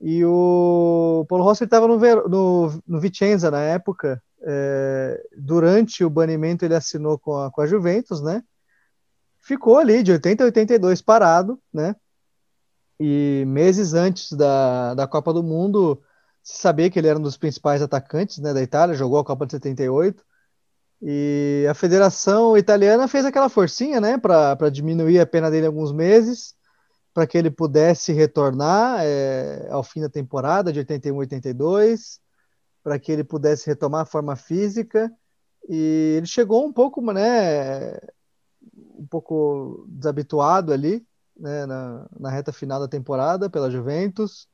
E 0.00 0.24
o 0.24 1.26
Paulo 1.28 1.44
Rossi 1.44 1.64
estava 1.64 1.86
no, 1.86 1.98
no, 2.28 2.82
no 2.86 3.00
Vicenza 3.00 3.50
na 3.50 3.60
época. 3.60 4.22
É, 4.42 5.22
durante 5.36 6.04
o 6.04 6.10
banimento, 6.10 6.64
ele 6.64 6.74
assinou 6.74 7.18
com 7.18 7.36
a, 7.36 7.50
com 7.50 7.60
a 7.60 7.66
Juventus, 7.66 8.22
né? 8.22 8.42
Ficou 9.40 9.78
ali 9.78 10.02
de 10.02 10.12
80 10.12 10.44
a 10.44 10.46
82 10.46 11.02
parado, 11.02 11.60
né? 11.72 11.94
E 12.98 13.44
meses 13.46 13.94
antes 13.94 14.32
da, 14.32 14.94
da 14.94 15.06
Copa 15.06 15.32
do 15.32 15.42
Mundo, 15.42 16.02
se 16.42 16.58
sabia 16.60 16.90
que 16.90 16.98
ele 16.98 17.08
era 17.08 17.18
um 17.18 17.22
dos 17.22 17.36
principais 17.36 17.80
atacantes 17.80 18.38
né, 18.38 18.52
da 18.52 18.62
Itália, 18.62 18.94
jogou 18.94 19.18
a 19.18 19.24
Copa 19.24 19.46
de 19.46 19.52
78. 19.52 20.22
E 21.02 21.66
a 21.68 21.72
Federação 21.72 22.58
Italiana 22.58 23.08
fez 23.08 23.24
aquela 23.24 23.48
forcinha 23.48 24.00
né, 24.00 24.18
para 24.18 24.68
diminuir 24.70 25.18
a 25.18 25.26
pena 25.26 25.50
dele 25.50 25.66
alguns 25.66 25.92
meses, 25.92 26.54
para 27.14 27.26
que 27.26 27.38
ele 27.38 27.50
pudesse 27.50 28.12
retornar 28.12 29.00
é, 29.00 29.68
ao 29.70 29.82
fim 29.82 30.02
da 30.02 30.10
temporada 30.10 30.70
de 30.70 30.80
81 30.80 31.16
82, 31.16 32.20
para 32.82 32.98
que 32.98 33.12
ele 33.12 33.24
pudesse 33.24 33.66
retomar 33.66 34.02
a 34.02 34.06
forma 34.06 34.36
física. 34.36 35.12
E 35.68 36.14
ele 36.16 36.26
chegou 36.26 36.66
um 36.66 36.72
pouco, 36.72 37.00
né, 37.12 37.92
um 38.98 39.06
pouco 39.08 39.84
desabituado 39.88 40.72
ali, 40.72 41.06
né, 41.36 41.66
na, 41.66 42.06
na 42.18 42.30
reta 42.30 42.52
final 42.52 42.80
da 42.80 42.88
temporada 42.88 43.48
pela 43.48 43.70
Juventus 43.70 44.48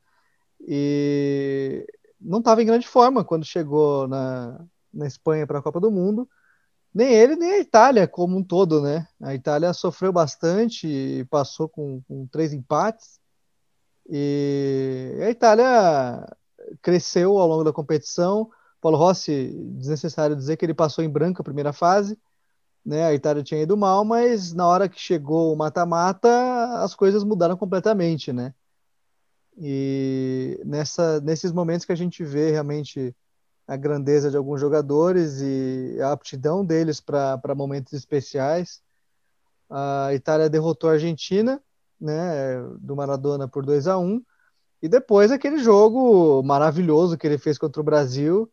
e 0.60 1.86
não 2.20 2.38
estava 2.38 2.62
em 2.62 2.66
grande 2.66 2.86
forma 2.86 3.24
quando 3.24 3.44
chegou 3.44 4.08
na, 4.08 4.64
na 4.92 5.06
Espanha 5.06 5.46
para 5.46 5.58
a 5.58 5.62
Copa 5.62 5.80
do 5.80 5.90
Mundo. 5.90 6.28
Nem 6.94 7.12
ele, 7.12 7.36
nem 7.36 7.52
a 7.52 7.58
Itália 7.58 8.08
como 8.08 8.38
um 8.38 8.42
todo, 8.42 8.80
né? 8.80 9.06
A 9.20 9.34
Itália 9.34 9.72
sofreu 9.74 10.12
bastante 10.12 10.86
e 10.88 11.24
passou 11.26 11.68
com, 11.68 12.00
com 12.08 12.26
três 12.26 12.52
empates. 12.54 13.20
E 14.08 15.18
a 15.20 15.30
Itália 15.30 16.26
cresceu 16.82 17.38
ao 17.38 17.48
longo 17.48 17.64
da 17.64 17.72
competição. 17.72 18.50
Paulo 18.80 18.98
Rossi, 18.98 19.52
desnecessário 19.78 20.36
dizer 20.36 20.56
que 20.56 20.64
ele 20.64 20.74
passou 20.74 21.04
em 21.04 21.08
branco 21.08 21.40
a 21.40 21.44
primeira 21.44 21.72
fase, 21.72 22.18
né? 22.84 23.04
A 23.04 23.14
Itália 23.14 23.42
tinha 23.42 23.62
ido 23.62 23.76
mal, 23.76 24.04
mas 24.04 24.52
na 24.52 24.66
hora 24.66 24.88
que 24.88 25.00
chegou 25.00 25.52
o 25.52 25.56
mata-mata, 25.56 26.28
as 26.82 26.94
coisas 26.94 27.24
mudaram 27.24 27.56
completamente, 27.56 28.32
né? 28.32 28.54
E 29.58 30.60
nessa, 30.64 31.20
nesses 31.20 31.50
momentos 31.50 31.86
que 31.86 31.92
a 31.92 31.96
gente 31.96 32.22
vê 32.22 32.50
realmente 32.50 33.16
a 33.66 33.76
grandeza 33.76 34.30
de 34.30 34.36
alguns 34.36 34.60
jogadores 34.60 35.40
e 35.40 35.98
a 36.00 36.12
aptidão 36.12 36.64
deles 36.64 37.00
para 37.00 37.54
momentos 37.56 37.92
especiais, 37.92 38.82
a 39.68 40.14
Itália 40.14 40.48
derrotou 40.48 40.90
a 40.90 40.92
Argentina, 40.92 41.60
né, 42.00 42.62
do 42.78 42.94
Maradona 42.94 43.48
por 43.48 43.64
2 43.64 43.88
a 43.88 43.98
1 43.98 44.22
e 44.82 44.88
depois 44.88 45.30
aquele 45.30 45.58
jogo 45.58 46.42
maravilhoso 46.42 47.16
que 47.16 47.26
ele 47.26 47.38
fez 47.38 47.58
contra 47.58 47.80
o 47.80 47.84
Brasil, 47.84 48.50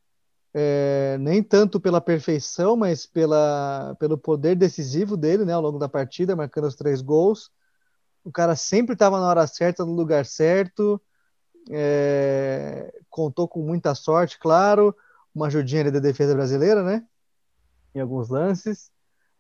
é, 0.54 1.18
nem 1.20 1.42
tanto 1.44 1.80
pela 1.80 2.00
perfeição, 2.00 2.76
mas 2.76 3.06
pela, 3.06 3.96
pelo 4.00 4.18
poder 4.18 4.56
decisivo 4.56 5.18
dele 5.18 5.46
né, 5.46 5.54
ao 5.54 5.62
longo 5.62 5.80
da 5.80 5.90
partida, 5.90 6.36
marcando 6.36 6.68
os 6.68 6.76
três 6.76 7.02
gols 7.02 7.52
o 8.24 8.32
cara 8.32 8.56
sempre 8.56 8.94
estava 8.94 9.20
na 9.20 9.28
hora 9.28 9.46
certa, 9.46 9.86
no 9.86 9.92
lugar 9.92 10.26
certo, 10.26 11.02
é, 11.70 12.94
contou 13.10 13.48
com 13.48 13.62
muita 13.62 13.94
sorte, 13.94 14.40
claro, 14.40 14.96
uma 15.36 15.48
ajudinha 15.48 15.92
da 15.92 16.00
defesa 16.00 16.34
brasileira, 16.34 16.84
né? 16.84 17.06
Em 17.94 18.00
alguns 18.00 18.30
lances, 18.30 18.90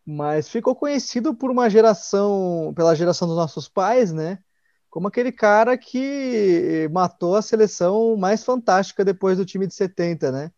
mas 0.05 0.49
ficou 0.49 0.75
conhecido 0.75 1.33
por 1.33 1.49
uma 1.49 1.69
geração, 1.69 2.73
pela 2.75 2.95
geração 2.95 3.27
dos 3.27 3.37
nossos 3.37 3.69
pais, 3.69 4.11
né? 4.11 4.39
Como 4.93 5.07
aquele 5.07 5.31
cara 5.31 5.75
que 5.75 6.87
matou 6.91 7.35
a 7.35 7.41
seleção 7.41 8.15
mais 8.15 8.43
fantástica 8.43 9.03
depois 9.03 9.39
do 9.39 9.43
time 9.43 9.65
de 9.65 9.73
70, 9.73 10.31
né? 10.31 10.51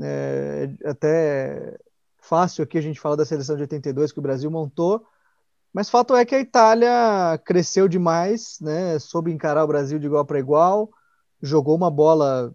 É, 0.00 0.70
até 0.84 1.76
fácil 2.16 2.62
aqui 2.62 2.78
a 2.78 2.80
gente 2.80 3.00
fala 3.00 3.16
da 3.16 3.24
seleção 3.24 3.56
de 3.56 3.62
82 3.62 4.12
que 4.12 4.20
o 4.20 4.22
Brasil 4.22 4.48
montou, 4.52 5.04
mas 5.72 5.90
fato 5.90 6.14
é 6.14 6.24
que 6.24 6.36
a 6.36 6.40
Itália 6.40 7.36
cresceu 7.44 7.88
demais, 7.88 8.56
né? 8.60 9.00
Soube 9.00 9.32
encarar 9.32 9.64
o 9.64 9.66
Brasil 9.66 9.98
de 9.98 10.06
igual 10.06 10.24
para 10.24 10.38
igual, 10.38 10.88
jogou 11.42 11.74
uma 11.74 11.90
bola 11.90 12.54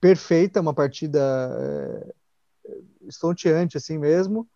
perfeita, 0.00 0.60
uma 0.60 0.72
partida 0.72 1.18
é, 1.58 2.14
estonteante 3.08 3.76
assim 3.76 3.98
mesmo. 3.98 4.48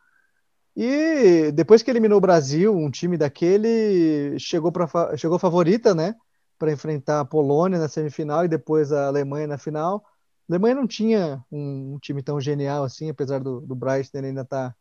E 0.81 1.51
depois 1.51 1.83
que 1.83 1.91
eliminou 1.91 2.19
o 2.19 2.21
Brasil, 2.21 2.73
um 2.73 2.89
time 2.89 3.19
daquele 3.19 4.39
chegou 4.39 4.71
para 4.71 5.17
chegou 5.17 5.37
favorita, 5.37 5.93
né? 5.93 6.15
Para 6.57 6.71
enfrentar 6.71 7.19
a 7.19 7.25
Polônia 7.25 7.81
na 7.81 7.89
semifinal 7.89 8.45
e 8.45 8.49
depois 8.49 8.93
a 8.93 9.09
Alemanha 9.09 9.49
na 9.49 9.59
final. 9.59 10.05
A 10.49 10.53
Alemanha 10.53 10.77
não 10.77 10.87
tinha 10.87 11.45
um, 11.51 11.95
um 11.95 11.99
time 11.99 12.23
tão 12.23 12.41
genial 12.41 12.85
assim, 12.85 13.11
apesar 13.11 13.41
do, 13.41 13.61
do 13.61 13.75
Bryce 13.75 14.17
ainda 14.17 14.43
estar 14.43 14.71
tá 14.71 14.77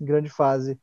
em 0.00 0.04
grande 0.04 0.28
fase. 0.30 0.78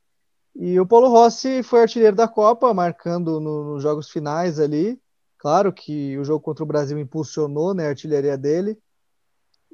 E 0.53 0.77
o 0.77 0.85
Paulo 0.85 1.07
Rossi 1.07 1.63
foi 1.63 1.79
artilheiro 1.79 2.17
da 2.17 2.27
Copa, 2.27 2.73
marcando 2.73 3.39
no, 3.39 3.73
nos 3.75 3.83
jogos 3.83 4.09
finais 4.09 4.59
ali. 4.59 4.99
Claro 5.37 5.71
que 5.71 6.17
o 6.17 6.25
jogo 6.25 6.41
contra 6.41 6.65
o 6.65 6.67
Brasil 6.67 6.99
impulsionou 6.99 7.73
né, 7.73 7.85
a 7.85 7.89
artilharia 7.89 8.37
dele. 8.37 8.77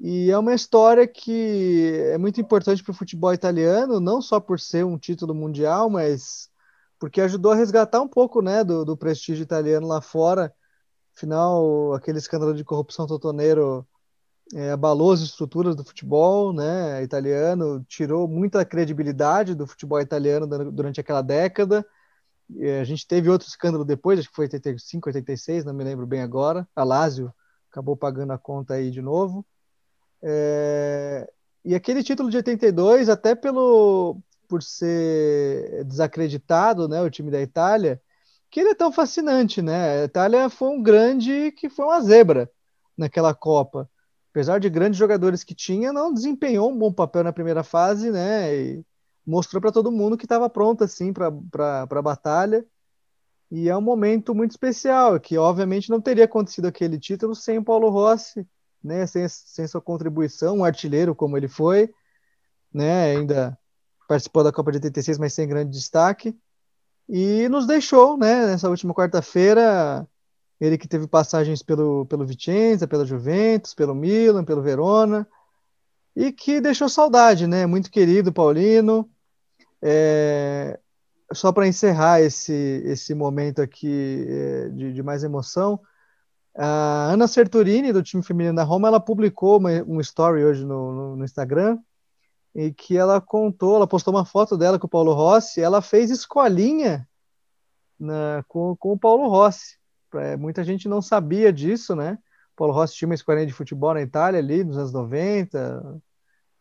E 0.05 0.29
é 0.29 0.37
uma 0.37 0.53
história 0.53 1.07
que 1.07 1.93
é 2.11 2.17
muito 2.17 2.41
importante 2.41 2.83
para 2.83 2.91
o 2.91 2.93
futebol 2.93 3.33
italiano, 3.33 4.01
não 4.01 4.21
só 4.21 4.37
por 4.37 4.59
ser 4.59 4.85
um 4.85 4.97
título 4.97 5.33
mundial, 5.33 5.89
mas 5.89 6.49
porque 6.99 7.21
ajudou 7.21 7.53
a 7.53 7.55
resgatar 7.55 8.01
um 8.01 8.07
pouco 8.07 8.41
né, 8.41 8.65
do, 8.65 8.83
do 8.83 8.97
prestígio 8.97 9.43
italiano 9.43 9.87
lá 9.87 10.01
fora. 10.01 10.53
Afinal, 11.15 11.93
aquele 11.93 12.17
escândalo 12.17 12.53
de 12.53 12.65
corrupção 12.65 13.07
totoneiro 13.07 13.87
é, 14.53 14.71
abalou 14.71 15.13
as 15.13 15.21
estruturas 15.21 15.75
do 15.75 15.85
futebol 15.85 16.51
né, 16.53 17.01
italiano, 17.01 17.85
tirou 17.87 18.27
muita 18.27 18.65
credibilidade 18.65 19.55
do 19.55 19.65
futebol 19.65 20.01
italiano 20.01 20.45
durante 20.71 20.99
aquela 20.99 21.21
década. 21.21 21.85
E 22.49 22.67
a 22.67 22.83
gente 22.83 23.07
teve 23.07 23.29
outro 23.29 23.47
escândalo 23.47 23.85
depois, 23.85 24.19
acho 24.19 24.29
que 24.29 24.35
foi 24.35 24.45
85, 24.47 25.09
86, 25.09 25.63
não 25.65 25.73
me 25.73 25.83
lembro 25.85 26.05
bem 26.05 26.21
agora. 26.21 26.67
A 26.75 26.83
Lazio 26.83 27.33
acabou 27.71 27.95
pagando 27.95 28.33
a 28.33 28.37
conta 28.37 28.73
aí 28.73 28.91
de 28.91 29.01
novo. 29.01 29.45
É, 30.23 31.29
e 31.65 31.75
aquele 31.75 32.03
título 32.03 32.29
de 32.29 32.37
82, 32.37 33.09
até 33.09 33.35
pelo 33.35 34.17
por 34.47 34.61
ser 34.61 35.83
desacreditado, 35.85 36.87
né, 36.87 37.01
o 37.01 37.09
time 37.09 37.31
da 37.31 37.41
Itália, 37.41 38.01
que 38.51 38.59
ele 38.59 38.69
é 38.69 38.75
tão 38.75 38.91
fascinante, 38.91 39.61
né? 39.61 40.01
A 40.01 40.03
Itália 40.05 40.49
foi 40.49 40.69
um 40.69 40.81
grande 40.81 41.51
que 41.53 41.69
foi 41.69 41.85
uma 41.85 42.01
zebra 42.01 42.51
naquela 42.97 43.33
Copa 43.33 43.89
apesar 44.33 44.59
de 44.59 44.67
grandes 44.67 44.97
jogadores 44.97 45.43
que 45.43 45.53
tinha, 45.53 45.93
não 45.93 46.11
desempenhou 46.11 46.71
um 46.71 46.77
bom 46.77 46.91
papel 46.91 47.23
na 47.23 47.31
primeira 47.31 47.63
fase, 47.63 48.09
né? 48.11 48.53
E 48.55 48.85
mostrou 49.25 49.61
para 49.61 49.71
todo 49.71 49.91
mundo 49.91 50.17
que 50.17 50.25
estava 50.25 50.49
pronto 50.49 50.83
assim 50.83 51.13
para 51.13 51.27
a 51.83 52.01
batalha. 52.01 52.65
E 53.51 53.69
é 53.69 53.77
um 53.77 53.81
momento 53.81 54.33
muito 54.33 54.49
especial, 54.49 55.19
que 55.19 55.37
obviamente 55.37 55.91
não 55.91 56.01
teria 56.01 56.25
acontecido 56.25 56.65
aquele 56.65 56.97
título 56.99 57.35
sem 57.35 57.59
o 57.59 57.63
Paulo 57.63 57.89
Rossi, 57.89 58.47
né? 58.83 59.05
Sem, 59.07 59.27
sem 59.27 59.67
sua 59.67 59.81
contribuição, 59.81 60.57
um 60.57 60.63
artilheiro 60.63 61.15
como 61.15 61.37
ele 61.37 61.47
foi, 61.47 61.93
né? 62.73 63.15
Ainda 63.15 63.57
participou 64.07 64.43
da 64.43 64.51
Copa 64.51 64.71
de 64.71 64.77
86, 64.77 65.17
mas 65.17 65.33
sem 65.33 65.47
grande 65.47 65.71
destaque. 65.71 66.35
e 67.09 67.47
nos 67.49 67.67
deixou, 67.67 68.17
né, 68.17 68.45
nessa 68.45 68.69
última 68.69 68.93
quarta-feira, 68.93 70.07
ele 70.59 70.77
que 70.77 70.87
teve 70.87 71.07
passagens 71.07 71.61
pelo, 71.61 72.05
pelo 72.05 72.25
Vicenza, 72.25 72.87
pela 72.87 73.05
Juventus, 73.05 73.73
pelo 73.73 73.93
Milan, 73.95 74.45
pelo 74.45 74.61
Verona, 74.61 75.27
e 76.15 76.31
que 76.31 76.61
deixou 76.61 76.87
saudade, 76.87 77.47
né, 77.47 77.65
muito 77.65 77.91
querido 77.91 78.31
Paulino, 78.31 79.09
é, 79.81 80.79
só 81.33 81.51
para 81.51 81.67
encerrar 81.67 82.21
esse, 82.21 82.53
esse 82.85 83.13
momento 83.13 83.61
aqui 83.61 84.25
é, 84.29 84.69
de, 84.69 84.93
de, 84.93 85.03
mais 85.03 85.23
emoção, 85.23 85.79
a 86.55 87.11
Ana 87.11 87.27
Serturini, 87.27 87.91
do 87.91 88.03
time 88.03 88.23
feminino 88.23 88.55
da 88.55 88.63
Roma, 88.63 88.87
ela 88.87 88.99
publicou 88.99 89.57
uma, 89.57 89.71
um 89.87 89.99
story 89.99 90.43
hoje 90.43 90.65
no, 90.65 90.91
no, 90.91 91.15
no 91.15 91.25
Instagram, 91.25 91.79
e 92.53 92.71
que 92.71 92.95
ela 92.95 93.19
contou, 93.19 93.75
ela 93.75 93.87
postou 93.87 94.13
uma 94.13 94.25
foto 94.25 94.57
dela 94.57 94.77
com 94.77 94.85
o 94.85 94.89
Paulo 94.89 95.13
Rossi, 95.13 95.61
ela 95.61 95.81
fez 95.81 96.11
escolinha 96.11 97.07
na, 97.99 98.43
com, 98.47 98.75
com 98.75 98.91
o 98.91 98.99
Paulo 98.99 99.27
Rossi. 99.27 99.77
É, 100.15 100.37
muita 100.37 100.63
gente 100.63 100.87
não 100.87 101.01
sabia 101.01 101.51
disso, 101.51 101.95
né? 101.95 102.19
O 102.53 102.55
Paulo 102.55 102.73
Rossi 102.73 102.95
tinha 102.95 103.07
uma 103.07 103.15
escolinha 103.15 103.47
de 103.47 103.53
futebol 103.53 103.93
na 103.95 104.01
Itália 104.01 104.39
ali 104.39 104.63
nos 104.63 104.77
anos 104.77 104.93
90, 104.93 106.01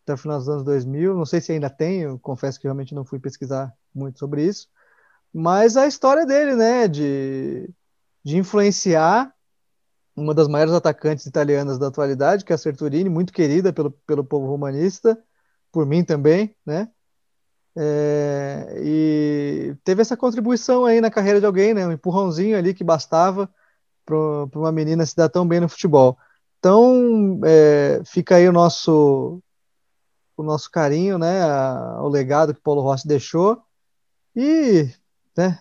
até 0.02 0.14
o 0.14 0.16
final 0.16 0.38
dos 0.38 0.48
anos 0.48 0.64
2000. 0.64 1.14
Não 1.14 1.26
sei 1.26 1.40
se 1.42 1.52
ainda 1.52 1.68
tem, 1.68 2.00
eu 2.00 2.18
confesso 2.18 2.58
que 2.58 2.66
realmente 2.66 2.94
não 2.94 3.04
fui 3.04 3.18
pesquisar 3.18 3.70
muito 3.94 4.18
sobre 4.18 4.46
isso. 4.46 4.68
Mas 5.32 5.76
a 5.76 5.86
história 5.86 6.24
dele, 6.24 6.56
né, 6.56 6.88
de, 6.88 7.68
de 8.24 8.38
influenciar 8.38 9.34
uma 10.16 10.34
das 10.34 10.48
maiores 10.48 10.74
atacantes 10.74 11.26
italianas 11.26 11.78
da 11.78 11.88
atualidade, 11.88 12.44
que 12.44 12.52
é 12.52 12.54
a 12.54 12.58
Serturini, 12.58 13.08
muito 13.08 13.32
querida 13.32 13.72
pelo, 13.72 13.90
pelo 14.06 14.24
povo 14.24 14.46
romanista, 14.46 15.18
por 15.70 15.86
mim 15.86 16.04
também, 16.04 16.54
né? 16.64 16.90
É, 17.74 18.74
e 18.84 19.74
teve 19.82 20.02
essa 20.02 20.16
contribuição 20.16 20.84
aí 20.84 21.00
na 21.00 21.10
carreira 21.10 21.40
de 21.40 21.46
alguém, 21.46 21.72
né? 21.72 21.86
Um 21.86 21.92
empurrãozinho 21.92 22.56
ali 22.56 22.74
que 22.74 22.84
bastava 22.84 23.48
para 24.04 24.16
uma 24.54 24.72
menina 24.72 25.06
se 25.06 25.16
dar 25.16 25.28
tão 25.28 25.46
bem 25.46 25.60
no 25.60 25.68
futebol. 25.68 26.18
Então, 26.58 27.40
é, 27.44 28.02
fica 28.04 28.36
aí 28.36 28.48
o 28.48 28.52
nosso 28.52 29.42
o 30.36 30.42
nosso 30.42 30.70
carinho, 30.70 31.18
né? 31.18 31.42
A, 31.42 32.02
o 32.02 32.08
legado 32.08 32.54
que 32.54 32.60
Paulo 32.60 32.82
Rossi 32.82 33.06
deixou. 33.06 33.62
E, 34.36 34.90
né? 35.36 35.60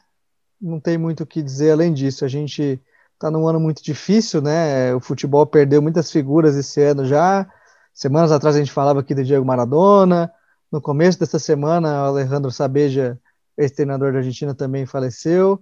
Não 0.59 0.79
tem 0.79 0.97
muito 0.97 1.23
o 1.23 1.25
que 1.25 1.41
dizer 1.41 1.71
além 1.71 1.93
disso. 1.93 2.25
A 2.25 2.27
gente 2.27 2.81
está 3.21 3.29
num 3.29 3.47
ano 3.47 3.59
muito 3.59 3.83
difícil, 3.83 4.41
né? 4.41 4.95
O 4.95 4.99
futebol 4.99 5.45
perdeu 5.45 5.79
muitas 5.79 6.11
figuras 6.11 6.55
esse 6.55 6.81
ano 6.81 7.05
já. 7.05 7.47
Semanas 7.93 8.31
atrás 8.31 8.55
a 8.55 8.59
gente 8.59 8.71
falava 8.71 8.99
aqui 8.99 9.13
do 9.13 9.23
Diego 9.23 9.45
Maradona. 9.45 10.31
No 10.71 10.81
começo 10.81 11.19
dessa 11.19 11.37
semana, 11.37 12.03
o 12.03 12.05
Alejandro 12.07 12.49
Sabeja, 12.49 13.19
ex-treinador 13.55 14.11
da 14.11 14.19
Argentina, 14.19 14.55
também 14.55 14.87
faleceu. 14.87 15.61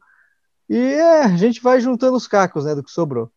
E 0.70 0.78
é, 0.78 1.24
a 1.24 1.36
gente 1.36 1.62
vai 1.62 1.82
juntando 1.82 2.16
os 2.16 2.28
cacos 2.28 2.64
né, 2.64 2.74
do 2.76 2.84
que 2.84 2.92
sobrou. 2.92 3.30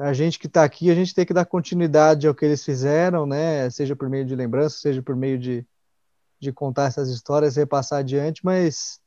A 0.00 0.12
gente 0.12 0.38
que 0.38 0.46
está 0.46 0.64
aqui, 0.64 0.90
a 0.90 0.94
gente 0.94 1.14
tem 1.14 1.26
que 1.26 1.34
dar 1.34 1.44
continuidade 1.44 2.26
ao 2.26 2.34
que 2.34 2.44
eles 2.44 2.64
fizeram, 2.64 3.26
né? 3.26 3.68
Seja 3.70 3.94
por 3.94 4.08
meio 4.08 4.24
de 4.24 4.34
lembrança, 4.34 4.78
seja 4.78 5.02
por 5.02 5.14
meio 5.14 5.38
de, 5.38 5.64
de 6.40 6.50
contar 6.50 6.86
essas 6.86 7.10
histórias, 7.10 7.56
repassar 7.56 8.00
adiante, 8.00 8.40
mas 8.42 9.01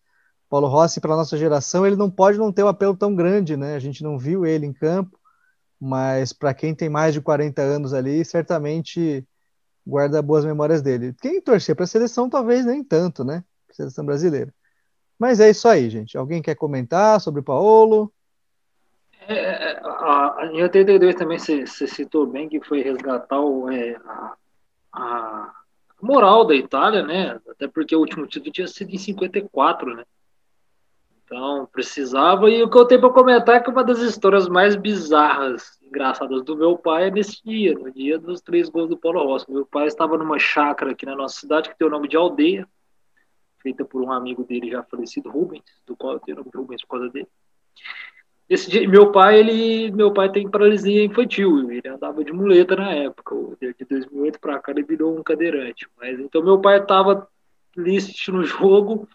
Paulo 0.50 0.68
Rossi, 0.68 1.02
para 1.02 1.16
nossa 1.16 1.38
geração, 1.38 1.86
ele 1.86 1.96
não 1.96 2.10
pode 2.10 2.38
não 2.38 2.52
ter 2.52 2.64
um 2.64 2.68
apelo 2.68 2.96
tão 2.96 3.16
grande, 3.16 3.58
né? 3.58 3.76
A 3.76 3.80
gente 3.80 4.04
não 4.04 4.18
viu 4.18 4.46
ele 4.46 4.66
em 4.66 4.74
campo, 4.74 5.20
mas 5.80 6.32
para 6.32 6.54
quem 6.54 6.74
tem 6.74 6.90
mais 6.90 7.14
de 7.14 7.22
40 7.22 7.62
anos 7.62 7.94
ali, 7.94 8.24
certamente 8.24 9.26
guarda 9.86 10.22
boas 10.22 10.46
memórias 10.46 10.82
dele. 10.82 11.16
Quem 11.22 11.42
torcer 11.42 11.76
para 11.76 11.86
a 11.86 11.88
seleção, 11.88 12.30
talvez 12.30 12.66
nem 12.66 12.84
tanto, 12.84 13.24
né? 13.24 13.44
Seleção 13.72 14.06
brasileira. 14.06 14.54
Mas 15.18 15.40
é 15.40 15.50
isso 15.50 15.68
aí, 15.68 15.90
gente. 15.90 16.18
Alguém 16.18 16.42
quer 16.42 16.56
comentar 16.56 17.20
sobre 17.22 17.42
o 17.42 17.44
Paulo? 17.44 18.12
É, 19.28 19.34
é, 19.34 19.72
é 19.74 19.82
a, 19.84 20.50
em 20.52 20.62
82 20.62 21.16
também 21.16 21.40
você 21.40 21.66
citou 21.66 22.28
bem 22.28 22.50
que 22.50 22.62
foi 22.62 22.82
resgatar 22.82 23.40
o, 23.40 23.70
é, 23.70 23.96
a, 24.06 24.36
a, 24.94 25.54
moral 26.02 26.46
da 26.46 26.56
Itália, 26.56 27.04
né? 27.04 27.40
Até 27.50 27.68
porque 27.68 27.96
o 27.96 28.00
último 28.00 28.28
título 28.28 28.52
tinha 28.52 28.68
sido 28.68 28.92
em 28.92 28.98
54, 28.98 29.96
né? 29.96 30.04
Então, 31.26 31.68
precisava. 31.72 32.50
E 32.50 32.62
o 32.62 32.70
que 32.70 32.78
eu 32.78 32.86
tenho 32.86 33.02
para 33.02 33.10
comentar 33.10 33.56
é 33.56 33.60
que 33.60 33.70
uma 33.70 33.84
das 33.84 34.00
histórias 34.00 34.48
mais 34.48 34.76
bizarras, 34.76 35.80
engraçadas 35.82 36.44
do 36.44 36.56
meu 36.56 36.78
pai 36.78 37.08
é 37.08 37.12
nesse 37.12 37.44
dia, 37.44 37.74
no 37.74 37.92
dia 37.92 38.20
dos 38.20 38.42
três 38.42 38.70
gols 38.70 38.90
do 38.90 38.98
Paulo 38.98 39.24
Rossi. 39.24 39.52
Meu 39.52 39.66
pai 39.66 39.88
estava 39.88 40.18
numa 40.18 40.38
chácara 40.38 40.92
aqui 40.92 41.06
na 41.06 41.16
nossa 41.16 41.40
cidade, 41.40 41.70
que 41.70 41.78
tem 41.78 41.88
o 41.88 41.92
nome 41.92 42.08
de 42.08 42.16
Aldeia, 42.16 42.68
feita 43.62 43.84
por 43.84 44.04
um 44.04 44.12
amigo 44.12 44.44
dele 44.44 44.70
já 44.70 44.84
falecido, 44.84 45.32
Rubens, 45.32 45.64
do 45.88 45.96
qual 45.96 46.14
eu 46.14 46.20
tenho 46.20 46.38
o 46.38 46.40
nome 46.42 46.52
de 46.52 46.58
Rubens 46.58 46.82
por 46.84 46.90
causa 46.90 47.10
dele. 47.10 47.28
Esse 48.48 48.70
dia, 48.70 48.88
meu 48.88 49.12
pai, 49.12 49.40
ele, 49.40 49.92
meu 49.92 50.14
pai 50.14 50.32
tem 50.32 50.48
paralisia 50.48 51.04
infantil, 51.04 51.72
ele 51.72 51.88
andava 51.90 52.24
de 52.24 52.32
muleta 52.32 52.76
na 52.76 52.94
época, 52.94 53.36
de 53.60 53.86
2008 53.90 54.40
para 54.40 54.60
cá 54.60 54.72
ele 54.72 54.84
virou 54.84 55.18
um 55.18 55.24
cadeirante. 55.24 55.88
Mas 55.98 56.20
então 56.20 56.44
meu 56.44 56.62
pai 56.62 56.80
estava 56.80 57.28
ali 57.76 57.98
assistindo 57.98 58.38
o 58.38 58.46
jogo, 58.46 59.10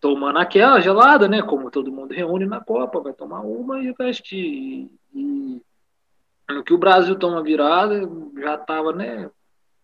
tomando 0.00 0.38
aquela 0.38 0.80
gelada, 0.80 1.28
né? 1.28 1.42
Como 1.42 1.70
todo 1.70 1.92
mundo 1.92 2.14
reúne 2.14 2.46
na 2.46 2.60
Copa, 2.60 3.00
vai 3.00 3.12
tomar 3.12 3.40
uma 3.40 3.82
e 3.82 3.92
veste. 3.92 4.36
E, 4.36 4.90
e 5.14 5.62
no 6.48 6.64
que 6.64 6.72
o 6.72 6.78
Brasil 6.78 7.16
toma 7.16 7.42
virada, 7.42 8.00
já 8.40 8.56
tava, 8.56 8.92
né? 8.92 9.30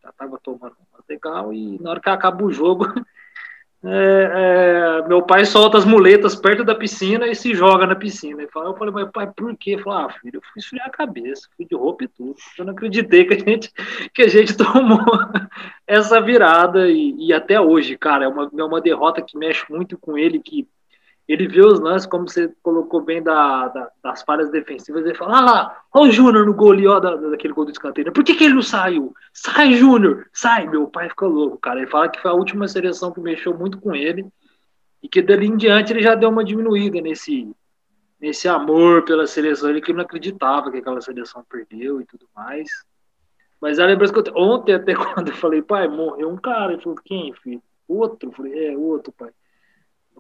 Já 0.03 0.13
tava 0.13 0.39
tomando 0.43 0.77
uma 0.91 1.05
legal 1.09 1.53
e 1.53 1.81
na 1.81 1.91
hora 1.91 2.01
que 2.01 2.09
acaba 2.09 2.43
o 2.43 2.51
jogo, 2.51 2.87
É, 3.89 5.03
é, 5.05 5.09
meu 5.09 5.23
pai 5.23 5.45
solta 5.45 5.79
as 5.79 5.85
muletas 5.85 6.35
perto 6.35 6.65
da 6.65 6.75
piscina 6.75 7.29
e 7.29 7.37
se 7.37 7.55
joga 7.55 7.87
na 7.87 7.95
piscina. 7.95 8.43
Eu 8.43 8.75
falei, 8.75 8.93
mas 8.93 9.11
pai, 9.13 9.31
por 9.31 9.57
quê? 9.57 9.73
Ele 9.73 9.83
falou, 9.83 10.07
ah, 10.07 10.11
filho, 10.11 10.37
eu 10.37 10.43
fui 10.43 10.59
esfriar 10.59 10.89
a 10.89 10.91
cabeça, 10.91 11.49
fui 11.57 11.65
de 11.65 11.77
roupa 11.77 12.05
e 12.05 12.09
tudo. 12.09 12.35
Eu 12.59 12.65
não 12.65 12.73
acreditei 12.73 13.25
que 13.25 13.35
a 13.35 13.39
gente, 13.39 13.73
que 14.13 14.23
a 14.23 14.29
gente 14.29 14.57
tomou 14.59 15.01
essa 15.87 16.21
virada 16.21 16.89
e, 16.89 17.15
e 17.17 17.33
até 17.33 17.61
hoje, 17.61 17.97
cara, 17.97 18.25
é 18.25 18.29
uma, 18.29 18.51
é 18.59 18.65
uma 18.65 18.81
derrota 18.81 19.23
que 19.23 19.39
mexe 19.39 19.65
muito 19.71 19.97
com 19.97 20.19
ele, 20.19 20.41
que 20.41 20.67
ele 21.29 21.49
vê 21.49 21.61
os 21.61 21.81
lances, 21.81 22.07
como 22.07 22.29
você 22.29 22.53
colocou 22.63 23.01
bem 23.01 23.21
da, 23.21 23.67
da, 23.69 23.91
das 24.03 24.23
falhas 24.23 24.49
defensivas, 24.51 25.05
ele 25.05 25.15
fala, 25.15 25.39
ah 25.39 25.41
lá, 25.41 25.83
olha 25.93 26.09
o 26.09 26.13
Júnior 26.13 26.47
no 26.47 26.55
gol 26.55 26.73
ali, 26.73 26.87
ó, 26.87 27.01
da, 27.01 27.17
daquele 27.17 27.53
gol 27.53 27.65
do 27.65 27.73
escanteio. 27.73 28.13
Por 28.13 28.23
que, 28.23 28.35
que 28.35 28.45
ele 28.45 28.55
não 28.55 28.63
saiu? 28.63 29.13
Sai, 29.33 29.75
Júnior! 29.75 30.29
Sai! 30.33 30.69
Meu 30.69 30.87
pai 30.87 31.09
fica 31.09 31.27
louco, 31.27 31.59
cara. 31.59 31.81
Ele 31.81 31.91
fala 31.91 32.09
que 32.09 32.21
foi 32.21 32.31
a 32.31 32.35
última 32.35 32.69
seleção 32.69 33.11
que 33.11 33.21
mexeu 33.21 33.57
muito 33.57 33.79
com 33.81 33.93
ele 33.93 34.25
e 35.03 35.09
que 35.09 35.21
dali 35.21 35.47
em 35.47 35.57
diante 35.57 35.93
ele 35.93 36.03
já 36.03 36.15
deu 36.15 36.29
uma 36.29 36.45
diminuída 36.45 37.01
nesse, 37.01 37.51
nesse 38.21 38.47
amor 38.47 39.05
pela 39.05 39.27
seleção. 39.27 39.71
Ele 39.71 39.81
que 39.81 39.93
não 39.93 40.03
acreditava 40.03 40.71
que 40.71 40.79
aquela 40.79 41.01
seleção 41.01 41.45
perdeu 41.51 42.01
e 42.01 42.07
tudo 42.07 42.29
mais. 42.37 42.69
Mas 43.61 43.81
a 43.81 43.87
lembrança 43.87 44.13
que 44.13 44.19
eu 44.21 44.23
tenho, 44.23 44.39
ontem 44.39 44.75
até 44.75 44.95
quando 44.95 45.29
eu 45.29 45.35
falei, 45.35 45.61
pai, 45.61 45.89
morreu 45.89 46.31
um 46.31 46.37
cara. 46.37 46.75
Ele 46.75 46.83
falou, 46.83 46.99
quem, 47.05 47.33
filho? 47.35 47.61
Outro? 47.89 48.29
Eu 48.29 48.33
falei, 48.33 48.69
é, 48.69 48.77
outro, 48.77 49.13
pai. 49.13 49.31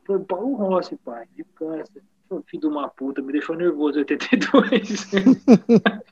Foi 0.07 0.21
Paulo 0.21 0.55
Rossi, 0.55 0.97
pai, 0.97 1.27
de 1.35 1.43
câncer. 1.43 2.03
Filho 2.47 2.61
de 2.61 2.67
uma 2.67 2.89
puta, 2.89 3.21
me 3.21 3.33
deixou 3.33 3.57
nervoso 3.57 3.99
82. 3.99 5.11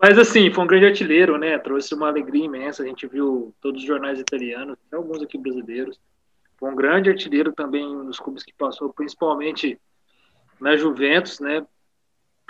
Mas 0.00 0.18
assim, 0.18 0.50
foi 0.50 0.64
um 0.64 0.66
grande 0.66 0.86
artilheiro, 0.86 1.38
né? 1.38 1.58
Trouxe 1.58 1.94
uma 1.94 2.08
alegria 2.08 2.44
imensa. 2.44 2.82
A 2.82 2.86
gente 2.86 3.06
viu 3.06 3.54
todos 3.60 3.82
os 3.82 3.86
jornais 3.86 4.18
italianos, 4.18 4.76
até 4.86 4.96
alguns 4.96 5.22
aqui 5.22 5.38
brasileiros. 5.38 6.00
Foi 6.58 6.70
um 6.70 6.76
grande 6.76 7.10
artilheiro 7.10 7.52
também 7.52 7.94
nos 7.96 8.18
clubes 8.18 8.42
que 8.42 8.52
passou, 8.52 8.92
principalmente 8.92 9.80
na 10.60 10.76
Juventus, 10.76 11.40
né? 11.40 11.66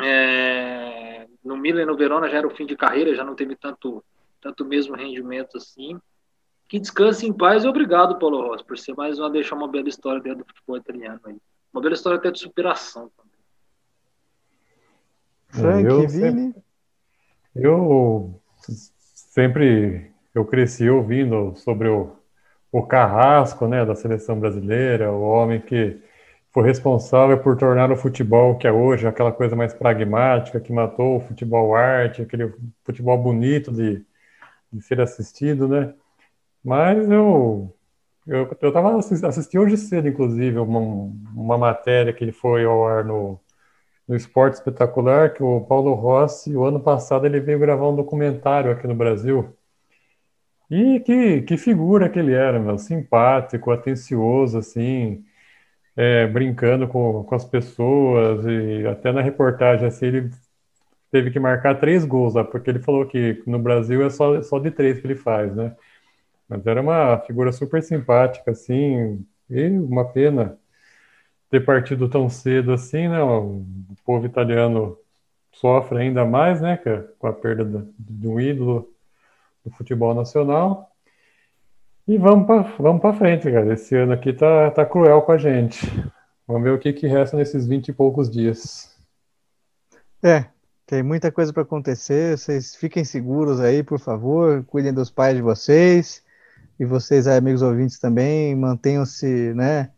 É... 0.01 1.27
no 1.45 1.57
Milan 1.57 1.83
e 1.83 1.87
no 1.87 1.97
Verona 1.97 2.29
já 2.29 2.39
era 2.39 2.47
o 2.47 2.55
fim 2.55 2.67
de 2.67 2.77
carreira, 2.77 3.15
já 3.15 3.25
não 3.25 3.35
teve 3.35 3.55
tanto, 3.55 4.05
tanto 4.41 4.65
mesmo 4.65 4.97
rendimento 4.97 5.57
assim. 5.57 6.01
Que 6.73 6.81
descanse 6.81 7.27
em 7.27 7.33
paz 7.35 7.65
e 7.65 7.69
obrigado, 7.69 8.19
Paulo 8.19 8.49
Rossi, 8.49 8.65
por 8.65 8.79
ser 8.79 8.95
mais 8.95 9.19
uma 9.19 9.29
deixar 9.29 9.57
uma 9.57 9.69
bela 9.69 9.91
história 9.91 10.23
dentro 10.23 10.39
do 10.39 10.47
futebol 10.47 10.79
italiano. 10.79 11.21
Aí. 11.27 11.37
Uma 11.71 11.83
bela 11.83 11.93
história 11.93 12.19
até 12.19 12.31
de 12.31 12.39
superação 12.39 13.11
também. 13.15 13.33
Frank, 15.51 15.85
eu 15.85 16.09
Vini? 16.09 16.47
Sempre, 16.47 16.63
eu 17.55 18.41
sempre 18.57 20.13
eu 20.35 20.47
cresci 20.47 20.89
ouvindo 20.89 21.55
sobre 21.57 21.89
o, 21.89 22.17
o 22.73 22.83
carrasco 22.83 23.69
né, 23.69 23.85
da 23.85 23.95
seleção 23.95 24.41
brasileira, 24.41 25.13
o 25.13 25.21
homem 25.21 25.61
que 25.61 26.01
foi 26.53 26.65
responsável 26.65 27.37
por 27.37 27.55
tornar 27.59 27.93
o 27.93 27.97
futebol 27.97 28.57
que 28.57 28.67
é 28.67 28.73
hoje 28.73 29.07
aquela 29.07 29.31
coisa 29.31 29.55
mais 29.55 29.75
pragmática, 29.75 30.59
que 30.59 30.73
matou 30.73 31.19
o 31.19 31.21
futebol 31.21 31.77
arte, 31.77 32.23
aquele 32.23 32.51
futebol 32.83 33.19
bonito 33.19 33.71
de, 33.71 34.03
de 34.73 34.81
ser 34.81 35.03
assistido, 35.03 35.69
né? 35.69 35.93
Mas 36.65 37.11
eu 37.11 37.75
eu 38.27 38.45
estava 38.53 38.97
assistindo 38.99 39.63
hoje 39.63 39.77
cedo, 39.77 40.09
inclusive, 40.09 40.59
uma, 40.59 40.79
uma 41.35 41.59
matéria 41.59 42.13
que 42.13 42.23
ele 42.25 42.33
foi 42.33 42.65
ao 42.65 42.87
ar 42.87 43.05
no, 43.05 43.41
no 44.09 44.17
Esporte 44.17 44.55
Espetacular, 44.55 45.35
que 45.35 45.43
o 45.43 45.63
Paulo 45.63 45.95
Rossi, 45.95 46.57
o 46.57 46.65
ano 46.65 46.81
passado, 46.81 47.27
ele 47.27 47.41
veio 47.41 47.59
gravar 47.59 47.89
um 47.89 47.97
documentário 47.97 48.71
aqui 48.73 48.87
no 48.87 48.95
Brasil. 48.95 49.57
E 50.71 51.01
que, 51.01 51.43
que 51.43 51.57
figura 51.59 52.09
que 52.09 52.19
ele 52.19 52.33
era, 52.33 52.59
meu, 52.59 52.79
simpático, 52.79 53.71
atencioso, 53.71 54.59
assim, 54.59 55.23
é, 55.97 56.27
brincando 56.27 56.89
com, 56.89 57.25
com 57.25 57.35
as 57.35 57.45
pessoas, 57.45 58.45
e 58.47 58.87
até 58.87 59.13
na 59.13 59.23
reportagem, 59.23 59.87
assim, 59.89 60.07
ele 60.07 60.31
teve 61.11 61.31
que 61.31 61.41
marcar 61.41 61.81
três 61.81 62.05
gols 62.05 62.35
lá, 62.35 62.45
porque 62.45 62.71
ele 62.71 62.81
falou 62.81 63.07
que 63.07 63.43
no 63.47 63.59
Brasil 63.59 64.05
é 64.05 64.11
só, 64.11 64.43
só 64.43 64.59
de 64.59 64.71
três 64.71 65.01
que 65.01 65.07
ele 65.07 65.17
faz, 65.17 65.55
né? 65.57 65.77
Mas 66.53 66.67
era 66.67 66.83
uma 66.83 67.19
figura 67.21 67.51
super 67.51 67.83
simpática, 67.83 68.51
assim, 68.51 69.25
e 69.49 69.69
uma 69.69 70.05
pena 70.05 70.59
ter 71.49 71.65
partido 71.65 72.11
tão 72.11 72.29
cedo 72.29 72.75
assim, 72.75 73.09
né? 73.09 73.23
O 73.23 73.65
povo 74.05 74.27
italiano 74.27 74.99
sofre 75.51 75.99
ainda 76.01 76.27
mais, 76.27 76.61
né? 76.61 76.79
Com 77.19 77.27
a 77.27 77.33
perda 77.33 77.87
de 77.99 78.29
um 78.29 78.39
ídolo 78.39 78.93
do 79.65 79.71
futebol 79.71 80.15
nacional. 80.15 80.91
E 82.07 82.19
vamos 82.19 82.47
para 82.47 82.63
vamos 82.79 83.17
frente, 83.17 83.51
cara. 83.51 83.73
Esse 83.73 83.97
ano 83.97 84.13
aqui 84.13 84.35
tá, 84.35 84.71
tá 84.73 84.85
cruel 84.85 85.23
com 85.23 85.33
a 85.33 85.39
gente. 85.39 85.87
Vamos 86.47 86.65
ver 86.65 86.73
o 86.73 86.79
que, 86.79 86.93
que 86.93 87.07
resta 87.07 87.35
nesses 87.35 87.67
20 87.67 87.89
e 87.89 87.93
poucos 87.95 88.29
dias. 88.29 88.95
É, 90.23 90.47
tem 90.87 91.03
muita 91.03 91.33
coisa 91.33 91.51
para 91.51 91.63
acontecer. 91.63 92.37
Vocês 92.37 92.77
fiquem 92.77 93.05
seguros 93.05 93.59
aí, 93.59 93.83
por 93.83 93.99
favor. 93.99 94.63
Cuidem 94.65 94.93
dos 94.93 95.11
pais 95.11 95.35
de 95.35 95.41
vocês. 95.43 96.23
E 96.79 96.85
vocês, 96.85 97.27
amigos 97.27 97.63
ouvintes, 97.63 97.99
também 97.99 98.55
mantenham-se, 98.57 99.55
né? 99.55 99.91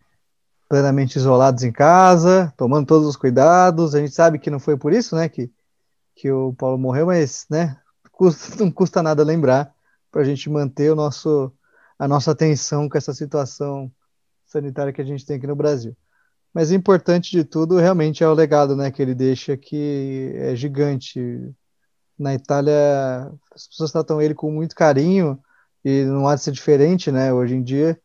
Plenamente 0.68 1.16
isolados 1.16 1.62
em 1.62 1.72
casa, 1.72 2.52
tomando 2.56 2.86
todos 2.86 3.06
os 3.06 3.16
cuidados. 3.16 3.94
A 3.94 4.00
gente 4.00 4.14
sabe 4.14 4.38
que 4.38 4.50
não 4.50 4.58
foi 4.58 4.76
por 4.76 4.92
isso, 4.92 5.14
né? 5.14 5.28
Que, 5.28 5.50
que 6.14 6.30
o 6.30 6.52
Paulo 6.54 6.78
morreu, 6.78 7.06
mas, 7.06 7.46
né? 7.50 7.78
Custa, 8.12 8.56
não 8.62 8.70
custa 8.70 9.02
nada 9.02 9.22
lembrar 9.22 9.72
para 10.10 10.22
a 10.22 10.24
gente 10.24 10.48
manter 10.50 10.90
o 10.90 10.96
nosso 10.96 11.52
a 11.96 12.08
nossa 12.08 12.32
atenção 12.32 12.88
com 12.88 12.98
essa 12.98 13.14
situação 13.14 13.90
sanitária 14.44 14.92
que 14.92 15.00
a 15.00 15.04
gente 15.04 15.24
tem 15.24 15.36
aqui 15.36 15.46
no 15.46 15.54
Brasil. 15.54 15.96
Mas 16.52 16.70
importante 16.70 17.30
de 17.30 17.44
tudo 17.44 17.78
realmente 17.78 18.22
é 18.22 18.28
o 18.28 18.34
legado 18.34 18.76
né, 18.76 18.90
que 18.90 19.00
ele 19.00 19.14
deixa, 19.14 19.56
que 19.56 20.32
é 20.36 20.54
gigante. 20.54 21.20
Na 22.16 22.32
Itália, 22.32 23.32
as 23.52 23.66
pessoas 23.66 23.90
tratam 23.90 24.22
ele 24.22 24.34
com 24.34 24.48
muito 24.48 24.74
carinho 24.74 25.42
e 25.84 26.04
não 26.04 26.26
há 26.26 26.34
de 26.34 26.42
ser 26.42 26.52
diferente 26.52 27.12
né, 27.12 27.32
hoje 27.32 27.54
em 27.54 27.62
dia. 27.62 28.00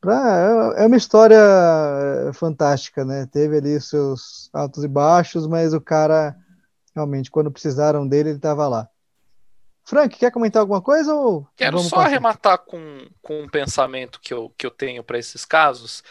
Pra, 0.00 0.74
é, 0.76 0.82
é 0.82 0.86
uma 0.86 0.96
história 0.96 1.38
é, 1.38 2.32
fantástica, 2.32 3.04
né? 3.04 3.28
Teve 3.30 3.58
ali 3.58 3.80
seus 3.80 4.50
altos 4.52 4.82
e 4.82 4.88
baixos, 4.88 5.46
mas 5.46 5.72
o 5.72 5.80
cara, 5.80 6.34
realmente, 6.92 7.30
quando 7.30 7.52
precisaram 7.52 8.08
dele, 8.08 8.30
ele 8.30 8.36
estava 8.36 8.66
lá. 8.66 8.88
Frank, 9.84 10.18
quer 10.18 10.32
comentar 10.32 10.60
alguma 10.60 10.80
coisa? 10.80 11.14
Ou 11.14 11.46
Quero 11.56 11.78
só 11.78 11.96
passar? 11.96 12.06
arrematar 12.08 12.58
com, 12.58 13.06
com 13.20 13.42
um 13.42 13.48
pensamento 13.48 14.20
que 14.20 14.32
eu, 14.34 14.52
que 14.56 14.66
eu 14.66 14.70
tenho 14.70 15.04
para 15.04 15.18
esses 15.18 15.44
casos. 15.44 16.02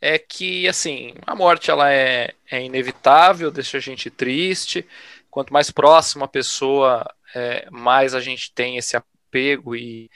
É 0.00 0.18
que, 0.18 0.68
assim, 0.68 1.14
a 1.26 1.34
morte 1.34 1.70
ela 1.70 1.90
é, 1.90 2.34
é 2.50 2.64
inevitável, 2.64 3.50
deixa 3.50 3.78
a 3.78 3.80
gente 3.80 4.10
triste. 4.10 4.86
Quanto 5.30 5.52
mais 5.52 5.70
próxima 5.70 6.26
a 6.26 6.28
pessoa, 6.28 7.08
é, 7.34 7.68
mais 7.70 8.14
a 8.14 8.20
gente 8.20 8.52
tem 8.52 8.76
esse 8.76 8.96
apego 8.96 9.74
e, 9.74 10.10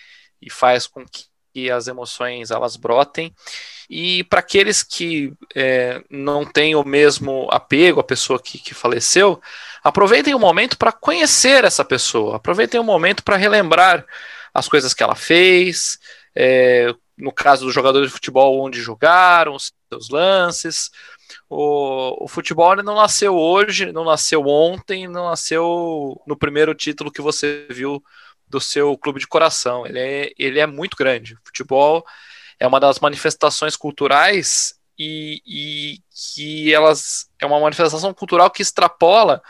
e 0.47 0.51
faz 0.51 0.87
com 0.87 1.05
que 1.05 1.71
as 1.71 1.89
emoções 1.89 2.51
elas 2.51 2.77
brotem. 2.77 3.35
E 3.91 4.25
para 4.25 4.41
aqueles 4.41 4.83
que 4.83 5.33
é, 5.55 6.03
não 6.09 6.45
têm 6.45 6.77
o 6.77 6.85
mesmo 6.85 7.49
apego 7.51 8.01
à 8.01 8.05
pessoa 8.05 8.41
que, 8.41 8.59
que 8.59 8.75
faleceu, 8.75 9.41
aproveitem 9.83 10.35
o 10.35 10.39
momento 10.39 10.79
para 10.79 10.93
conhecer 10.93 11.65
essa 11.65 11.85
pessoa, 11.85 12.37
aproveitem 12.37 12.79
o 12.79 12.85
momento 12.85 13.25
para 13.25 13.37
relembrar 13.37 14.05
as 14.55 14.69
coisas 14.69 14.95
que 14.95 15.03
ela 15.03 15.15
fez, 15.15 15.99
é, 16.35 16.95
no 17.17 17.33
caso 17.33 17.65
dos 17.65 17.75
jogadores 17.75 18.09
de 18.09 18.15
futebol, 18.15 18.61
onde 18.61 18.81
jogaram, 18.81 19.55
os 19.55 19.73
seus 19.89 20.09
lances. 20.11 20.91
O, 21.49 22.25
o 22.25 22.29
futebol 22.29 22.77
não 22.77 22.97
nasceu 22.97 23.35
hoje, 23.35 23.93
não 23.93 24.05
nasceu 24.05 24.47
ontem, 24.47 25.09
não 25.09 25.31
nasceu 25.31 26.21
no 26.27 26.37
primeiro 26.37 26.75
título 26.75 27.11
que 27.11 27.23
você 27.23 27.67
viu 27.71 28.03
do 28.49 28.61
seu 28.61 28.97
clube 28.97 29.21
de 29.21 29.27
coração. 29.27 29.87
Ele 29.87 29.99
é, 29.99 30.33
ele 30.39 30.61
é 30.61 30.67
muito 30.67 30.97
grande. 30.97 31.35
O 31.35 31.39
futebol 31.45 32.05
é 32.59 32.67
uma 32.67 32.81
das 32.81 33.01
manifestações 33.01 33.77
culturais 33.77 34.75
e, 34.99 35.43
e 35.47 35.99
que 36.37 36.73
elas 36.73 37.29
é 37.39 37.47
uma 37.47 37.61
manifestação 37.61 38.15
cultural 38.15 38.51
que 38.51 38.63
extrapola 38.63 39.43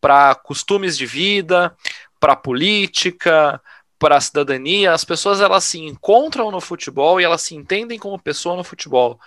para 0.00 0.34
costumes 0.34 0.96
de 0.96 1.06
vida, 1.06 1.76
para 2.20 2.36
política, 2.36 3.60
para 3.98 4.16
a 4.16 4.20
cidadania. 4.20 4.92
As 4.92 5.04
pessoas 5.04 5.40
elas 5.40 5.64
se 5.64 5.78
encontram 5.78 6.50
no 6.50 6.60
futebol 6.60 7.20
e 7.20 7.24
elas 7.24 7.42
se 7.42 7.54
entendem 7.54 7.98
como 7.98 8.18
pessoa 8.18 8.56
no 8.56 8.64
futebol. 8.64 9.18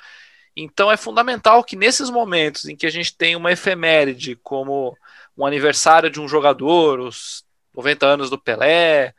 Então 0.55 0.91
é 0.91 0.97
fundamental 0.97 1.63
que 1.63 1.75
nesses 1.75 2.09
momentos 2.09 2.65
em 2.65 2.75
que 2.75 2.85
a 2.85 2.89
gente 2.89 3.15
tem 3.15 3.35
uma 3.35 3.51
efeméride 3.51 4.35
como 4.35 4.97
um 5.37 5.45
aniversário 5.45 6.09
de 6.09 6.19
um 6.19 6.27
jogador, 6.27 6.99
os 6.99 7.45
90 7.73 8.05
anos 8.05 8.29
do 8.29 8.37
Pelé, 8.37 9.13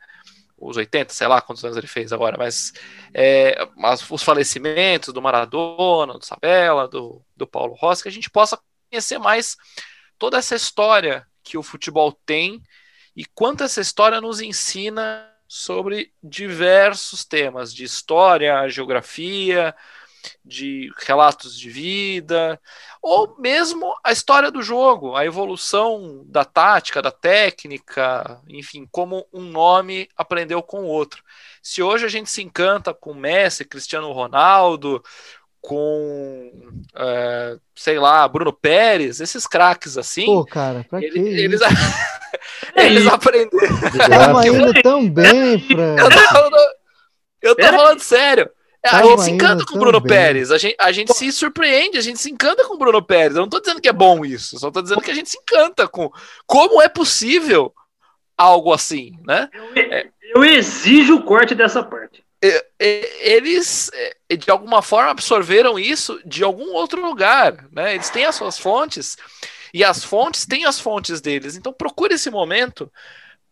os 0.57 0.77
80, 0.77 1.13
sei 1.13 1.27
lá 1.27 1.41
quantos 1.41 1.63
anos 1.65 1.77
ele 1.77 1.87
fez 1.87 2.13
agora, 2.13 2.37
mas, 2.37 2.73
é, 3.13 3.67
mas 3.75 4.09
os 4.09 4.23
falecimentos 4.23 5.13
do 5.13 5.21
Maradona, 5.21 6.17
do 6.17 6.25
Sabella, 6.25 6.87
do, 6.87 7.21
do 7.35 7.45
Paulo 7.45 7.73
Rossi, 7.73 8.03
que 8.03 8.09
a 8.09 8.11
gente 8.11 8.29
possa 8.29 8.57
conhecer 8.89 9.17
mais 9.17 9.57
toda 10.17 10.37
essa 10.37 10.55
história 10.55 11.27
que 11.43 11.57
o 11.57 11.63
futebol 11.63 12.11
tem 12.25 12.61
e 13.15 13.25
quanto 13.25 13.63
essa 13.63 13.81
história 13.81 14.21
nos 14.21 14.41
ensina 14.41 15.29
sobre 15.47 16.11
diversos 16.23 17.25
temas 17.25 17.73
de 17.73 17.83
história, 17.83 18.67
geografia, 18.69 19.75
de 20.43 20.91
relatos 21.05 21.57
de 21.57 21.69
vida, 21.69 22.59
ou 23.01 23.35
mesmo 23.39 23.93
a 24.03 24.11
história 24.11 24.49
do 24.49 24.61
jogo, 24.61 25.15
a 25.15 25.25
evolução 25.25 26.23
da 26.25 26.45
tática, 26.45 27.01
da 27.01 27.11
técnica, 27.11 28.39
enfim, 28.47 28.87
como 28.91 29.25
um 29.33 29.41
nome 29.41 30.07
aprendeu 30.15 30.61
com 30.61 30.81
o 30.81 30.87
outro. 30.87 31.23
Se 31.61 31.81
hoje 31.81 32.05
a 32.05 32.09
gente 32.09 32.29
se 32.29 32.41
encanta 32.41 32.93
com 32.93 33.13
Messi, 33.13 33.65
Cristiano 33.65 34.11
Ronaldo, 34.11 35.03
com, 35.63 36.51
é, 36.93 37.57
sei 37.73 37.97
lá, 37.97 38.27
Bruno 38.27 38.51
Pérez, 38.51 39.21
esses 39.21 39.47
craques 39.47 39.97
assim. 39.97 40.25
Pô, 40.25 40.45
cara, 40.45 40.85
pra 40.89 41.01
eles, 41.01 41.13
que 41.13 41.19
eles, 41.39 41.61
eles 42.75 43.07
aprenderam. 43.07 43.79
Tava 44.09 44.45
indo 44.45 44.81
tão 44.81 45.09
bem, 45.09 45.59
Fran. 45.59 45.95
Eu 46.03 46.09
tô, 46.09 46.83
eu 47.41 47.55
tô 47.55 47.63
falando 47.63 47.99
sério. 47.99 48.49
A 48.85 49.03
gente 49.03 49.21
se 49.21 49.31
encanta 49.31 49.65
com 49.65 49.75
o 49.75 49.79
Bruno. 49.79 50.01
Pérez, 50.01 50.51
a 50.51 50.57
gente, 50.57 50.75
a 50.77 50.91
gente 50.91 51.13
se 51.13 51.31
surpreende, 51.31 51.97
a 51.97 52.01
gente 52.01 52.19
se 52.19 52.29
encanta 52.29 52.65
com 52.65 52.73
o 52.73 52.77
Bruno 52.77 53.01
Pérez. 53.01 53.35
Eu 53.35 53.43
não 53.43 53.49
tô 53.49 53.59
dizendo 53.59 53.79
que 53.79 53.87
é 53.87 53.93
bom 53.93 54.25
isso, 54.25 54.59
só 54.59 54.69
tô 54.69 54.81
dizendo 54.81 55.01
que 55.01 55.11
a 55.11 55.13
gente 55.13 55.29
se 55.29 55.37
encanta 55.37 55.87
com 55.87 56.11
como 56.45 56.81
é 56.81 56.89
possível 56.89 57.73
algo 58.37 58.73
assim, 58.73 59.13
né? 59.25 59.49
Eu, 59.53 60.11
eu 60.35 60.43
exijo 60.43 61.15
o 61.15 61.23
corte 61.23 61.55
dessa 61.55 61.81
parte. 61.81 62.23
Eles, 62.77 63.89
de 64.37 64.51
alguma 64.51 64.81
forma, 64.81 65.11
absorveram 65.11 65.79
isso 65.79 66.19
de 66.25 66.43
algum 66.43 66.73
outro 66.73 67.01
lugar, 67.01 67.65
né? 67.71 67.95
Eles 67.95 68.09
têm 68.09 68.25
as 68.25 68.35
suas 68.35 68.59
fontes 68.59 69.15
e 69.73 69.81
as 69.81 70.03
fontes 70.03 70.45
têm 70.45 70.65
as 70.65 70.77
fontes 70.77 71.21
deles. 71.21 71.55
Então 71.55 71.71
procure 71.71 72.15
esse 72.15 72.29
momento 72.29 72.91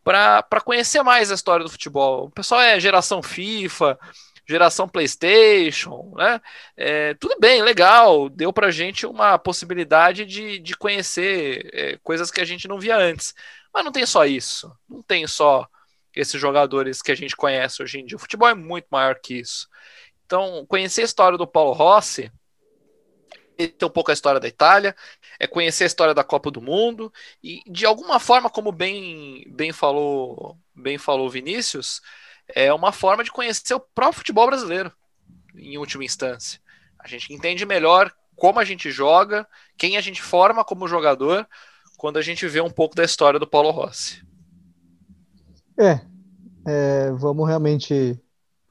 para 0.04 0.44
conhecer 0.66 1.02
mais 1.04 1.32
a 1.32 1.36
história 1.36 1.64
do 1.64 1.72
futebol. 1.72 2.26
O 2.26 2.32
pessoal 2.32 2.60
é 2.60 2.80
geração 2.82 3.24
FIFA, 3.24 3.98
geração 4.52 4.88
PlayStation, 4.88 6.14
né? 6.16 6.40
É, 6.78 7.14
tudo 7.16 7.38
bem, 7.40 7.64
legal, 7.64 8.30
deu 8.30 8.54
para 8.54 8.72
gente 8.72 9.06
uma 9.06 9.38
possibilidade 9.38 10.26
de, 10.26 10.60
de 10.60 10.76
conhecer 10.76 11.70
é, 11.74 11.98
coisas 12.04 12.30
que 12.30 12.42
a 12.42 12.46
gente 12.46 12.68
não 12.68 12.80
via 12.80 12.98
antes. 12.98 13.34
Mas 13.74 13.86
não 13.86 13.92
tem 13.92 14.06
só 14.06 14.26
isso, 14.26 14.72
não 14.90 15.02
tem 15.02 15.26
só 15.28 15.68
esses 16.14 16.40
jogadores 16.40 17.02
que 17.02 17.12
a 17.12 17.16
gente 17.16 17.36
conhece 17.36 17.82
hoje 17.82 18.00
em 18.00 18.06
dia. 18.06 18.18
O 18.18 18.20
futebol 18.20 18.50
é 18.50 18.54
muito 18.54 18.88
maior 18.92 19.16
que 19.20 19.36
isso. 19.40 19.68
Então, 20.26 20.66
conhecer 20.68 21.02
a 21.02 21.06
história 21.06 21.38
do 21.38 21.48
Paulo 21.48 21.72
Rossi, 21.74 22.32
ter 23.68 23.86
um 23.86 23.90
pouco 23.90 24.12
a 24.12 24.14
história 24.14 24.40
da 24.40 24.48
Itália, 24.48 24.96
é 25.40 25.48
conhecer 25.48 25.84
a 25.84 25.88
história 25.88 26.14
da 26.14 26.24
Copa 26.24 26.50
do 26.50 26.62
Mundo 26.62 27.12
e 27.44 27.62
de 27.68 27.86
alguma 27.86 28.20
forma, 28.20 28.50
como 28.50 28.72
bem 28.72 29.44
bem 29.50 29.72
falou, 29.72 30.58
bem 30.76 30.98
falou 30.98 31.30
Vinícius, 31.30 32.02
é 32.56 32.74
uma 32.74 32.92
forma 32.92 33.24
de 33.24 33.32
conhecer 33.32 33.74
o 33.74 33.80
próprio 33.80 34.20
futebol 34.20 34.48
brasileiro, 34.48 34.92
em 35.56 35.78
última 35.78 36.04
instância. 36.04 36.60
A 37.00 37.08
gente 37.08 37.34
entende 37.34 37.66
melhor 37.66 38.12
como 38.36 38.60
a 38.60 38.66
gente 38.66 38.92
joga, 38.92 39.48
quem 39.78 39.98
a 39.98 40.02
gente 40.02 40.22
forma 40.22 40.64
como 40.64 40.88
jogador, 40.88 41.48
quando 41.98 42.18
a 42.18 42.22
gente 42.22 42.48
vê 42.48 42.62
um 42.62 42.70
pouco 42.70 42.96
da 42.96 43.04
história 43.04 43.40
do 43.40 43.48
Paulo 43.48 43.70
Rossi. 43.70 44.24
É, 45.80 46.00
é 46.68 47.12
vamos 47.12 47.48
realmente 47.48 48.20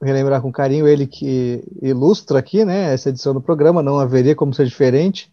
relembrar 0.01 0.41
com 0.41 0.51
carinho 0.51 0.87
ele 0.87 1.05
que 1.05 1.63
ilustra 1.81 2.39
aqui, 2.39 2.65
né, 2.65 2.93
essa 2.93 3.09
edição 3.09 3.33
do 3.33 3.41
programa, 3.41 3.83
não 3.83 3.99
haveria 3.99 4.35
como 4.35 4.53
ser 4.53 4.65
diferente. 4.65 5.31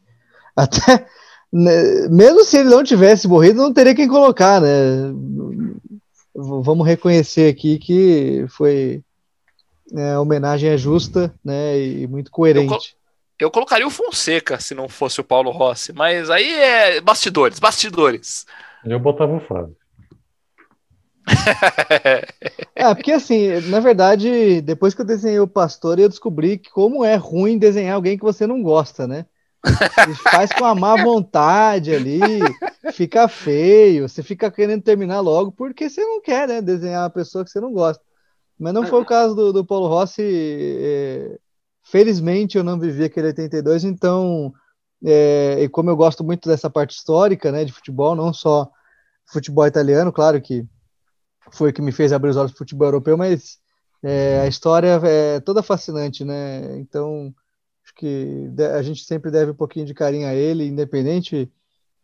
Até, 0.55 1.07
né, 1.53 2.09
mesmo 2.09 2.45
se 2.45 2.59
ele 2.59 2.69
não 2.69 2.85
tivesse 2.85 3.27
morrido, 3.27 3.63
não 3.63 3.73
teria 3.73 3.95
quem 3.95 4.09
colocar, 4.09 4.61
né? 4.61 4.69
Vamos 6.39 6.87
reconhecer 6.87 7.51
aqui 7.51 7.79
que 7.79 8.47
foi 8.49 9.03
é, 9.95 10.13
a 10.13 10.21
homenagem 10.21 10.71
é 10.71 10.77
justa, 10.77 11.35
né, 11.45 11.79
e 11.79 12.07
muito 12.07 12.31
coerente. 12.31 12.97
Eu, 13.39 13.47
eu, 13.47 13.51
colocaria 13.51 13.87
o 13.87 13.91
Fonseca 13.91 14.61
se 14.61 14.75
não 14.75 14.89
fosse 14.89 15.21
o 15.21 15.25
Paulo 15.25 15.51
Rossi, 15.51 15.93
mas 15.93 16.31
aí 16.31 16.55
é 16.55 17.01
bastidores, 17.01 17.59
bastidores. 17.59 18.47
Eu 18.85 19.01
botava 19.01 19.35
o 19.35 19.41
Fábio. 19.41 19.77
é, 22.75 22.95
porque 22.95 23.13
assim, 23.13 23.61
na 23.69 23.81
verdade, 23.81 24.61
depois 24.61 24.95
que 24.95 25.01
eu 25.01 25.07
desenhei 25.07 25.41
o 25.41 25.49
Pastor, 25.49 25.99
eu 25.99 26.09
descobri 26.09 26.59
que 26.59 26.71
como 26.71 27.05
é 27.05 27.17
ruim 27.17 27.59
desenhar 27.59 27.97
alguém 27.97 28.17
que 28.17 28.25
você 28.25 28.47
não 28.47 28.63
gosta, 28.63 29.07
né? 29.07 29.27
Faz 30.31 30.53
com 30.53 30.65
a 30.65 30.75
má 30.75 30.97
vontade 31.03 31.95
ali, 31.95 32.21
fica 32.93 33.27
feio, 33.29 34.09
você 34.09 34.23
fica 34.23 34.51
querendo 34.51 34.83
terminar 34.83 35.21
logo 35.21 35.53
porque 35.53 35.91
você 35.91 36.01
não 36.01 36.21
quer, 36.21 36.47
né? 36.47 36.63
Desenhar 36.63 37.03
uma 37.03 37.11
pessoa 37.11 37.45
que 37.45 37.51
você 37.51 37.61
não 37.61 37.73
gosta. 37.73 38.03
Mas 38.59 38.73
não 38.73 38.87
foi 38.87 39.01
o 39.01 39.07
caso 39.07 39.35
do, 39.35 39.53
do 39.53 39.65
Paulo 39.65 39.89
Rossi. 39.89 40.23
É, 40.23 41.39
felizmente 41.85 42.59
eu 42.59 42.65
não 42.65 42.79
vivi 42.79 43.05
aquele 43.05 43.29
82, 43.29 43.85
então, 43.85 44.53
é, 45.05 45.63
e 45.63 45.69
como 45.69 45.91
eu 45.91 45.97
gosto 45.97 46.23
muito 46.25 46.49
dessa 46.49 46.69
parte 46.69 46.97
histórica, 46.97 47.51
né, 47.51 47.65
de 47.65 47.73
futebol, 47.73 48.15
não 48.15 48.33
só 48.33 48.69
futebol 49.27 49.67
italiano, 49.67 50.13
claro 50.13 50.41
que 50.41 50.67
foi 51.53 51.71
o 51.71 51.73
que 51.73 51.83
me 51.83 51.93
fez 51.93 52.13
abrir 52.13 52.31
os 52.31 52.37
olhos 52.37 52.53
para 52.53 52.59
futebol 52.59 52.89
europeu, 52.89 53.17
mas 53.17 53.59
é, 54.03 54.41
a 54.41 54.47
história 54.47 55.01
é 55.05 55.41
toda 55.41 55.63
fascinante, 55.63 56.25
né? 56.25 56.79
Então, 56.79 57.35
que 57.99 58.49
a 58.77 58.81
gente 58.81 59.05
sempre 59.05 59.29
deve 59.29 59.51
um 59.51 59.55
pouquinho 59.55 59.85
de 59.85 59.93
carinho 59.93 60.29
a 60.29 60.33
ele, 60.33 60.65
independente 60.65 61.51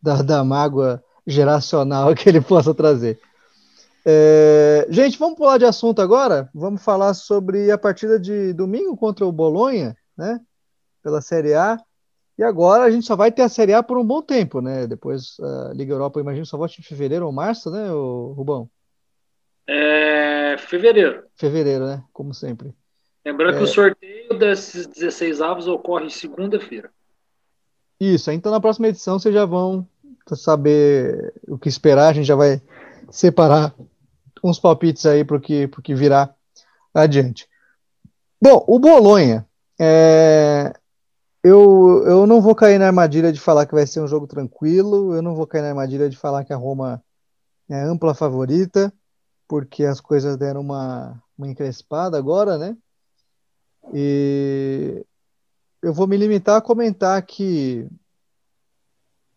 da, 0.01 0.21
da 0.21 0.43
mágoa 0.43 1.01
geracional 1.25 2.13
que 2.13 2.27
ele 2.27 2.41
possa 2.41 2.73
trazer. 2.75 3.17
É, 4.05 4.85
gente, 4.89 5.17
vamos 5.17 5.37
pular 5.37 5.57
de 5.57 5.65
assunto 5.65 6.01
agora. 6.01 6.49
Vamos 6.53 6.83
falar 6.83 7.13
sobre 7.13 7.71
a 7.71 7.77
partida 7.77 8.19
de 8.19 8.53
domingo 8.53 8.95
contra 8.97 9.25
o 9.25 9.31
Bolonha, 9.31 9.95
né? 10.17 10.39
Pela 11.01 11.21
Série 11.21 11.53
A. 11.53 11.79
E 12.37 12.43
agora 12.43 12.83
a 12.83 12.91
gente 12.91 13.05
só 13.05 13.15
vai 13.15 13.31
ter 13.31 13.41
a 13.41 13.49
Série 13.49 13.73
A 13.73 13.81
por 13.81 13.97
um 13.97 14.05
bom 14.05 14.21
tempo, 14.21 14.61
né? 14.61 14.85
Depois 14.85 15.37
a 15.39 15.73
Liga 15.73 15.93
Europa, 15.93 16.19
eu 16.19 16.23
imagino, 16.23 16.45
só 16.45 16.57
volta 16.57 16.75
em 16.77 16.83
fevereiro 16.83 17.25
ou 17.25 17.31
março, 17.31 17.71
né, 17.71 17.87
Rubão? 17.89 18.69
É, 19.67 20.57
fevereiro. 20.57 21.23
Fevereiro, 21.35 21.87
né? 21.87 22.03
Como 22.11 22.33
sempre. 22.33 22.75
Lembrando 23.25 23.55
é... 23.55 23.57
que 23.57 23.63
o 23.63 23.67
sorteio 23.67 24.37
desses 24.37 24.85
16 24.85 25.41
avos 25.41 25.67
ocorre 25.67 26.09
segunda-feira. 26.09 26.91
Isso, 27.99 28.29
então 28.29 28.51
na 28.51 28.59
próxima 28.59 28.87
edição 28.87 29.17
vocês 29.17 29.33
já 29.33 29.45
vão 29.45 29.87
saber 30.35 31.33
o 31.47 31.57
que 31.57 31.69
esperar, 31.69 32.09
a 32.09 32.13
gente 32.13 32.25
já 32.25 32.35
vai 32.35 32.61
separar 33.09 33.73
uns 34.43 34.59
palpites 34.59 35.05
aí 35.05 35.23
para 35.23 35.37
o 35.37 35.41
que, 35.41 35.67
que 35.83 35.95
virá 35.95 36.33
adiante. 36.93 37.47
Bom, 38.41 38.63
o 38.67 38.77
Bolonha, 38.77 39.47
é... 39.79 40.73
eu, 41.43 42.03
eu 42.05 42.27
não 42.27 42.41
vou 42.41 42.53
cair 42.53 42.77
na 42.77 42.87
armadilha 42.87 43.31
de 43.31 43.39
falar 43.39 43.65
que 43.65 43.73
vai 43.73 43.87
ser 43.87 44.01
um 44.01 44.07
jogo 44.07 44.27
tranquilo, 44.27 45.15
eu 45.15 45.21
não 45.21 45.33
vou 45.33 45.47
cair 45.47 45.61
na 45.61 45.69
armadilha 45.69 46.09
de 46.09 46.17
falar 46.17 46.43
que 46.43 46.53
a 46.53 46.57
Roma 46.57 47.01
é 47.69 47.81
ampla 47.81 48.13
favorita 48.13 48.93
porque 49.47 49.83
as 49.85 50.01
coisas 50.01 50.37
deram 50.37 50.61
uma, 50.61 51.21
uma 51.37 51.47
encrespada 51.47 52.17
agora, 52.17 52.57
né? 52.57 52.75
E 53.93 55.05
eu 55.81 55.93
vou 55.93 56.07
me 56.07 56.17
limitar 56.17 56.57
a 56.57 56.61
comentar 56.61 57.21
que 57.25 57.87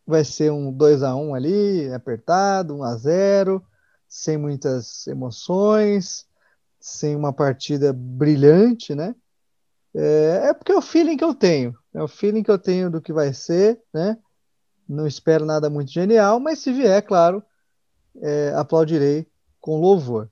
vai 0.06 0.24
ser 0.24 0.50
um 0.50 0.72
2 0.72 1.02
a 1.02 1.14
1 1.14 1.34
ali, 1.34 1.92
apertado, 1.92 2.74
1 2.76 2.82
a 2.82 2.96
0, 2.96 3.62
sem 4.08 4.38
muitas 4.38 5.06
emoções, 5.06 6.26
sem 6.80 7.14
uma 7.14 7.32
partida 7.32 7.92
brilhante, 7.92 8.94
né? 8.94 9.14
É, 9.94 10.48
é 10.48 10.54
porque 10.54 10.72
é 10.72 10.76
o 10.76 10.82
feeling 10.82 11.16
que 11.16 11.24
eu 11.24 11.34
tenho, 11.34 11.76
é 11.92 12.02
o 12.02 12.08
feeling 12.08 12.42
que 12.42 12.50
eu 12.50 12.58
tenho 12.58 12.90
do 12.90 13.02
que 13.02 13.12
vai 13.12 13.34
ser, 13.34 13.82
né? 13.92 14.16
Não 14.88 15.06
espero 15.06 15.44
nada 15.44 15.68
muito 15.68 15.90
genial, 15.90 16.40
mas 16.40 16.60
se 16.60 16.72
vier, 16.72 17.02
claro, 17.02 17.42
é, 18.22 18.54
aplaudirei 18.56 19.26
com 19.60 19.78
louvor. 19.78 20.30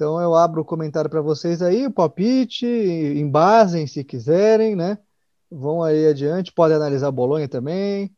Então 0.00 0.18
eu 0.18 0.34
abro 0.34 0.62
o 0.62 0.64
comentário 0.64 1.10
para 1.10 1.20
vocês 1.20 1.60
aí, 1.60 1.86
o 1.86 1.92
palpite, 1.92 2.64
embasem 2.64 3.86
se 3.86 4.02
quiserem, 4.02 4.74
né? 4.74 4.96
Vão 5.50 5.82
aí 5.82 6.06
adiante, 6.06 6.50
podem 6.50 6.74
analisar 6.74 7.10
Bolonha 7.10 7.46
também. 7.46 8.10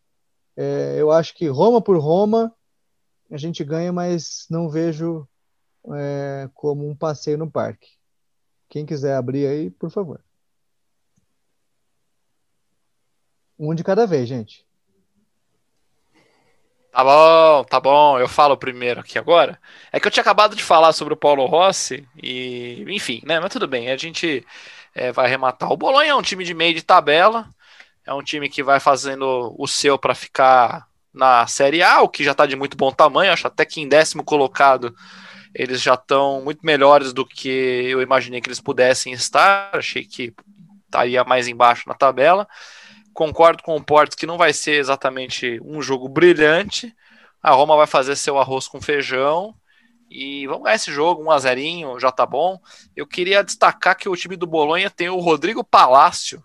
É, 0.57 0.95
eu 0.97 1.11
acho 1.11 1.35
que 1.35 1.49
Roma 1.49 1.83
por 1.83 1.99
Roma 1.99 2.55
a 3.28 3.37
gente 3.37 3.64
ganha, 3.64 3.93
mas 3.93 4.47
não 4.49 4.68
vejo 4.68 5.26
é, 5.93 6.49
como 6.55 6.89
um 6.89 6.95
passeio 6.95 7.37
no 7.37 7.51
parque. 7.51 7.89
Quem 8.68 8.87
quiser 8.87 9.16
abrir 9.16 9.49
aí, 9.49 9.68
por 9.68 9.91
favor. 9.91 10.24
Um 13.59 13.74
de 13.74 13.83
cada 13.83 14.07
vez, 14.07 14.28
gente. 14.28 14.64
Tá 16.93 17.03
bom, 17.05 17.64
tá 17.64 17.80
bom. 17.80 18.18
Eu 18.18 18.28
falo 18.28 18.57
primeiro 18.57 19.01
aqui 19.01 19.18
agora. 19.18 19.59
É 19.90 19.99
que 19.99 20.07
eu 20.07 20.11
tinha 20.11 20.20
acabado 20.20 20.55
de 20.55 20.62
falar 20.62 20.93
sobre 20.93 21.14
o 21.14 21.16
Paulo 21.16 21.47
Rossi 21.47 22.07
e, 22.22 22.84
enfim, 22.88 23.22
né? 23.24 23.40
Mas 23.40 23.51
tudo 23.53 23.66
bem. 23.66 23.90
A 23.90 23.97
gente 23.97 24.47
é, 24.95 25.11
vai 25.11 25.26
arrematar. 25.26 25.72
O 25.72 25.76
Bolonha 25.76 26.11
é 26.11 26.14
um 26.14 26.20
time 26.22 26.45
de 26.45 26.53
meio 26.53 26.74
de 26.74 26.82
tabela. 26.82 27.49
É 28.07 28.12
um 28.12 28.22
time 28.22 28.49
que 28.49 28.62
vai 28.62 28.80
fazendo 28.80 29.55
o 29.59 29.66
seu 29.66 29.99
para 29.99 30.14
ficar 30.14 30.86
na 31.14 31.47
Série 31.47 31.82
A, 31.82 32.03
o 32.03 32.09
que 32.09 32.24
já 32.24 32.32
está 32.32 32.47
de 32.47 32.57
muito 32.57 32.76
bom 32.76 32.93
tamanho. 32.93 33.32
Acho 33.32 33.47
até 33.47 33.64
que 33.64 33.80
em 33.80 33.88
décimo 33.88 34.24
colocado 34.24 34.95
eles 35.55 35.82
já 35.82 35.95
estão 35.95 36.43
muito 36.43 36.64
melhores 36.64 37.12
do 37.12 37.26
que 37.26 37.49
eu 37.49 38.03
imaginei 38.03 38.40
que 38.40 38.49
eles 38.49 38.61
pudessem 38.61 39.12
estar. 39.14 39.70
Achei 39.74 40.05
que 40.05 40.34
estaria 40.86 41.24
mais 41.24 41.49
embaixo 41.49 41.84
na 41.88 41.95
tabela. 41.95 42.47
Concordo 43.12 43.62
com 43.62 43.76
o 43.76 43.84
Porto 43.84 44.16
que 44.16 44.26
não 44.26 44.38
vai 44.38 44.52
ser 44.52 44.72
exatamente 44.72 45.60
um 45.64 45.82
jogo 45.82 46.08
brilhante. 46.08 46.94
A 47.42 47.50
Roma 47.50 47.76
vai 47.76 47.86
fazer 47.86 48.16
seu 48.16 48.38
arroz 48.38 48.68
com 48.68 48.80
feijão. 48.80 49.54
E 50.10 50.46
vamos 50.46 50.64
ganhar 50.64 50.76
esse 50.76 50.92
jogo, 50.92 51.22
1 51.24 51.30
a 51.30 51.38
0 51.38 52.00
já 52.00 52.12
tá 52.12 52.26
bom. 52.26 52.58
Eu 52.94 53.06
queria 53.06 53.42
destacar 53.42 53.96
que 53.96 54.08
o 54.08 54.16
time 54.16 54.36
do 54.36 54.46
Bolonha 54.46 54.90
tem 54.90 55.08
o 55.08 55.18
Rodrigo 55.18 55.64
Palácio 55.64 56.42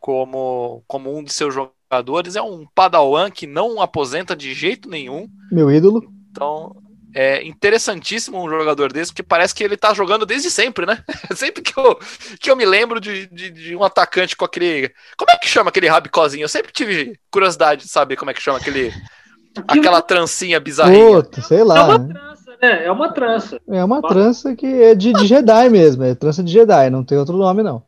como, 0.00 0.82
como 0.86 1.16
um 1.16 1.22
de 1.22 1.32
seus 1.32 1.54
jogadores. 1.54 2.36
É 2.36 2.42
um 2.42 2.66
padawan 2.74 3.30
que 3.30 3.46
não 3.46 3.80
aposenta 3.80 4.34
de 4.34 4.52
jeito 4.52 4.88
nenhum. 4.88 5.28
Meu 5.50 5.70
ídolo. 5.70 6.12
Então, 6.30 6.76
é 7.18 7.42
interessantíssimo 7.46 8.44
um 8.44 8.46
jogador 8.46 8.92
desse, 8.92 9.10
porque 9.10 9.22
parece 9.22 9.54
que 9.54 9.64
ele 9.64 9.74
tá 9.74 9.94
jogando 9.94 10.26
desde 10.26 10.50
sempre, 10.50 10.84
né? 10.84 11.02
sempre 11.34 11.62
que 11.62 11.74
eu, 11.74 11.98
que 12.38 12.50
eu 12.50 12.54
me 12.54 12.66
lembro 12.66 13.00
de, 13.00 13.26
de, 13.28 13.50
de, 13.50 13.74
um 13.74 13.82
atacante 13.82 14.36
com 14.36 14.44
aquele. 14.44 14.92
Como 15.16 15.30
é 15.30 15.38
que 15.38 15.48
chama 15.48 15.70
aquele 15.70 15.88
rabicozinho? 15.88 16.44
Eu 16.44 16.48
sempre 16.48 16.70
tive 16.72 17.18
curiosidade 17.30 17.84
de 17.84 17.88
saber 17.88 18.16
como 18.16 18.30
é 18.30 18.34
que 18.34 18.42
chama 18.42 18.58
aquele. 18.58 18.92
aquela 19.66 20.02
trancinha 20.02 20.60
bizarrinha. 20.60 21.22
Puta, 21.22 21.40
sei 21.40 21.64
lá. 21.64 21.78
É 21.78 21.82
uma 21.84 21.98
né? 21.98 22.12
trança, 22.12 22.56
né? 22.60 22.84
É 22.84 22.92
uma 22.92 23.12
trança. 23.14 23.60
É 23.66 23.84
uma 23.84 24.02
trança 24.02 24.54
que 24.54 24.66
é 24.66 24.94
de, 24.94 25.14
de 25.14 25.26
Jedi 25.26 25.70
mesmo, 25.70 26.04
é 26.04 26.14
trança 26.14 26.42
de 26.42 26.52
Jedi, 26.52 26.90
não 26.90 27.02
tem 27.02 27.16
outro 27.16 27.38
nome, 27.38 27.62
não. 27.62 27.82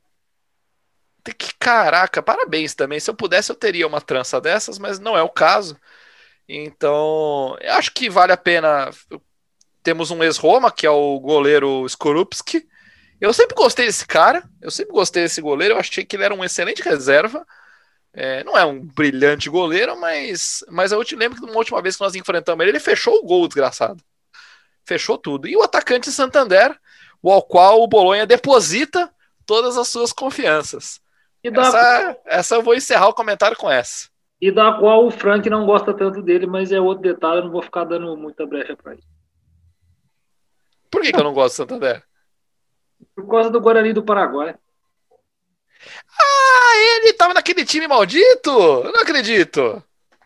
Que 1.22 1.52
caraca, 1.58 2.22
parabéns 2.22 2.74
também. 2.74 2.98
Se 2.98 3.10
eu 3.10 3.14
pudesse, 3.14 3.52
eu 3.52 3.56
teria 3.56 3.86
uma 3.86 4.00
trança 4.00 4.40
dessas, 4.40 4.78
mas 4.78 4.98
não 4.98 5.18
é 5.18 5.22
o 5.22 5.28
caso. 5.28 5.76
Então, 6.48 7.56
eu 7.60 7.74
acho 7.74 7.92
que 7.92 8.08
vale 8.08 8.32
a 8.32 8.36
pena. 8.36 8.90
Temos 9.82 10.10
um 10.10 10.22
ex-Roma, 10.22 10.72
que 10.72 10.86
é 10.86 10.90
o 10.90 11.20
goleiro 11.20 11.84
Skorupski. 11.86 12.66
Eu 13.20 13.32
sempre 13.32 13.54
gostei 13.54 13.86
desse 13.86 14.06
cara, 14.06 14.48
eu 14.62 14.70
sempre 14.70 14.92
gostei 14.92 15.24
desse 15.24 15.40
goleiro, 15.40 15.74
eu 15.74 15.78
achei 15.78 16.04
que 16.04 16.16
ele 16.16 16.24
era 16.24 16.34
um 16.34 16.44
excelente 16.44 16.82
reserva. 16.82 17.46
É, 18.14 18.42
não 18.44 18.56
é 18.56 18.64
um 18.64 18.80
brilhante 18.80 19.50
goleiro, 19.50 19.98
mas, 20.00 20.64
mas 20.70 20.92
eu 20.92 21.04
te 21.04 21.14
lembro 21.14 21.38
que 21.38 21.44
uma 21.44 21.56
última 21.56 21.82
vez 21.82 21.96
que 21.96 22.02
nós 22.02 22.14
enfrentamos 22.14 22.62
ele, 22.62 22.70
ele 22.70 22.80
fechou 22.80 23.16
o 23.16 23.24
gol, 23.26 23.46
desgraçado. 23.46 24.02
Fechou 24.84 25.18
tudo. 25.18 25.46
E 25.46 25.56
o 25.56 25.62
atacante 25.62 26.10
Santander, 26.10 26.78
o 27.22 27.30
ao 27.30 27.42
qual 27.42 27.82
o 27.82 27.88
Bolonha 27.88 28.26
deposita 28.26 29.12
todas 29.44 29.76
as 29.76 29.88
suas 29.88 30.12
confianças. 30.12 31.00
Essa, 31.42 32.18
essa 32.24 32.54
eu 32.54 32.62
vou 32.62 32.74
encerrar 32.74 33.08
o 33.08 33.14
comentário 33.14 33.56
com 33.56 33.70
essa 33.70 34.08
e 34.40 34.52
da 34.52 34.72
qual 34.74 35.06
o 35.06 35.10
Frank 35.10 35.48
não 35.50 35.66
gosta 35.66 35.92
tanto 35.92 36.22
dele, 36.22 36.46
mas 36.46 36.70
é 36.70 36.80
outro 36.80 37.02
detalhe, 37.02 37.40
eu 37.40 37.44
não 37.44 37.52
vou 37.52 37.62
ficar 37.62 37.84
dando 37.84 38.16
muita 38.16 38.46
brecha 38.46 38.76
para 38.76 38.92
ele. 38.92 39.02
Por 40.90 41.02
que, 41.02 41.12
que 41.12 41.18
eu 41.18 41.24
não 41.24 41.34
gosto 41.34 41.54
do 41.54 41.56
Santander? 41.56 42.02
Por 43.14 43.28
causa 43.28 43.50
do 43.50 43.60
Guarani 43.60 43.92
do 43.92 44.02
Paraguai. 44.02 44.54
Ah, 46.20 46.72
ele 46.96 47.12
tava 47.12 47.34
naquele 47.34 47.64
time 47.64 47.86
maldito? 47.86 48.50
Eu 48.50 48.92
não 48.92 49.02
acredito. 49.02 49.82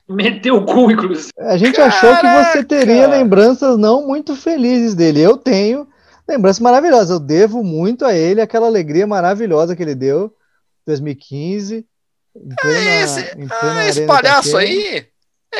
Meteu 0.09 0.57
o 0.57 0.65
cu, 0.65 0.91
inclusive. 0.91 1.31
A 1.39 1.57
gente 1.57 1.77
Caraca. 1.77 1.97
achou 1.97 2.17
que 2.17 2.27
você 2.27 2.65
teria 2.65 3.07
lembranças 3.07 3.79
não 3.79 4.07
muito 4.07 4.37
felizes 4.37 4.95
dele. 4.95 5.21
Eu 5.21 5.37
tenho 5.37 5.89
lembranças 6.29 6.61
maravilhosas. 6.61 7.11
Eu 7.11 7.21
devo 7.21 7.63
muito 7.63 8.05
a 8.05 8.15
ele 8.15 8.41
aquela 8.41 8.67
alegria 8.67 9.07
maravilhosa 9.07 9.75
que 9.75 9.83
ele 9.83 9.95
deu 9.95 10.27
em 10.27 10.87
2015. 10.87 11.87
Plena, 12.33 12.91
é 12.91 13.03
esse, 13.03 13.37
ah, 13.51 13.87
esse 13.87 14.07
palhaço 14.07 14.57
aí, 14.57 15.07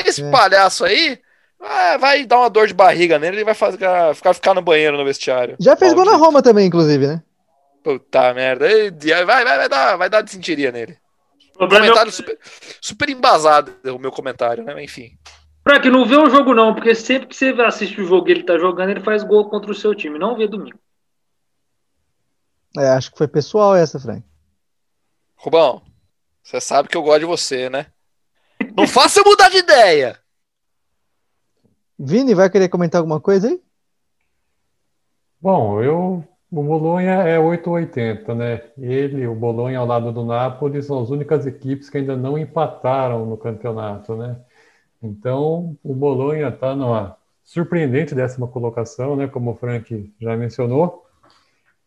esse 0.07 0.23
é. 0.23 0.31
palhaço 0.31 0.85
aí, 0.85 1.19
ah, 1.61 1.97
vai 1.99 2.25
dar 2.25 2.39
uma 2.39 2.51
dor 2.51 2.67
de 2.67 2.75
barriga 2.75 3.19
nele, 3.19 3.37
ele 3.37 3.45
vai 3.45 3.55
fazer, 3.55 3.79
ficar, 4.15 4.35
ficar 4.35 4.55
no 4.55 4.63
banheiro 4.63 4.97
no 4.97 5.05
vestiário. 5.05 5.57
Já 5.61 5.77
fez 5.77 5.93
gol 5.93 6.05
na 6.05 6.17
Roma 6.17 6.43
também, 6.43 6.67
inclusive, 6.67 7.07
né? 7.07 7.23
Puta 7.85 8.33
merda. 8.33 8.67
Vai, 9.27 9.45
vai, 9.45 9.45
vai, 9.45 9.69
dar, 9.69 9.97
vai 9.97 10.09
dar 10.09 10.23
desentiria 10.23 10.73
nele. 10.73 10.97
Um 11.61 11.69
comentário 11.69 12.09
é... 12.09 12.13
super, 12.13 12.39
super 12.81 13.11
embasado, 13.11 13.73
o 13.85 13.99
meu 13.99 14.11
comentário, 14.11 14.65
né? 14.65 14.83
Enfim. 14.83 15.19
Frank, 15.63 15.89
não 15.91 16.05
vê 16.05 16.17
o 16.17 16.31
jogo 16.31 16.55
não, 16.55 16.75
porque 16.75 16.95
sempre 16.95 17.29
que 17.29 17.37
você 17.37 17.51
assiste 17.63 18.01
o 18.01 18.07
jogo 18.07 18.29
e 18.29 18.33
ele 18.33 18.43
tá 18.43 18.59
jogando, 18.59 18.91
ele 18.91 19.01
faz 19.01 19.23
gol 19.23 19.49
contra 19.49 19.71
o 19.71 19.75
seu 19.75 19.95
time. 19.95 20.19
Não 20.19 20.37
vê 20.37 20.49
domingo. 20.49 20.79
É, 22.77 22.89
acho 22.89 23.13
que 23.13 23.19
foi 23.19 23.29
pessoal 23.29 23.77
essa, 23.77 24.01
Frank. 24.01 24.25
Rubão, 25.37 25.83
você 26.43 26.61
sabe 26.61 26.89
que 26.89 26.97
eu 26.97 27.03
gosto 27.03 27.21
de 27.21 27.27
você, 27.27 27.71
né? 27.71 27.87
Não 28.77 28.87
faça 28.87 29.21
eu 29.21 29.25
mudar 29.25 29.49
de 29.49 29.59
ideia! 29.59 30.19
Vini, 31.99 32.35
vai 32.35 32.51
querer 32.51 32.69
comentar 32.69 33.01
alguma 33.01 33.21
coisa 33.21 33.49
aí? 33.49 33.61
Bom, 35.41 35.83
eu 35.83 36.25
o 36.53 36.63
Bolonha 36.63 37.13
é 37.23 37.39
880, 37.39 38.35
né? 38.35 38.61
Ele, 38.77 39.27
o 39.27 39.35
Bolonha 39.35 39.79
ao 39.79 39.87
lado 39.87 40.13
do 40.13 40.23
Napoli 40.23 40.83
são 40.83 41.01
as 41.01 41.09
únicas 41.09 41.47
equipes 41.47 41.89
que 41.89 41.97
ainda 41.97 42.15
não 42.15 42.37
empataram 42.37 43.25
no 43.25 43.39
campeonato, 43.39 44.15
né? 44.15 44.39
Então, 45.03 45.75
o 45.83 45.95
Bolonha 45.95 46.49
está 46.49 46.77
numa 46.77 47.17
surpreendente 47.43 48.15
décima 48.15 48.47
colocação, 48.47 49.17
né? 49.17 49.27
Como 49.29 49.53
o 49.53 49.55
Frank 49.57 50.13
já 50.21 50.37
mencionou. 50.37 51.07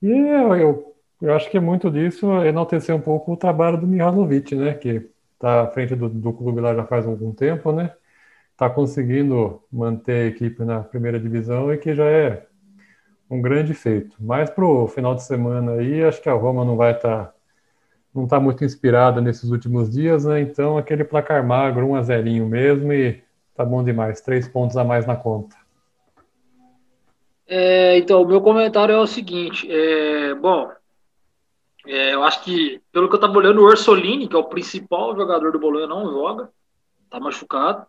E 0.02 0.10
eu, 0.10 0.56
eu, 0.56 0.95
eu 1.22 1.34
acho 1.34 1.50
que 1.50 1.58
é 1.58 1.60
muito 1.60 1.90
disso 1.90 2.32
enaltecer 2.44 2.96
um 2.96 3.02
pouco 3.02 3.34
o 3.34 3.38
trabalho 3.38 3.78
do 3.78 3.88
Mihalovic, 3.88 4.56
né? 4.56 4.74
Que 4.74 5.10
está 5.34 5.62
à 5.64 5.68
frente 5.68 5.96
do, 5.96 6.10
do 6.10 6.34
clube 6.34 6.62
lá 6.62 6.76
já 6.76 6.86
faz 6.86 7.06
algum 7.06 7.32
tempo, 7.34 7.72
né? 7.72 7.94
Está 8.52 8.70
conseguindo 8.70 9.62
manter 9.72 10.26
a 10.26 10.28
equipe 10.28 10.64
na 10.64 10.82
primeira 10.82 11.20
divisão 11.20 11.74
e 11.74 11.78
que 11.78 11.94
já 11.94 12.06
é 12.06 12.46
um 13.30 13.42
grande 13.42 13.74
feito. 13.74 14.16
Mas 14.20 14.50
para 14.50 14.66
o 14.66 14.88
final 14.88 15.16
de 15.16 15.24
semana 15.24 15.74
aí, 15.74 16.04
acho 16.04 16.22
que 16.22 16.30
a 16.30 16.34
Roma 16.34 16.64
não 16.64 16.78
vai 16.78 16.92
estar 16.94 17.26
tá, 17.26 17.34
não 18.14 18.28
tá 18.28 18.40
muito 18.40 18.64
inspirada 18.64 19.20
nesses 19.22 19.50
últimos 19.50 19.92
dias, 19.92 20.26
né? 20.26 20.42
Então 20.42 20.78
aquele 20.78 21.04
placar 21.04 21.46
magro, 21.46 21.88
um 21.88 21.96
a 21.96 22.02
zerinho 22.02 22.48
mesmo 22.48 22.94
e 22.94 23.24
tá 23.56 23.66
bom 23.66 23.84
demais, 23.84 24.22
três 24.22 24.48
pontos 24.48 24.78
a 24.78 24.84
mais 24.84 25.06
na 25.06 25.16
conta. 25.16 25.56
É, 27.48 27.98
então, 27.98 28.24
o 28.24 28.28
meu 28.28 28.42
comentário 28.42 28.94
é 28.94 29.00
o 29.00 29.06
seguinte, 29.06 29.72
é, 29.72 30.34
bom, 30.34 30.72
é, 31.88 32.14
eu 32.14 32.24
acho 32.24 32.44
que, 32.44 32.82
pelo 32.92 33.08
que 33.08 33.16
eu 33.16 33.18
estava 33.18 33.38
olhando, 33.38 33.62
o 33.62 33.66
Orsolini, 33.66 34.28
que 34.28 34.36
é 34.36 34.40
o 34.40 34.46
principal 34.46 35.16
jogador 35.16 35.52
do 35.52 35.60
Bolonha, 35.60 35.88
não 35.88 36.12
joga, 36.12 36.50
tá 37.10 37.20
machucado, 37.20 37.86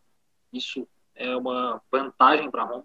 isso 0.53 0.87
é 1.15 1.35
uma 1.37 1.81
vantagem 1.91 2.51
para 2.51 2.65
Roma. 2.65 2.85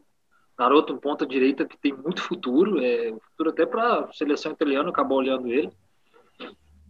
Garoto, 0.57 0.93
um 0.93 0.97
ponta 0.97 1.25
direita 1.25 1.65
que 1.65 1.77
tem 1.77 1.93
muito 1.93 2.21
futuro, 2.21 2.79
é, 2.79 3.13
futuro 3.31 3.49
até 3.49 3.65
para 3.65 4.11
seleção 4.13 4.51
italiana, 4.51 4.89
acabou 4.89 5.17
olhando 5.17 5.47
ele. 5.47 5.71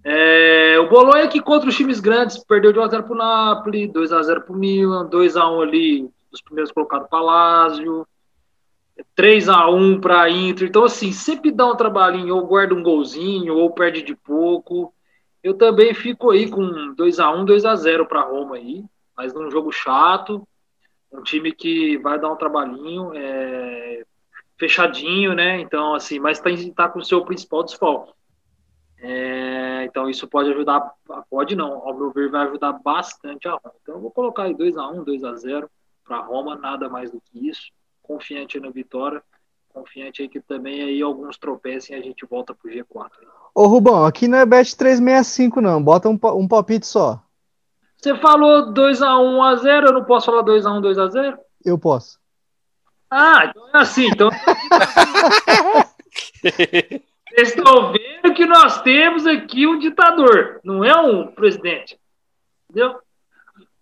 É, 0.04 0.80
o 0.80 0.90
Bolonha 0.90 1.28
que 1.28 1.40
contra 1.40 1.70
os 1.70 1.76
times 1.76 2.00
grandes 2.00 2.44
perdeu 2.44 2.74
de 2.74 2.80
1x0 2.80 3.04
para 3.04 3.14
o 3.14 3.16
Napoli, 3.16 3.88
2x0 3.88 4.42
para 4.42 4.54
o 4.54 4.58
Milan, 4.58 5.08
2x1 5.10 5.62
ali, 5.62 6.10
os 6.32 6.42
primeiros 6.42 6.72
colocados 6.72 7.08
para 9.16 9.28
Lazio, 9.28 9.98
3x1 10.00 10.02
para 10.02 10.22
a 10.22 10.30
Inter. 10.30 10.68
Então, 10.68 10.84
assim, 10.84 11.12
sempre 11.12 11.52
dá 11.52 11.66
um 11.66 11.76
trabalhinho, 11.76 12.36
ou 12.36 12.46
guarda 12.46 12.74
um 12.74 12.84
golzinho, 12.84 13.56
ou 13.56 13.72
perde 13.72 14.02
de 14.02 14.16
pouco. 14.16 14.94
Eu 15.44 15.54
também 15.56 15.94
fico 15.94 16.32
aí 16.32 16.50
com 16.50 16.94
2x1, 16.96 17.46
2x0 17.46 18.06
para 18.08 18.22
Roma 18.22 18.56
aí, 18.56 18.84
mas 19.16 19.34
num 19.34 19.50
jogo 19.50 19.72
chato 19.72 20.48
um 21.12 21.22
time 21.22 21.52
que 21.52 21.98
vai 21.98 22.20
dar 22.20 22.32
um 22.32 22.38
trabalhinho, 22.38 23.12
é, 23.14 24.04
fechadinho, 24.58 25.34
né? 25.34 25.60
Então, 25.60 25.94
assim, 25.94 26.20
mas 26.20 26.38
está 26.38 26.86
tá 26.86 26.90
com 26.90 27.00
o 27.00 27.06
seu 27.06 27.24
principal 27.26 27.64
desfalque. 27.64 28.14
É, 29.00 29.84
então, 29.86 30.10
isso 30.10 30.28
pode 30.28 30.52
ajudar, 30.52 30.94
pode 31.30 31.56
não, 31.56 31.74
ao 31.88 31.98
meu 31.98 32.12
ver, 32.12 32.30
vai 32.30 32.48
ajudar 32.48 32.74
bastante 32.74 33.48
a 33.48 33.52
Roma. 33.52 33.74
Então, 33.82 33.96
eu 33.96 34.02
vou 34.02 34.12
colocar 34.12 34.44
aí 34.44 34.54
2x1, 34.54 35.04
2x0 35.04 35.68
para 36.06 36.22
Roma, 36.22 36.56
nada 36.56 36.88
mais 36.88 37.12
do 37.12 37.20
que 37.20 37.50
isso. 37.50 37.72
Confiante 38.02 38.60
na 38.60 38.70
vitória, 38.70 39.24
confiante 39.70 40.22
aí 40.22 40.30
que 40.30 40.40
também 40.40 40.82
aí 40.82 41.02
alguns 41.02 41.38
tropecem 41.38 41.96
e 41.96 42.00
a 42.00 42.02
gente 42.02 42.26
volta 42.26 42.54
pro 42.54 42.70
G4. 42.70 43.10
Ô, 43.54 43.68
Rubão, 43.68 44.06
aqui 44.06 44.28
não 44.28 44.38
é 44.38 44.46
Bet 44.46 44.76
365, 44.76 45.62
não, 45.62 45.82
bota 45.82 46.10
um, 46.10 46.20
um 46.36 46.48
palpite 46.48 46.86
só. 46.86 47.22
Você 47.98 48.16
falou 48.18 48.74
2x1 48.74 49.54
x 49.54 49.62
0 49.62 49.88
eu 49.88 49.94
não 49.94 50.04
posso 50.04 50.26
falar 50.26 50.44
2x1, 50.44 50.82
2x0? 50.82 51.38
Eu 51.64 51.78
posso. 51.78 52.20
Ah, 53.10 53.46
então 53.46 53.68
é 53.68 53.78
assim. 53.78 54.08
Então... 54.08 54.30
Vocês 57.32 57.56
estão 57.56 57.94
vendo 57.94 58.34
que 58.34 58.46
nós 58.46 58.82
temos 58.82 59.26
aqui 59.26 59.66
um 59.66 59.80
ditador, 59.80 60.60
não 60.64 60.84
é 60.84 60.94
um 60.98 61.28
presidente. 61.28 61.98
Entendeu? 62.70 63.00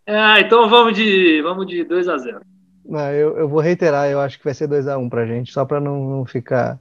Ah, 0.05 0.39
então 0.39 0.69
vamos 0.69 0.93
de, 0.95 1.41
vamos 1.41 1.65
de 1.65 1.83
2 1.83 2.07
x 2.07 2.21
0 2.23 2.41
não, 2.89 3.11
eu, 3.11 3.37
eu 3.37 3.47
vou 3.47 3.61
reiterar, 3.61 4.09
eu 4.09 4.19
acho 4.19 4.39
que 4.39 4.43
vai 4.43 4.53
ser 4.53 4.67
2x1 4.67 4.99
um 4.99 5.07
pra 5.07 5.27
gente, 5.27 5.53
só 5.53 5.63
para 5.63 5.79
não, 5.79 6.09
não 6.09 6.25
ficar. 6.25 6.79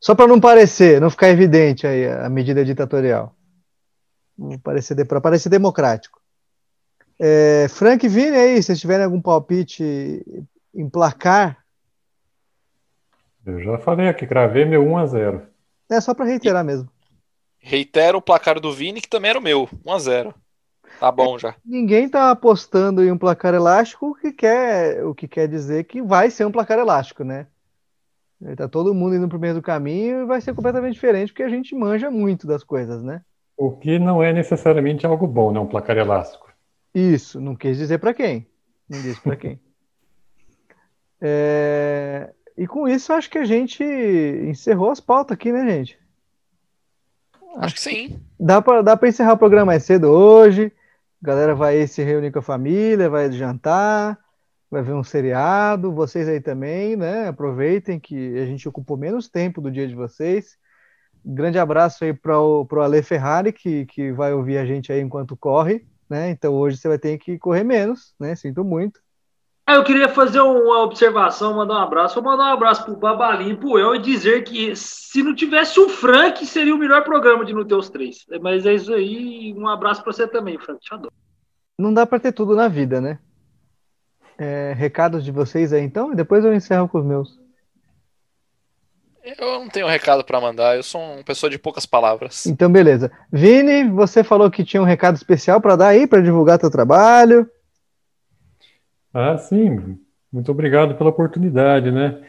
Só 0.00 0.12
para 0.12 0.26
não 0.26 0.40
parecer, 0.40 1.00
não 1.00 1.08
ficar 1.08 1.28
evidente 1.28 1.86
aí 1.86 2.08
a 2.08 2.28
medida 2.28 2.64
ditatorial. 2.64 3.32
Parecer, 4.62 5.04
para 5.06 5.20
parecer 5.20 5.48
democrático. 5.48 6.20
É, 7.16 7.66
Frank 7.68 8.04
e 8.04 8.08
Vini 8.08 8.36
aí, 8.36 8.62
se 8.62 8.76
tiverem 8.76 9.04
algum 9.04 9.20
palpite 9.20 10.24
em 10.74 10.88
placar. 10.88 11.64
Eu 13.46 13.62
já 13.62 13.78
falei 13.78 14.08
aqui, 14.08 14.26
cravei 14.26 14.64
meu 14.64 14.82
1 14.82 14.98
a 14.98 15.06
0 15.06 15.42
É 15.88 16.00
só 16.00 16.12
para 16.12 16.26
reiterar 16.26 16.64
mesmo. 16.64 16.88
Reitero 17.60 18.18
o 18.18 18.22
placar 18.22 18.60
do 18.60 18.72
Vini, 18.72 19.00
que 19.00 19.08
também 19.08 19.30
era 19.30 19.38
o 19.38 19.42
meu, 19.42 19.68
1 19.84 19.92
a 19.92 19.98
0 19.98 20.34
Tá 20.98 21.12
bom 21.12 21.38
já. 21.38 21.54
Ninguém 21.64 22.08
tá 22.08 22.30
apostando 22.30 23.04
em 23.04 23.12
um 23.12 23.18
placar 23.18 23.54
elástico, 23.54 24.10
o 24.10 24.14
que 24.14 24.32
quer, 24.32 25.04
o 25.04 25.14
que 25.14 25.28
quer 25.28 25.46
dizer 25.48 25.84
que 25.84 26.02
vai 26.02 26.30
ser 26.30 26.44
um 26.44 26.50
placar 26.50 26.78
elástico, 26.78 27.22
né? 27.22 27.46
Tá 28.56 28.68
todo 28.68 28.94
mundo 28.94 29.16
indo 29.16 29.28
pro 29.28 29.38
mesmo 29.38 29.60
caminho 29.60 30.22
e 30.22 30.26
vai 30.26 30.40
ser 30.40 30.54
completamente 30.54 30.94
diferente, 30.94 31.32
porque 31.32 31.42
a 31.42 31.48
gente 31.48 31.74
manja 31.74 32.10
muito 32.10 32.46
das 32.46 32.62
coisas, 32.62 33.02
né? 33.02 33.22
O 33.56 33.72
que 33.72 33.98
não 33.98 34.22
é 34.22 34.32
necessariamente 34.32 35.04
algo 35.04 35.26
bom, 35.26 35.52
né? 35.52 35.58
Um 35.58 35.66
placar 35.66 35.96
elástico. 35.96 36.48
Isso, 36.94 37.40
não 37.40 37.56
quis 37.56 37.76
dizer 37.76 37.98
para 37.98 38.14
quem. 38.14 38.46
Não 38.88 39.00
disse 39.00 39.20
para 39.20 39.36
quem. 39.36 39.58
É... 41.20 42.32
E 42.56 42.64
com 42.64 42.86
isso, 42.86 43.12
acho 43.12 43.28
que 43.28 43.38
a 43.38 43.44
gente 43.44 43.82
encerrou 43.82 44.88
as 44.88 45.00
pautas 45.00 45.34
aqui, 45.34 45.50
né, 45.50 45.68
gente? 45.68 45.98
Acho 47.56 47.74
que 47.74 47.80
sim. 47.80 48.20
Dá 48.38 48.62
para 48.62 48.82
dá 48.82 48.98
encerrar 49.02 49.32
o 49.32 49.38
programa 49.38 49.66
mais 49.66 49.82
cedo 49.82 50.04
hoje. 50.04 50.72
A 51.22 51.26
galera 51.26 51.54
vai 51.54 51.86
se 51.86 52.02
reunir 52.02 52.32
com 52.32 52.38
a 52.38 52.42
família, 52.42 53.10
vai 53.10 53.30
jantar, 53.32 54.18
vai 54.70 54.82
ver 54.82 54.94
um 54.94 55.04
seriado. 55.04 55.92
Vocês 55.92 56.28
aí 56.28 56.40
também, 56.40 56.96
né? 56.96 57.28
Aproveitem 57.28 57.98
que 58.00 58.38
a 58.38 58.46
gente 58.46 58.68
ocupou 58.68 58.96
menos 58.96 59.28
tempo 59.28 59.60
do 59.60 59.70
dia 59.70 59.86
de 59.88 59.94
vocês 59.94 60.58
grande 61.24 61.58
abraço 61.58 62.04
aí 62.04 62.14
para 62.14 62.40
o 62.40 62.66
Ale 62.80 63.02
Ferrari, 63.02 63.52
que, 63.52 63.86
que 63.86 64.12
vai 64.12 64.32
ouvir 64.32 64.58
a 64.58 64.64
gente 64.64 64.92
aí 64.92 65.00
enquanto 65.00 65.36
corre, 65.36 65.86
né? 66.08 66.30
Então 66.30 66.54
hoje 66.54 66.76
você 66.76 66.88
vai 66.88 66.98
ter 66.98 67.18
que 67.18 67.38
correr 67.38 67.64
menos, 67.64 68.14
né? 68.18 68.34
Sinto 68.34 68.64
muito. 68.64 69.00
Ah, 69.68 69.74
eu 69.74 69.84
queria 69.84 70.08
fazer 70.08 70.40
uma 70.40 70.82
observação, 70.82 71.52
mandar 71.52 71.74
um 71.74 71.82
abraço. 71.82 72.14
Vou 72.14 72.24
mandar 72.24 72.44
um 72.44 72.54
abraço 72.54 72.86
pro 72.86 72.96
Babalinho 72.96 73.52
e 73.52 73.56
pro 73.58 73.78
El 73.78 73.96
e 73.96 73.98
dizer 73.98 74.42
que 74.42 74.74
se 74.74 75.22
não 75.22 75.34
tivesse 75.34 75.78
o 75.78 75.90
Frank, 75.90 76.46
seria 76.46 76.74
o 76.74 76.78
melhor 76.78 77.04
programa 77.04 77.44
de 77.44 77.52
No 77.52 77.66
Teus 77.66 77.90
Três. 77.90 78.24
Mas 78.40 78.64
é 78.64 78.72
isso 78.72 78.94
aí. 78.94 79.52
Um 79.54 79.68
abraço 79.68 80.02
para 80.02 80.10
você 80.10 80.26
também, 80.26 80.58
Frank. 80.58 80.80
Te 80.80 80.94
adoro. 80.94 81.12
Não 81.78 81.92
dá 81.92 82.06
para 82.06 82.18
ter 82.18 82.32
tudo 82.32 82.56
na 82.56 82.66
vida, 82.66 82.98
né? 82.98 83.18
É, 84.38 84.72
recados 84.74 85.22
de 85.22 85.30
vocês 85.30 85.70
aí 85.70 85.82
então, 85.82 86.14
e 86.14 86.16
depois 86.16 86.46
eu 86.46 86.54
encerro 86.54 86.88
com 86.88 87.00
os 87.00 87.04
meus. 87.04 87.38
Eu 89.22 89.60
não 89.60 89.68
tenho 89.68 89.84
um 89.84 89.90
recado 89.90 90.24
para 90.24 90.40
mandar, 90.40 90.76
eu 90.76 90.82
sou 90.82 90.98
uma 90.98 91.22
pessoa 91.22 91.50
de 91.50 91.58
poucas 91.58 91.84
palavras. 91.84 92.46
Então, 92.46 92.72
beleza. 92.72 93.12
Vini, 93.30 93.86
você 93.86 94.24
falou 94.24 94.50
que 94.50 94.64
tinha 94.64 94.80
um 94.80 94.86
recado 94.86 95.16
especial 95.16 95.60
para 95.60 95.76
dar 95.76 95.88
aí, 95.88 96.06
para 96.06 96.22
divulgar 96.22 96.58
teu 96.58 96.70
trabalho. 96.70 97.46
Ah, 99.20 99.36
sim. 99.36 99.98
Muito 100.32 100.52
obrigado 100.52 100.94
pela 100.94 101.10
oportunidade, 101.10 101.90
né? 101.90 102.22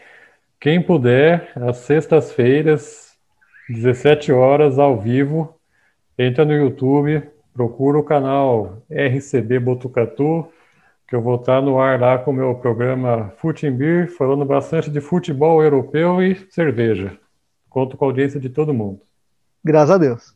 Quem 0.60 0.82
puder, 0.82 1.52
às 1.56 1.78
sextas-feiras, 1.78 3.16
17 3.70 4.32
horas, 4.32 4.80
ao 4.80 5.00
vivo, 5.00 5.56
entra 6.18 6.44
no 6.44 6.52
YouTube, 6.52 7.30
procura 7.54 8.00
o 8.00 8.04
canal 8.04 8.82
RCB 8.90 9.60
Botucatu, 9.60 10.52
que 11.08 11.16
eu 11.16 11.22
vou 11.22 11.36
estar 11.36 11.62
no 11.62 11.80
ar 11.80 12.02
lá 12.02 12.18
com 12.18 12.32
o 12.32 12.34
meu 12.34 12.56
programa 12.56 13.36
Beer, 13.78 14.10
falando 14.18 14.44
bastante 14.44 14.90
de 14.90 15.00
futebol 15.00 15.62
europeu 15.62 16.24
e 16.24 16.34
cerveja. 16.50 17.16
Conto 17.70 17.98
com 17.98 18.06
a 18.06 18.08
audiência 18.08 18.40
de 18.40 18.50
todo 18.50 18.74
mundo. 18.74 19.00
Graças 19.64 19.92
a 19.92 19.98
Deus. 20.00 20.36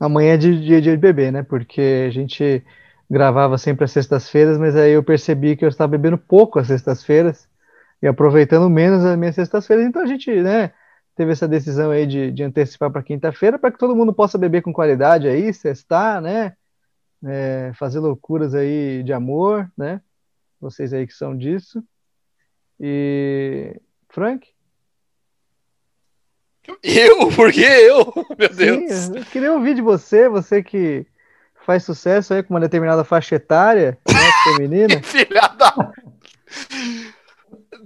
Amanhã 0.00 0.34
é 0.34 0.36
dia 0.36 0.80
de 0.80 0.96
beber, 0.96 1.30
né? 1.30 1.44
Porque 1.44 2.04
a 2.08 2.10
gente 2.10 2.64
gravava 3.10 3.58
sempre 3.58 3.84
às 3.84 3.90
sextas-feiras, 3.90 4.56
mas 4.56 4.76
aí 4.76 4.92
eu 4.92 5.02
percebi 5.02 5.56
que 5.56 5.64
eu 5.64 5.68
estava 5.68 5.90
bebendo 5.90 6.16
pouco 6.16 6.60
às 6.60 6.68
sextas-feiras 6.68 7.48
e 8.00 8.06
aproveitando 8.06 8.70
menos 8.70 9.04
as 9.04 9.18
minhas 9.18 9.34
sextas-feiras. 9.34 9.84
Então 9.84 10.00
a 10.00 10.06
gente, 10.06 10.30
né, 10.40 10.72
teve 11.16 11.32
essa 11.32 11.48
decisão 11.48 11.90
aí 11.90 12.06
de, 12.06 12.30
de 12.30 12.44
antecipar 12.44 12.90
para 12.90 13.02
quinta-feira, 13.02 13.58
para 13.58 13.72
que 13.72 13.78
todo 13.78 13.96
mundo 13.96 14.14
possa 14.14 14.38
beber 14.38 14.62
com 14.62 14.72
qualidade 14.72 15.26
aí, 15.26 15.52
cestar, 15.52 16.20
né? 16.20 16.54
É, 17.22 17.72
fazer 17.74 17.98
loucuras 17.98 18.54
aí 18.54 19.02
de 19.02 19.12
amor, 19.12 19.70
né? 19.76 20.00
Vocês 20.60 20.92
aí 20.92 21.06
que 21.06 21.12
são 21.12 21.36
disso. 21.36 21.82
E 22.78 23.76
Frank? 24.08 24.46
Eu? 26.82 27.28
Por 27.32 27.52
que 27.52 27.60
eu? 27.60 28.14
Meu 28.38 28.48
Deus. 28.48 28.92
Sim, 28.92 29.18
eu 29.18 29.24
queria 29.24 29.52
ouvir 29.52 29.74
de 29.74 29.82
você, 29.82 30.28
você 30.28 30.62
que 30.62 31.06
faz 31.70 31.84
sucesso 31.84 32.34
aí 32.34 32.42
com 32.42 32.54
uma 32.54 32.60
determinada 32.60 33.04
faixa 33.04 33.36
etária, 33.36 33.96
né, 34.08 34.30
feminina. 34.44 35.00
Filha 35.04 35.48
da 35.56 35.92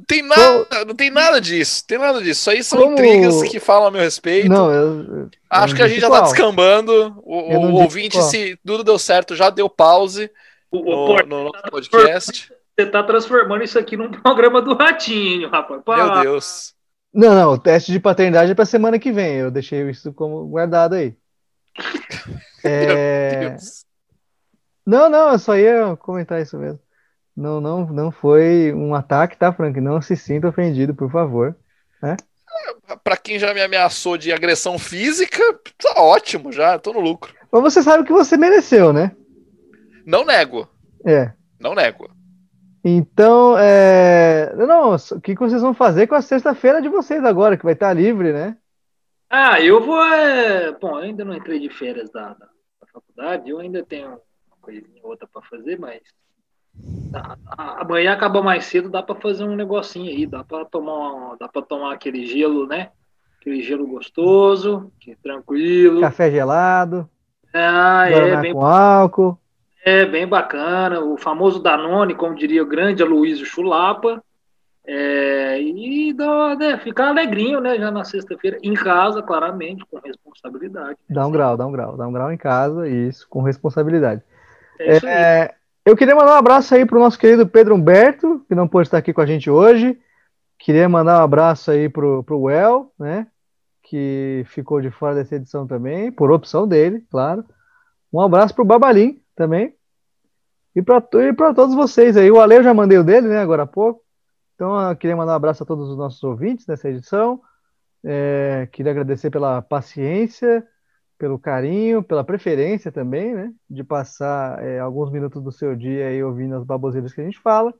tem 0.06 0.22
nada, 0.22 0.84
não 0.86 0.94
tem 0.94 1.10
nada 1.10 1.40
disso, 1.40 1.86
tem 1.86 1.98
nada 1.98 2.20
disso. 2.20 2.40
Isso 2.40 2.50
aí 2.50 2.64
são 2.64 2.78
Como... 2.78 2.92
intrigas 2.92 3.42
que 3.42 3.60
falam 3.60 3.88
a 3.88 3.90
meu 3.90 4.00
respeito. 4.00 4.48
Não, 4.48 4.70
eu, 4.70 5.02
eu 5.02 5.30
Acho 5.48 5.74
que 5.74 5.82
a 5.82 5.88
gente 5.88 6.00
já 6.00 6.08
tá 6.08 6.16
qual. 6.16 6.22
tá 6.22 6.28
descambando. 6.28 7.22
O, 7.22 7.56
o 7.56 7.72
ouvinte, 7.74 8.16
qual. 8.16 8.28
se 8.28 8.58
tudo 8.66 8.84
deu 8.84 8.98
certo, 8.98 9.34
já 9.34 9.50
deu 9.50 9.68
pause 9.68 10.30
o, 10.70 10.82
no, 10.82 11.16
no, 11.26 11.44
nosso 11.44 11.70
podcast. 11.70 12.52
Você 12.76 12.86
tá 12.86 13.02
transformando 13.02 13.64
isso 13.64 13.78
aqui 13.78 13.96
num 13.96 14.10
programa 14.10 14.60
do 14.60 14.74
Ratinho, 14.74 15.48
rapaz. 15.48 15.82
Meu 15.86 16.20
Deus. 16.22 16.74
Não, 17.12 17.34
não, 17.34 17.52
o 17.52 17.58
teste 17.58 17.92
de 17.92 18.00
paternidade 18.00 18.50
é 18.50 18.54
pra 18.54 18.66
semana 18.66 18.98
que 18.98 19.12
vem. 19.12 19.36
Eu 19.36 19.50
deixei 19.50 19.88
isso 19.88 20.12
como 20.12 20.46
guardado 20.46 20.94
aí. 20.94 21.14
é... 22.64 23.56
Não, 24.86 25.08
não, 25.08 25.32
eu 25.32 25.38
só 25.38 25.56
ia 25.56 25.96
comentar 25.96 26.40
isso 26.42 26.58
mesmo. 26.58 26.78
Não, 27.36 27.60
não, 27.60 27.86
não 27.86 28.10
foi 28.12 28.72
um 28.72 28.94
ataque, 28.94 29.36
tá, 29.36 29.52
Frank? 29.52 29.80
Não 29.80 30.00
se 30.00 30.16
sinta 30.16 30.48
ofendido, 30.48 30.94
por 30.94 31.10
favor. 31.10 31.56
Né? 32.00 32.16
Para 33.02 33.16
quem 33.16 33.38
já 33.38 33.52
me 33.52 33.60
ameaçou 33.60 34.16
de 34.16 34.32
agressão 34.32 34.78
física, 34.78 35.42
tá 35.82 36.00
ótimo 36.00 36.52
já, 36.52 36.78
tô 36.78 36.92
no 36.92 37.00
lucro. 37.00 37.34
Mas 37.50 37.62
você 37.62 37.82
sabe 37.82 38.04
que 38.04 38.12
você 38.12 38.36
mereceu, 38.36 38.92
né? 38.92 39.12
Não 40.06 40.24
nego. 40.24 40.68
É. 41.04 41.32
Não 41.58 41.74
nego. 41.74 42.08
Então, 42.84 43.56
é... 43.58 44.52
não, 44.56 44.94
o 44.94 45.20
que 45.20 45.34
vocês 45.34 45.62
vão 45.62 45.72
fazer 45.72 46.06
com 46.06 46.14
a 46.14 46.20
sexta-feira 46.22 46.82
de 46.82 46.88
vocês 46.88 47.24
agora, 47.24 47.56
que 47.56 47.64
vai 47.64 47.72
estar 47.72 47.92
livre, 47.94 48.32
né? 48.32 48.56
Ah, 49.36 49.60
eu 49.60 49.84
vou. 49.84 50.00
É... 50.00 50.70
Bom, 50.72 50.90
eu 50.90 51.04
ainda 51.04 51.24
não 51.24 51.34
entrei 51.34 51.58
de 51.58 51.68
férias 51.68 52.08
da, 52.10 52.28
da, 52.28 52.46
da 52.46 52.86
faculdade, 52.92 53.50
eu 53.50 53.58
ainda 53.58 53.84
tenho 53.84 54.08
uma 54.08 54.56
coisinha 54.60 55.00
outra 55.02 55.26
para 55.26 55.42
fazer, 55.42 55.76
mas 55.76 56.00
Amanhã 57.56 58.12
acaba 58.12 58.42
mais 58.42 58.64
cedo, 58.64 58.88
dá 58.88 59.02
para 59.02 59.14
fazer 59.14 59.44
um 59.44 59.54
negocinho 59.54 60.08
aí, 60.08 60.26
dá 60.26 60.42
para 60.42 60.64
tomar, 60.64 61.36
dá 61.38 61.48
para 61.48 61.62
tomar 61.62 61.92
aquele 61.92 62.26
gelo, 62.26 62.66
né? 62.66 62.90
Aquele 63.40 63.60
gelo 63.62 63.86
gostoso, 63.86 64.92
que 65.00 65.12
é 65.12 65.16
tranquilo. 65.22 66.00
Café 66.00 66.30
gelado. 66.30 67.08
Ah, 67.52 68.08
é 68.08 68.36
bem 68.40 68.52
com 68.52 68.64
álcool. 68.64 69.38
É 69.84 70.04
bem 70.04 70.26
bacana, 70.26 71.00
o 71.00 71.16
famoso 71.16 71.60
Danone, 71.60 72.14
como 72.14 72.34
diria 72.34 72.62
o 72.62 72.68
grande 72.68 73.02
Aloysio 73.02 73.46
Chulapa. 73.46 74.22
É, 74.86 75.60
e 75.62 76.12
dá, 76.12 76.54
né, 76.56 76.78
ficar 76.78 77.08
alegrinho, 77.08 77.60
né? 77.60 77.78
Já 77.78 77.90
na 77.90 78.04
sexta-feira, 78.04 78.58
em 78.62 78.74
casa, 78.74 79.22
claramente, 79.22 79.84
com 79.90 79.98
responsabilidade. 79.98 80.98
Dá 81.08 81.26
um 81.26 81.30
grau, 81.30 81.56
dá 81.56 81.66
um 81.66 81.72
grau, 81.72 81.96
dá 81.96 82.06
um 82.06 82.12
grau 82.12 82.30
em 82.30 82.36
casa, 82.36 82.86
isso, 82.88 83.26
com 83.28 83.40
responsabilidade. 83.40 84.22
É, 84.78 84.96
é 85.06 85.54
eu 85.84 85.94
queria 85.96 86.14
mandar 86.14 86.32
um 86.32 86.38
abraço 86.38 86.74
aí 86.74 86.86
para 86.86 86.96
o 86.96 87.00
nosso 87.00 87.18
querido 87.18 87.46
Pedro 87.46 87.74
Humberto, 87.74 88.42
que 88.48 88.54
não 88.54 88.66
pôde 88.66 88.88
estar 88.88 88.98
aqui 88.98 89.12
com 89.12 89.20
a 89.20 89.26
gente 89.26 89.50
hoje. 89.50 89.98
Queria 90.58 90.88
mandar 90.88 91.20
um 91.20 91.24
abraço 91.24 91.70
aí 91.70 91.90
para 91.90 92.06
o 92.06 92.42
Well, 92.42 92.90
né? 92.98 93.26
Que 93.82 94.44
ficou 94.46 94.80
de 94.80 94.90
fora 94.90 95.14
dessa 95.14 95.36
edição 95.36 95.66
também, 95.66 96.10
por 96.10 96.30
opção 96.30 96.66
dele, 96.66 97.04
claro. 97.10 97.44
Um 98.10 98.20
abraço 98.20 98.54
para 98.54 98.62
o 98.62 98.66
Babalim 98.66 99.20
também. 99.36 99.74
E 100.74 100.82
para 100.82 101.00
todos 101.00 101.74
vocês 101.74 102.16
aí. 102.16 102.30
O 102.30 102.40
Ale 102.40 102.56
eu 102.56 102.62
já 102.62 102.72
mandei 102.72 102.96
o 102.96 103.04
dele, 103.04 103.28
né? 103.28 103.38
Agora 103.38 103.64
há 103.64 103.66
pouco. 103.66 104.03
Então 104.64 104.88
eu 104.88 104.96
queria 104.96 105.14
mandar 105.14 105.32
um 105.32 105.36
abraço 105.36 105.62
a 105.62 105.66
todos 105.66 105.90
os 105.90 105.96
nossos 105.98 106.24
ouvintes 106.24 106.66
nessa 106.66 106.88
edição. 106.88 107.42
É, 108.02 108.66
queria 108.72 108.92
agradecer 108.92 109.28
pela 109.28 109.60
paciência 109.60 110.66
pelo 111.18 111.38
carinho, 111.38 112.02
pela 112.02 112.24
preferência 112.24 112.90
também, 112.90 113.34
né? 113.34 113.52
De 113.68 113.84
passar 113.84 114.64
é, 114.64 114.80
alguns 114.80 115.12
minutos 115.12 115.42
do 115.42 115.52
seu 115.52 115.76
dia 115.76 116.08
aí 116.08 116.22
ouvindo 116.22 116.54
as 116.54 116.64
baboseiras 116.64 117.12
que 117.12 117.20
a 117.20 117.24
gente 117.24 117.38
fala. 117.40 117.74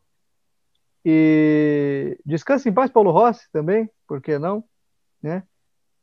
E 1.03 2.19
descanse 2.25 2.69
em 2.69 2.73
paz, 2.73 2.91
Paulo 2.91 3.11
Rossi, 3.11 3.51
também, 3.51 3.89
por 4.07 4.21
que 4.21 4.39
não? 4.39 4.63
Né? 5.23 5.43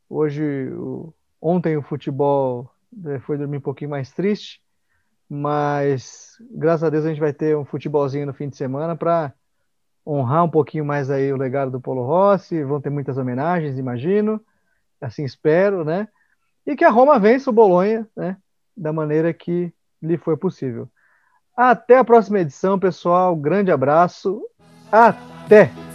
Hoje, 0.08 0.68
o... 0.72 1.14
ontem 1.40 1.76
o 1.76 1.82
futebol 1.82 2.68
né, 2.92 3.20
foi 3.20 3.38
dormir 3.38 3.58
um 3.58 3.62
pouquinho 3.62 3.90
mais 3.90 4.10
triste, 4.10 4.60
mas 5.28 6.36
graças 6.50 6.82
a 6.82 6.90
Deus 6.90 7.04
a 7.04 7.08
gente 7.08 7.20
vai 7.20 7.32
ter 7.32 7.56
um 7.56 7.64
futebolzinho 7.64 8.26
no 8.26 8.34
fim 8.34 8.48
de 8.48 8.56
semana 8.56 8.96
para 8.96 9.32
honrar 10.06 10.44
um 10.44 10.50
pouquinho 10.50 10.84
mais 10.84 11.10
aí 11.10 11.32
o 11.32 11.36
legado 11.36 11.70
do 11.70 11.80
Paulo 11.80 12.04
Rossi. 12.04 12.62
Vão 12.64 12.80
ter 12.80 12.90
muitas 12.90 13.18
homenagens, 13.18 13.78
imagino. 13.78 14.40
Assim 15.00 15.24
espero, 15.24 15.84
né? 15.84 16.08
e 16.66 16.76
que 16.76 16.84
a 16.84 16.90
Roma 16.90 17.18
vença 17.18 17.50
o 17.50 17.52
Bolonha 17.52 18.06
né, 18.16 18.36
da 18.76 18.92
maneira 18.92 19.32
que 19.32 19.72
lhe 20.00 20.16
foi 20.16 20.36
possível. 20.36 20.88
Até 21.56 21.98
a 21.98 22.04
próxima 22.04 22.40
edição, 22.40 22.78
pessoal. 22.78 23.36
Grande 23.36 23.70
abraço. 23.70 24.42
Até! 24.90 25.91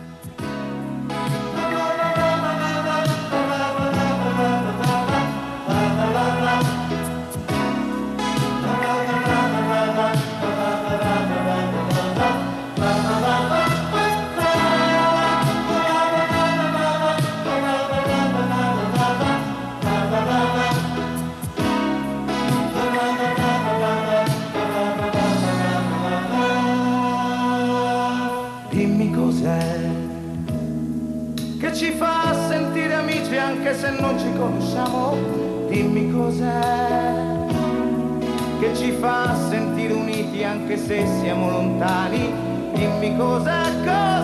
Anche 40.68 40.78
se 40.86 41.08
siamo 41.22 41.50
lontani, 41.50 42.30
dimmi 42.74 43.16
cos'è, 43.16 43.62
cos'è 43.86 44.17